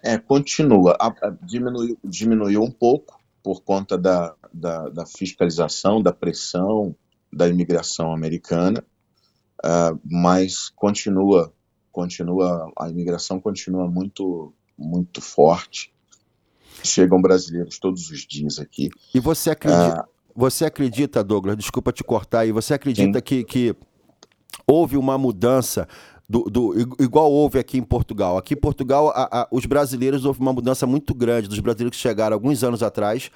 É, 0.04 0.18
continua. 0.18 0.96
A- 1.00 1.08
a- 1.08 1.36
diminuiu, 1.42 1.98
diminuiu 2.04 2.64
um 2.64 2.72
pouco 2.72 3.20
por 3.44 3.62
conta 3.62 3.98
da, 3.98 4.34
da, 4.54 4.90
da 4.90 5.06
fiscalização, 5.06 6.02
da 6.02 6.12
pressão 6.14 6.96
da 7.32 7.48
imigração 7.48 8.12
americana, 8.12 8.84
ah, 9.64 9.94
mas 10.04 10.70
continua, 10.70 11.54
continua, 11.92 12.72
a 12.78 12.90
imigração 12.90 13.40
continua 13.40 13.88
muito, 13.88 14.54
muito 14.78 15.22
forte. 15.22 15.92
Chegam 16.84 17.22
brasileiros 17.22 17.78
todos 17.78 18.10
os 18.10 18.26
dias 18.26 18.58
aqui. 18.60 18.90
E 19.14 19.20
você 19.20 19.50
acredita, 19.52 20.02
Ah. 20.02 20.06
você 20.36 20.66
acredita, 20.66 21.24
Douglas, 21.24 21.58
desculpa 21.58 21.92
te 21.92 22.04
cortar 22.04 22.40
aí, 22.42 22.52
você 22.52 22.74
acredita 22.74 23.22
que, 23.22 23.44
que 23.44 23.76
houve 24.66 24.96
uma 24.96 25.18
mudança 25.18 25.88
do, 26.30 26.44
do- 26.44 26.74
igual 27.04 27.32
houve 27.32 27.60
aqui 27.60 27.78
em 27.78 27.84
Portugal? 27.84 28.38
Aqui 28.38 28.54
em 28.54 28.58
Portugal, 28.58 29.10
a- 29.10 29.42
a- 29.42 29.48
os 29.52 29.66
brasileiros 29.66 30.24
houve 30.26 30.40
uma 30.40 30.54
mudança 30.54 30.86
muito 30.88 31.14
grande 31.14 31.50
dos 31.50 31.60
brasileiros 31.60 31.98
que 31.98 32.02
chegaram 32.02 32.36
alguns 32.36 32.64
anos 32.64 32.82
atrás 32.84 33.30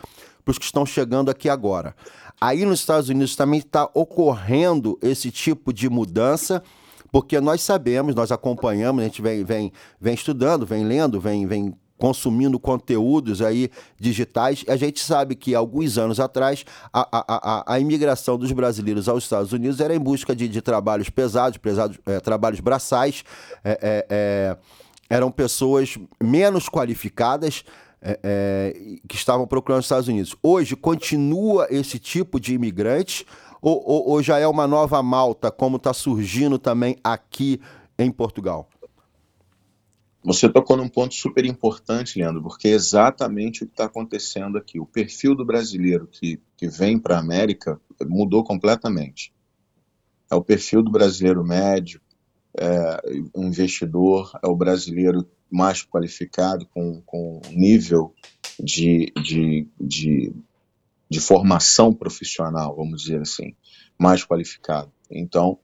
para 0.44 0.52
os 0.52 0.58
que 0.58 0.66
estão 0.66 0.86
chegando 0.86 1.30
aqui 1.30 1.50
agora. 1.50 1.96
Aí 2.40 2.66
nos 2.66 2.80
Estados 2.80 3.10
Unidos 3.10 3.36
também 3.36 3.60
está 3.60 3.90
ocorrendo 3.94 4.98
esse 5.02 5.32
tipo 5.32 5.72
de 5.72 5.90
mudança, 5.90 6.62
porque 7.12 7.40
nós 7.40 7.62
sabemos, 7.62 8.16
nós 8.16 8.32
acompanhamos, 8.32 9.02
a 9.02 9.06
gente 9.06 9.22
vem, 9.22 9.44
vem, 9.44 9.72
vem 10.00 10.14
estudando, 10.14 10.66
vem 10.66 10.84
lendo, 10.84 11.22
vem, 11.22 11.46
vem 11.46 11.74
consumindo 11.98 12.60
conteúdos 12.60 13.42
aí 13.42 13.70
digitais, 13.98 14.66
a 14.68 14.76
gente 14.76 15.00
sabe 15.00 15.36
que 15.36 15.56
alguns 15.56 15.98
anos 15.98 16.20
atrás 16.20 16.66
a, 16.92 17.08
a, 17.12 17.26
a, 17.30 17.76
a 17.76 17.80
imigração 17.80 18.38
dos 18.38 18.52
brasileiros 18.52 19.08
aos 19.08 19.24
Estados 19.24 19.54
Unidos 19.54 19.80
era 19.80 19.96
em 19.96 20.00
busca 20.00 20.36
de, 20.36 20.50
de 20.50 20.62
trabalhos 20.62 21.10
pesados, 21.10 21.58
pesados 21.58 21.98
eh, 22.06 22.20
trabalhos 22.20 22.60
braçais, 22.60 23.24
eh, 23.64 23.80
eh, 23.82 24.08
eh, 24.10 24.58
eram 25.10 25.32
pessoas 25.32 25.98
menos 26.22 26.68
qualificadas 26.68 27.64
eh, 28.04 28.20
eh, 28.24 29.00
que 29.08 29.16
estavam 29.16 29.48
procurando 29.48 29.80
os 29.80 29.86
Estados 29.86 30.08
Unidos. 30.08 30.36
Hoje 30.44 30.76
continua 30.76 31.68
esse 31.70 31.98
tipo 31.98 32.40
de 32.40 32.54
imigrante 32.54 33.26
ou, 33.62 33.82
ou- 33.86 34.10
ou 34.10 34.22
já 34.22 34.38
é 34.38 34.48
uma 34.48 34.68
nova 34.68 35.02
malta, 35.02 35.50
como 35.50 35.78
está 35.78 35.94
surgindo 35.94 36.60
também 36.60 36.98
aqui 37.04 37.62
em 37.98 38.12
Portugal? 38.12 38.68
Você 40.26 40.48
tocou 40.50 40.78
num 40.78 40.88
ponto 40.88 41.14
super 41.14 41.46
importante, 41.46 42.18
Leandro, 42.18 42.42
porque 42.42 42.70
é 42.70 42.72
exatamente 42.72 43.64
o 43.64 43.68
que 43.68 43.74
está 43.74 43.86
acontecendo 43.86 44.58
aqui. 44.58 44.80
O 44.80 44.86
perfil 44.86 45.36
do 45.36 45.44
brasileiro 45.46 46.08
que, 46.08 46.40
que 46.56 46.68
vem 46.68 46.98
para 46.98 47.18
a 47.18 47.20
América 47.20 47.80
mudou 48.08 48.44
completamente. 48.44 49.34
É 50.32 50.36
o 50.36 50.42
perfil 50.44 50.82
do 50.82 50.90
brasileiro 50.92 51.44
médio, 51.44 52.00
é 52.60 53.02
um 53.36 53.48
investidor, 53.48 54.32
é 54.44 54.48
o 54.48 54.56
brasileiro 54.56 55.28
mais 55.50 55.84
qualificado, 55.84 56.66
com, 56.68 57.02
com 57.06 57.42
nível 57.52 58.14
de, 58.60 59.12
de, 59.22 59.68
de, 59.80 60.34
de 61.10 61.20
formação 61.20 61.94
profissional, 61.94 62.76
vamos 62.76 63.04
dizer 63.04 63.22
assim, 63.22 63.56
mais 63.98 64.26
qualificado. 64.26 64.92
Então, 65.10 65.60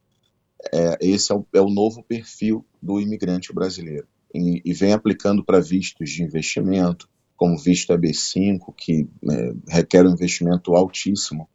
é, 0.73 0.97
esse 1.01 1.31
é 1.31 1.35
o, 1.35 1.45
é 1.53 1.61
o 1.61 1.69
novo 1.69 2.03
perfil 2.03 2.65
do 2.81 2.99
imigrante 2.99 3.53
brasileiro 3.53 4.07
e, 4.33 4.61
e 4.63 4.73
vem 4.73 4.93
aplicando 4.93 5.43
para 5.43 5.59
vistos 5.59 6.09
de 6.09 6.23
investimento, 6.23 7.09
como 7.35 7.57
visto 7.57 7.93
EB5, 7.93 8.73
que 8.77 9.07
é, 9.29 9.53
requer 9.67 10.05
um 10.05 10.11
investimento 10.11 10.75
altíssimo, 10.75 11.49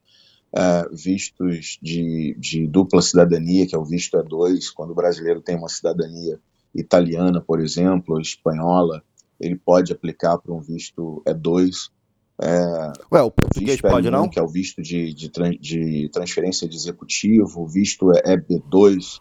é, 0.56 0.88
vistos 0.92 1.78
de, 1.82 2.36
de 2.38 2.66
dupla 2.66 3.02
cidadania, 3.02 3.66
que 3.66 3.74
é 3.74 3.78
o 3.78 3.84
visto 3.84 4.16
E2, 4.16 4.66
quando 4.74 4.90
o 4.90 4.94
brasileiro 4.94 5.40
tem 5.40 5.56
uma 5.56 5.68
cidadania 5.68 6.38
italiana, 6.72 7.40
por 7.40 7.60
exemplo, 7.60 8.20
espanhola, 8.20 9.02
ele 9.40 9.56
pode 9.56 9.92
aplicar 9.92 10.38
para 10.38 10.54
um 10.54 10.60
visto 10.60 11.22
E2. 11.26 11.90
É, 12.40 12.92
Ué, 13.12 13.22
o 13.22 13.30
português 13.30 13.80
pode 13.80 14.08
L1, 14.08 14.10
não? 14.10 14.28
Que 14.28 14.38
é 14.38 14.42
o 14.42 14.48
visto 14.48 14.80
de, 14.80 15.12
de, 15.12 15.28
de 15.58 16.08
transferência 16.12 16.68
de 16.68 16.76
executivo, 16.76 17.66
visto 17.66 18.06
EB2, 18.06 19.20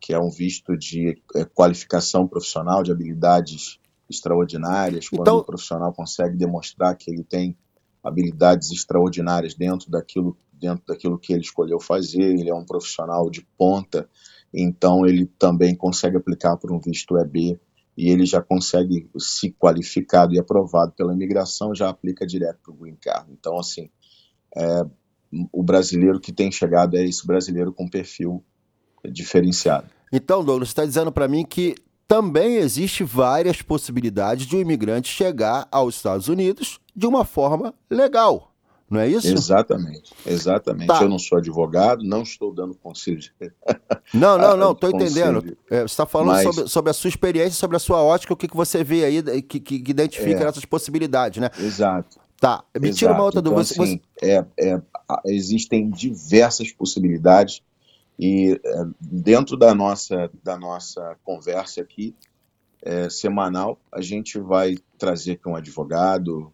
que 0.00 0.12
é 0.12 0.18
um 0.18 0.30
visto 0.30 0.76
de 0.76 1.16
é, 1.36 1.44
qualificação 1.44 2.26
profissional, 2.26 2.82
de 2.82 2.90
habilidades 2.90 3.78
extraordinárias, 4.10 5.08
quando 5.08 5.22
Então- 5.22 5.38
o 5.38 5.44
profissional 5.44 5.92
consegue 5.92 6.36
demonstrar 6.36 6.96
que 6.96 7.10
ele 7.10 7.22
tem 7.22 7.56
habilidades 8.02 8.70
extraordinárias 8.70 9.54
dentro 9.54 9.90
daquilo 9.90 10.36
dentro 10.60 10.84
daquilo 10.86 11.18
que 11.18 11.32
ele 11.32 11.42
escolheu 11.42 11.78
fazer. 11.80 12.22
Ele 12.22 12.48
é 12.48 12.54
um 12.54 12.64
profissional 12.64 13.30
de 13.30 13.46
ponta, 13.56 14.08
então 14.52 15.06
ele 15.06 15.26
também 15.38 15.74
consegue 15.74 16.16
aplicar 16.16 16.56
por 16.56 16.72
um 16.72 16.80
visto 16.80 17.16
EB 17.18 17.58
e 17.96 18.10
ele 18.10 18.26
já 18.26 18.42
consegue, 18.42 19.08
se 19.18 19.50
qualificado 19.52 20.34
e 20.34 20.38
aprovado 20.38 20.92
pela 20.92 21.14
imigração, 21.14 21.74
já 21.74 21.88
aplica 21.88 22.26
direto 22.26 22.58
para 22.62 22.72
o 22.72 22.76
Green 22.76 22.96
Card. 23.00 23.32
Então, 23.32 23.58
assim, 23.58 23.88
é, 24.54 24.84
o 25.50 25.62
brasileiro 25.62 26.20
que 26.20 26.32
tem 26.32 26.52
chegado 26.52 26.96
é 26.96 27.04
esse 27.04 27.26
brasileiro 27.26 27.72
com 27.72 27.88
perfil 27.88 28.44
diferenciado. 29.10 29.86
Então, 30.12 30.44
Douglas, 30.44 30.68
você 30.68 30.72
está 30.72 30.84
dizendo 30.84 31.10
para 31.10 31.26
mim 31.26 31.44
que 31.44 31.74
também 32.06 32.56
existe 32.56 33.02
várias 33.02 33.62
possibilidades 33.62 34.46
de 34.46 34.56
um 34.56 34.60
imigrante 34.60 35.08
chegar 35.08 35.66
aos 35.70 35.96
Estados 35.96 36.28
Unidos 36.28 36.78
de 36.94 37.06
uma 37.06 37.24
forma 37.24 37.74
legal. 37.90 38.54
Não 38.88 39.00
é 39.00 39.08
isso? 39.08 39.26
Exatamente, 39.26 40.12
exatamente. 40.24 40.86
Tá. 40.86 41.02
Eu 41.02 41.08
não 41.08 41.18
sou 41.18 41.38
advogado, 41.38 42.04
não 42.04 42.22
estou 42.22 42.54
dando 42.54 42.74
conselho. 42.74 43.20
Não, 44.14 44.38
não, 44.38 44.54
não, 44.56 44.70
Ah, 44.70 44.74
tô 44.76 44.88
entendendo. 44.88 45.56
É, 45.68 45.80
você 45.80 45.84
está 45.86 46.06
falando 46.06 46.28
Mas- 46.28 46.44
sobre, 46.54 46.70
sobre 46.70 46.90
a 46.90 46.94
sua 46.94 47.08
experiência, 47.08 47.50
sobre 47.58 47.76
a 47.76 47.80
sua 47.80 48.00
ótica, 48.00 48.32
o 48.32 48.36
que, 48.36 48.46
que 48.46 48.56
você 48.56 48.84
vê 48.84 49.04
aí 49.04 49.42
que, 49.42 49.58
que 49.58 49.74
identifica 49.90 50.44
É. 50.44 50.46
essas 50.46 50.64
possibilidades, 50.64 51.40
né? 51.40 51.50
Exato. 51.58 52.20
Tá, 52.38 52.62
me 52.80 52.92
tira 52.92 53.10
uma 53.10 53.16
Exato. 53.18 53.22
outra 53.24 53.40
Então, 53.40 53.52
dúvida. 53.54 53.64
Você- 53.74 53.82
assim, 53.82 54.00
é, 54.22 54.44
é, 54.58 54.80
a- 55.08 55.22
existem 55.26 55.90
diversas 55.90 56.70
possibilidades 56.70 57.60
e 58.18 58.60
é, 58.64 58.84
dentro 59.00 59.56
da 59.56 59.74
nossa, 59.74 60.30
da 60.44 60.56
nossa 60.56 61.16
conversa 61.24 61.80
aqui, 61.80 62.14
é, 62.82 63.10
semanal, 63.10 63.80
a 63.90 64.00
gente 64.00 64.38
vai 64.38 64.76
trazer 64.96 65.32
aqui 65.32 65.48
um 65.48 65.56
advogado 65.56 66.52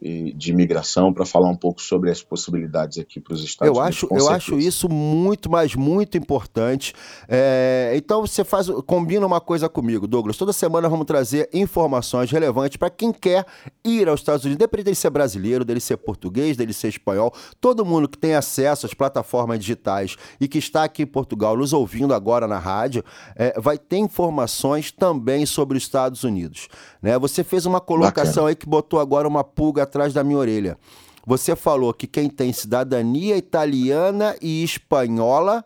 de 0.00 0.50
imigração 0.50 1.12
para 1.12 1.26
falar 1.26 1.48
um 1.48 1.56
pouco 1.56 1.82
sobre 1.82 2.10
as 2.10 2.22
possibilidades 2.22 2.98
aqui 2.98 3.20
para 3.20 3.34
os 3.34 3.44
Estados 3.44 3.74
Eu 3.74 3.80
Unidos. 3.80 3.96
acho, 3.96 4.06
eu 4.06 4.20
certeza. 4.20 4.32
acho 4.34 4.58
isso 4.58 4.88
muito, 4.88 5.50
mas 5.50 5.74
muito 5.74 6.16
importante. 6.16 6.94
É, 7.28 7.92
então 7.94 8.22
você 8.26 8.42
faz, 8.42 8.68
combina 8.86 9.26
uma 9.26 9.40
coisa 9.40 9.68
comigo, 9.68 10.06
Douglas. 10.06 10.36
Toda 10.36 10.52
semana 10.52 10.88
vamos 10.88 11.06
trazer 11.06 11.50
informações 11.52 12.30
relevantes 12.30 12.78
para 12.78 12.88
quem 12.88 13.12
quer 13.12 13.44
ir 13.84 14.08
aos 14.08 14.20
Estados 14.20 14.44
Unidos, 14.44 14.56
independente 14.56 14.84
dele 14.86 14.96
ser 14.96 15.10
brasileiro, 15.10 15.64
dele 15.64 15.80
ser 15.80 15.98
português, 15.98 16.56
dele 16.56 16.72
ser 16.72 16.88
espanhol. 16.88 17.32
Todo 17.60 17.84
mundo 17.84 18.08
que 18.08 18.16
tem 18.16 18.34
acesso 18.34 18.86
às 18.86 18.94
plataformas 18.94 19.58
digitais 19.58 20.16
e 20.40 20.48
que 20.48 20.58
está 20.58 20.84
aqui 20.84 21.02
em 21.02 21.06
Portugal 21.06 21.56
nos 21.56 21.72
ouvindo 21.72 22.14
agora 22.14 22.48
na 22.48 22.58
rádio, 22.58 23.04
é, 23.36 23.58
vai 23.60 23.76
ter 23.76 23.98
informações 23.98 24.90
também 24.90 25.44
sobre 25.44 25.76
os 25.76 25.82
Estados 25.82 26.24
Unidos. 26.24 26.68
Né? 27.02 27.18
Você 27.18 27.44
fez 27.44 27.66
uma 27.66 27.80
colocação 27.80 28.46
aí 28.46 28.54
que 28.54 28.66
botou 28.66 28.98
agora 28.98 29.28
uma 29.28 29.44
pulga 29.44 29.89
atrás 29.90 30.12
da 30.14 30.22
minha 30.24 30.38
orelha. 30.38 30.78
Você 31.26 31.54
falou 31.54 31.92
que 31.92 32.06
quem 32.06 32.30
tem 32.30 32.52
cidadania 32.52 33.36
italiana 33.36 34.36
e 34.40 34.62
espanhola 34.64 35.64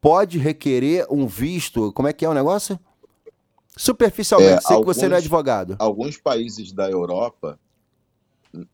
pode 0.00 0.38
requerer 0.38 1.06
um 1.10 1.26
visto. 1.26 1.92
Como 1.92 2.08
é 2.08 2.12
que 2.12 2.24
é 2.24 2.28
o 2.28 2.34
negócio? 2.34 2.78
Superficialmente, 3.76 4.52
É, 4.54 4.60
sei 4.60 4.78
que 4.78 4.84
você 4.84 5.02
não 5.08 5.14
é 5.14 5.16
alguns- 5.16 5.24
advogado. 5.24 5.76
Alguns 5.78 6.16
países 6.18 6.72
da 6.72 6.90
Europa, 6.90 7.58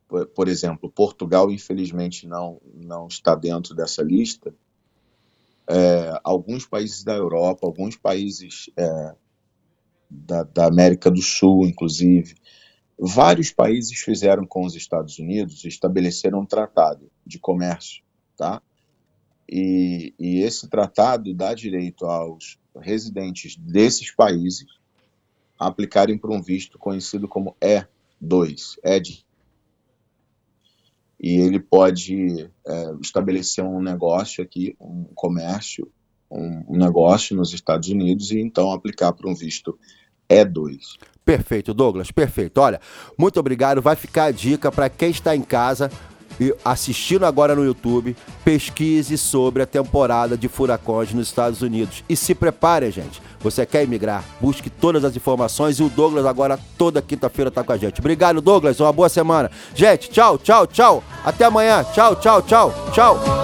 por, 0.09 0.27
por 0.27 0.49
exemplo, 0.49 0.91
Portugal, 0.91 1.51
infelizmente, 1.53 2.27
não, 2.27 2.61
não 2.75 3.07
está 3.07 3.35
dentro 3.37 3.75
dessa 3.75 4.03
lista. 4.03 4.53
É, 5.69 6.19
alguns 6.25 6.67
países 6.67 7.05
da 7.05 7.15
Europa, 7.15 7.65
alguns 7.67 7.95
países 7.97 8.71
é, 8.77 9.15
da, 10.11 10.43
da 10.43 10.67
América 10.67 11.11
do 11.11 11.21
Sul, 11.23 11.67
inclusive, 11.67 12.35
vários 12.99 13.53
países 13.53 14.01
fizeram 14.01 14.45
com 14.45 14.65
os 14.65 14.75
Estados 14.75 15.19
Unidos, 15.19 15.65
estabeleceram 15.65 16.41
um 16.41 16.47
tratado 16.47 17.11
de 17.25 17.39
comércio, 17.39 18.03
tá? 18.37 18.61
E, 19.49 20.13
e 20.19 20.41
esse 20.41 20.69
tratado 20.69 21.33
dá 21.33 21.55
direito 21.55 22.05
aos 22.05 22.59
residentes 22.77 23.57
desses 23.57 24.11
países 24.11 24.67
aplicarem 25.59 26.19
para 26.19 26.33
um 26.33 26.43
visto 26.43 26.79
conhecido 26.79 27.27
como 27.27 27.57
E2, 27.61 28.79
ED. 28.85 29.25
E 31.21 31.41
ele 31.41 31.59
pode 31.59 32.49
é, 32.67 32.95
estabelecer 33.01 33.65
um 33.65 33.81
negócio 33.81 34.43
aqui, 34.43 34.77
um 34.81 35.05
comércio, 35.15 35.91
um, 36.31 36.75
um 36.75 36.77
negócio 36.77 37.35
nos 37.35 37.53
Estados 37.53 37.89
Unidos 37.89 38.31
e 38.31 38.39
então 38.39 38.71
aplicar 38.71 39.13
para 39.13 39.29
um 39.29 39.35
visto 39.35 39.79
E2. 40.29 40.99
Perfeito, 41.25 41.75
Douglas, 41.75 42.11
perfeito. 42.11 42.59
Olha, 42.59 42.81
muito 43.17 43.39
obrigado. 43.39 43.83
Vai 43.83 43.97
ficar 43.97 44.25
a 44.25 44.31
dica 44.31 44.73
para 44.73 44.89
quem 44.89 45.11
está 45.11 45.37
em 45.37 45.43
casa 45.43 45.91
e 46.41 46.55
assistindo 46.65 47.27
agora 47.27 47.55
no 47.55 47.65
YouTube, 47.65 48.17
pesquise 48.45 49.19
sobre 49.19 49.63
a 49.63 49.67
temporada 49.67 50.37
de 50.37 50.49
furacões 50.49 51.13
nos 51.13 51.29
Estados 51.29 51.63
Unidos. 51.63 52.05
E 52.09 52.17
se 52.17 52.35
prepare, 52.35 52.91
gente. 52.91 53.21
Você 53.41 53.65
quer 53.67 53.85
imigrar? 53.85 54.25
Busque 54.41 54.71
todas 54.71 55.05
as 55.05 55.15
informações 55.15 55.79
e 55.79 55.83
o 55.83 55.89
Douglas 55.89 56.27
agora 56.27 56.59
toda 56.77 57.03
quinta-feira 57.03 57.51
tá 57.51 57.63
com 57.63 57.73
a 57.73 57.77
gente. 57.77 58.01
Obrigado, 58.01 58.41
Douglas. 58.41 58.81
Uma 58.81 58.93
boa 58.93 59.09
semana. 59.09 59.51
Gente, 59.75 60.11
tchau, 60.11 60.39
tchau, 60.39 60.67
tchau. 60.67 61.05
Até 61.25 61.45
amanhã. 61.45 61.85
Tchau, 61.93 62.17
tchau, 62.17 62.43
tchau. 62.43 62.75
Tchau. 62.93 63.38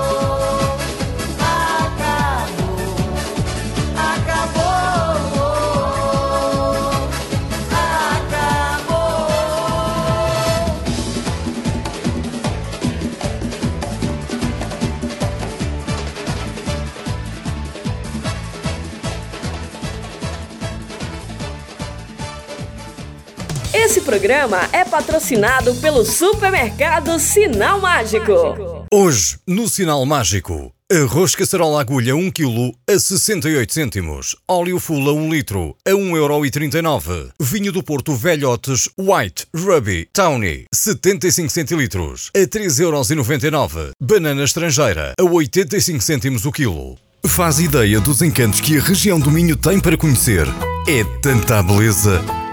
Programa 24.15 24.69
é 24.73 24.85
patrocinado 24.85 25.75
pelo 25.77 26.05
supermercado 26.05 27.19
Sinal 27.19 27.81
Mágico. 27.81 28.87
Hoje, 28.89 29.39
no 29.45 29.69
Sinal 29.69 30.07
Mágico, 30.07 30.73
arroz 30.89 31.35
caçarola 31.35 31.81
agulha 31.81 32.15
1 32.15 32.31
kg 32.31 32.73
a 32.89 32.97
68 32.97 33.75
cêntimos, 33.75 34.37
óleo 34.49 34.79
full 34.79 35.09
a 35.09 35.13
1 35.13 35.33
litro 35.33 35.77
a 35.85 35.91
1,39€, 35.91 37.31
vinho 37.41 37.73
do 37.73 37.83
Porto 37.83 38.15
Velhotes 38.15 38.89
White 38.97 39.47
Ruby 39.53 40.09
Tawny 40.13 40.67
75 40.73 41.51
centilitros 41.51 42.31
a 42.37 42.47
3,99€, 42.47 43.91
banana 44.01 44.45
estrangeira 44.45 45.13
a 45.19 45.25
85 45.25 46.01
cêntimos 46.01 46.45
o 46.45 46.53
quilo. 46.53 46.97
Faz 47.27 47.59
ideia 47.59 48.01
dos 48.01 48.23
encantos 48.23 48.61
que 48.61 48.79
a 48.79 48.81
região 48.81 49.19
do 49.19 49.33
Minho 49.33 49.57
tem 49.57 49.81
para 49.81 49.97
conhecer. 49.97 50.47
É 50.87 51.03
tanta 51.21 51.61
beleza 51.65 52.23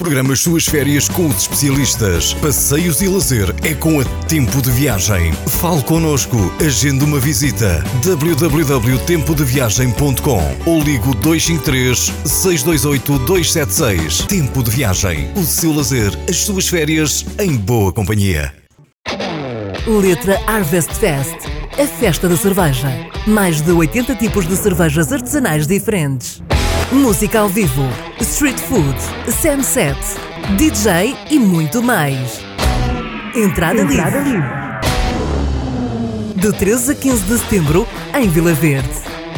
Programa 0.00 0.32
as 0.32 0.40
suas 0.40 0.64
férias 0.64 1.08
com 1.10 1.26
os 1.26 1.42
especialistas. 1.42 2.32
Passeios 2.32 3.02
e 3.02 3.06
lazer 3.06 3.54
é 3.62 3.74
com 3.74 4.00
a 4.00 4.04
Tempo 4.26 4.62
de 4.62 4.70
Viagem. 4.70 5.30
Fale 5.60 5.82
connosco, 5.82 6.38
agende 6.58 7.04
uma 7.04 7.20
visita. 7.20 7.84
www.tempodeviagem.com 8.02 10.40
ou 10.64 10.82
ligo 10.82 11.14
253 11.16 12.14
628 12.24 13.18
276. 13.26 14.22
Tempo 14.22 14.62
de 14.62 14.70
Viagem. 14.70 15.30
O 15.36 15.44
seu 15.44 15.70
lazer, 15.70 16.18
as 16.26 16.36
suas 16.36 16.66
férias 16.66 17.26
em 17.38 17.54
boa 17.54 17.92
companhia. 17.92 18.54
Letra 19.86 20.40
Harvest 20.46 20.94
Fest, 20.94 21.36
a 21.78 21.86
festa 21.86 22.26
da 22.26 22.38
cerveja. 22.38 22.88
Mais 23.26 23.60
de 23.60 23.70
80 23.70 24.14
tipos 24.14 24.48
de 24.48 24.56
cervejas 24.56 25.12
artesanais 25.12 25.66
diferentes. 25.66 26.42
Música 26.92 27.38
ao 27.38 27.48
vivo, 27.48 27.84
street 28.20 28.58
food, 28.58 28.96
sunset, 29.30 29.96
DJ 30.56 31.16
e 31.30 31.38
muito 31.38 31.80
mais. 31.80 32.40
Entrada, 33.32 33.82
Entrada 33.82 34.18
livre. 34.18 34.42
De 36.34 36.52
13 36.52 36.90
a 36.90 36.94
15 36.96 37.22
de 37.22 37.38
setembro, 37.38 37.86
em 38.12 38.28
Vila 38.28 38.52
Verde. 38.52 38.90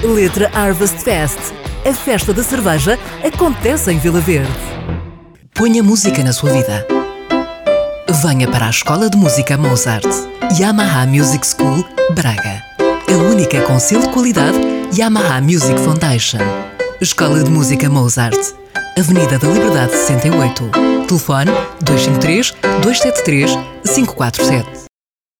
Letra 0.03 0.51
Harvest 0.55 0.97
Fest, 1.01 1.39
a 1.87 1.93
festa 1.93 2.33
da 2.33 2.43
cerveja 2.43 2.99
acontece 3.23 3.93
em 3.93 3.99
Vila 3.99 4.21
Verde. 4.21 4.51
Ponha 5.53 5.83
música 5.83 6.25
na 6.25 6.33
sua 6.33 6.53
vida. 6.53 6.87
Venha 8.25 8.49
para 8.49 8.67
a 8.67 8.71
Escola 8.71 9.11
de 9.11 9.17
Música 9.19 9.59
Mozart, 9.59 10.09
Yamaha 10.59 11.07
Music 11.07 11.47
School, 11.47 11.85
Braga. 12.15 12.63
A 13.13 13.17
única 13.31 13.61
com 13.63 13.79
selo 13.79 14.03
de 14.05 14.09
qualidade 14.09 14.59
Yamaha 14.97 15.43
Music 15.43 15.79
Foundation. 15.81 16.72
Escola 17.03 17.43
de 17.43 17.51
Música 17.51 17.91
Mozart, 17.91 18.39
Avenida 18.97 19.37
da 19.37 19.49
Liberdade 19.49 19.91
68. 19.91 20.71
Telefone 21.09 21.51
253 21.81 22.55
273 22.81 23.59
547. 23.93 24.92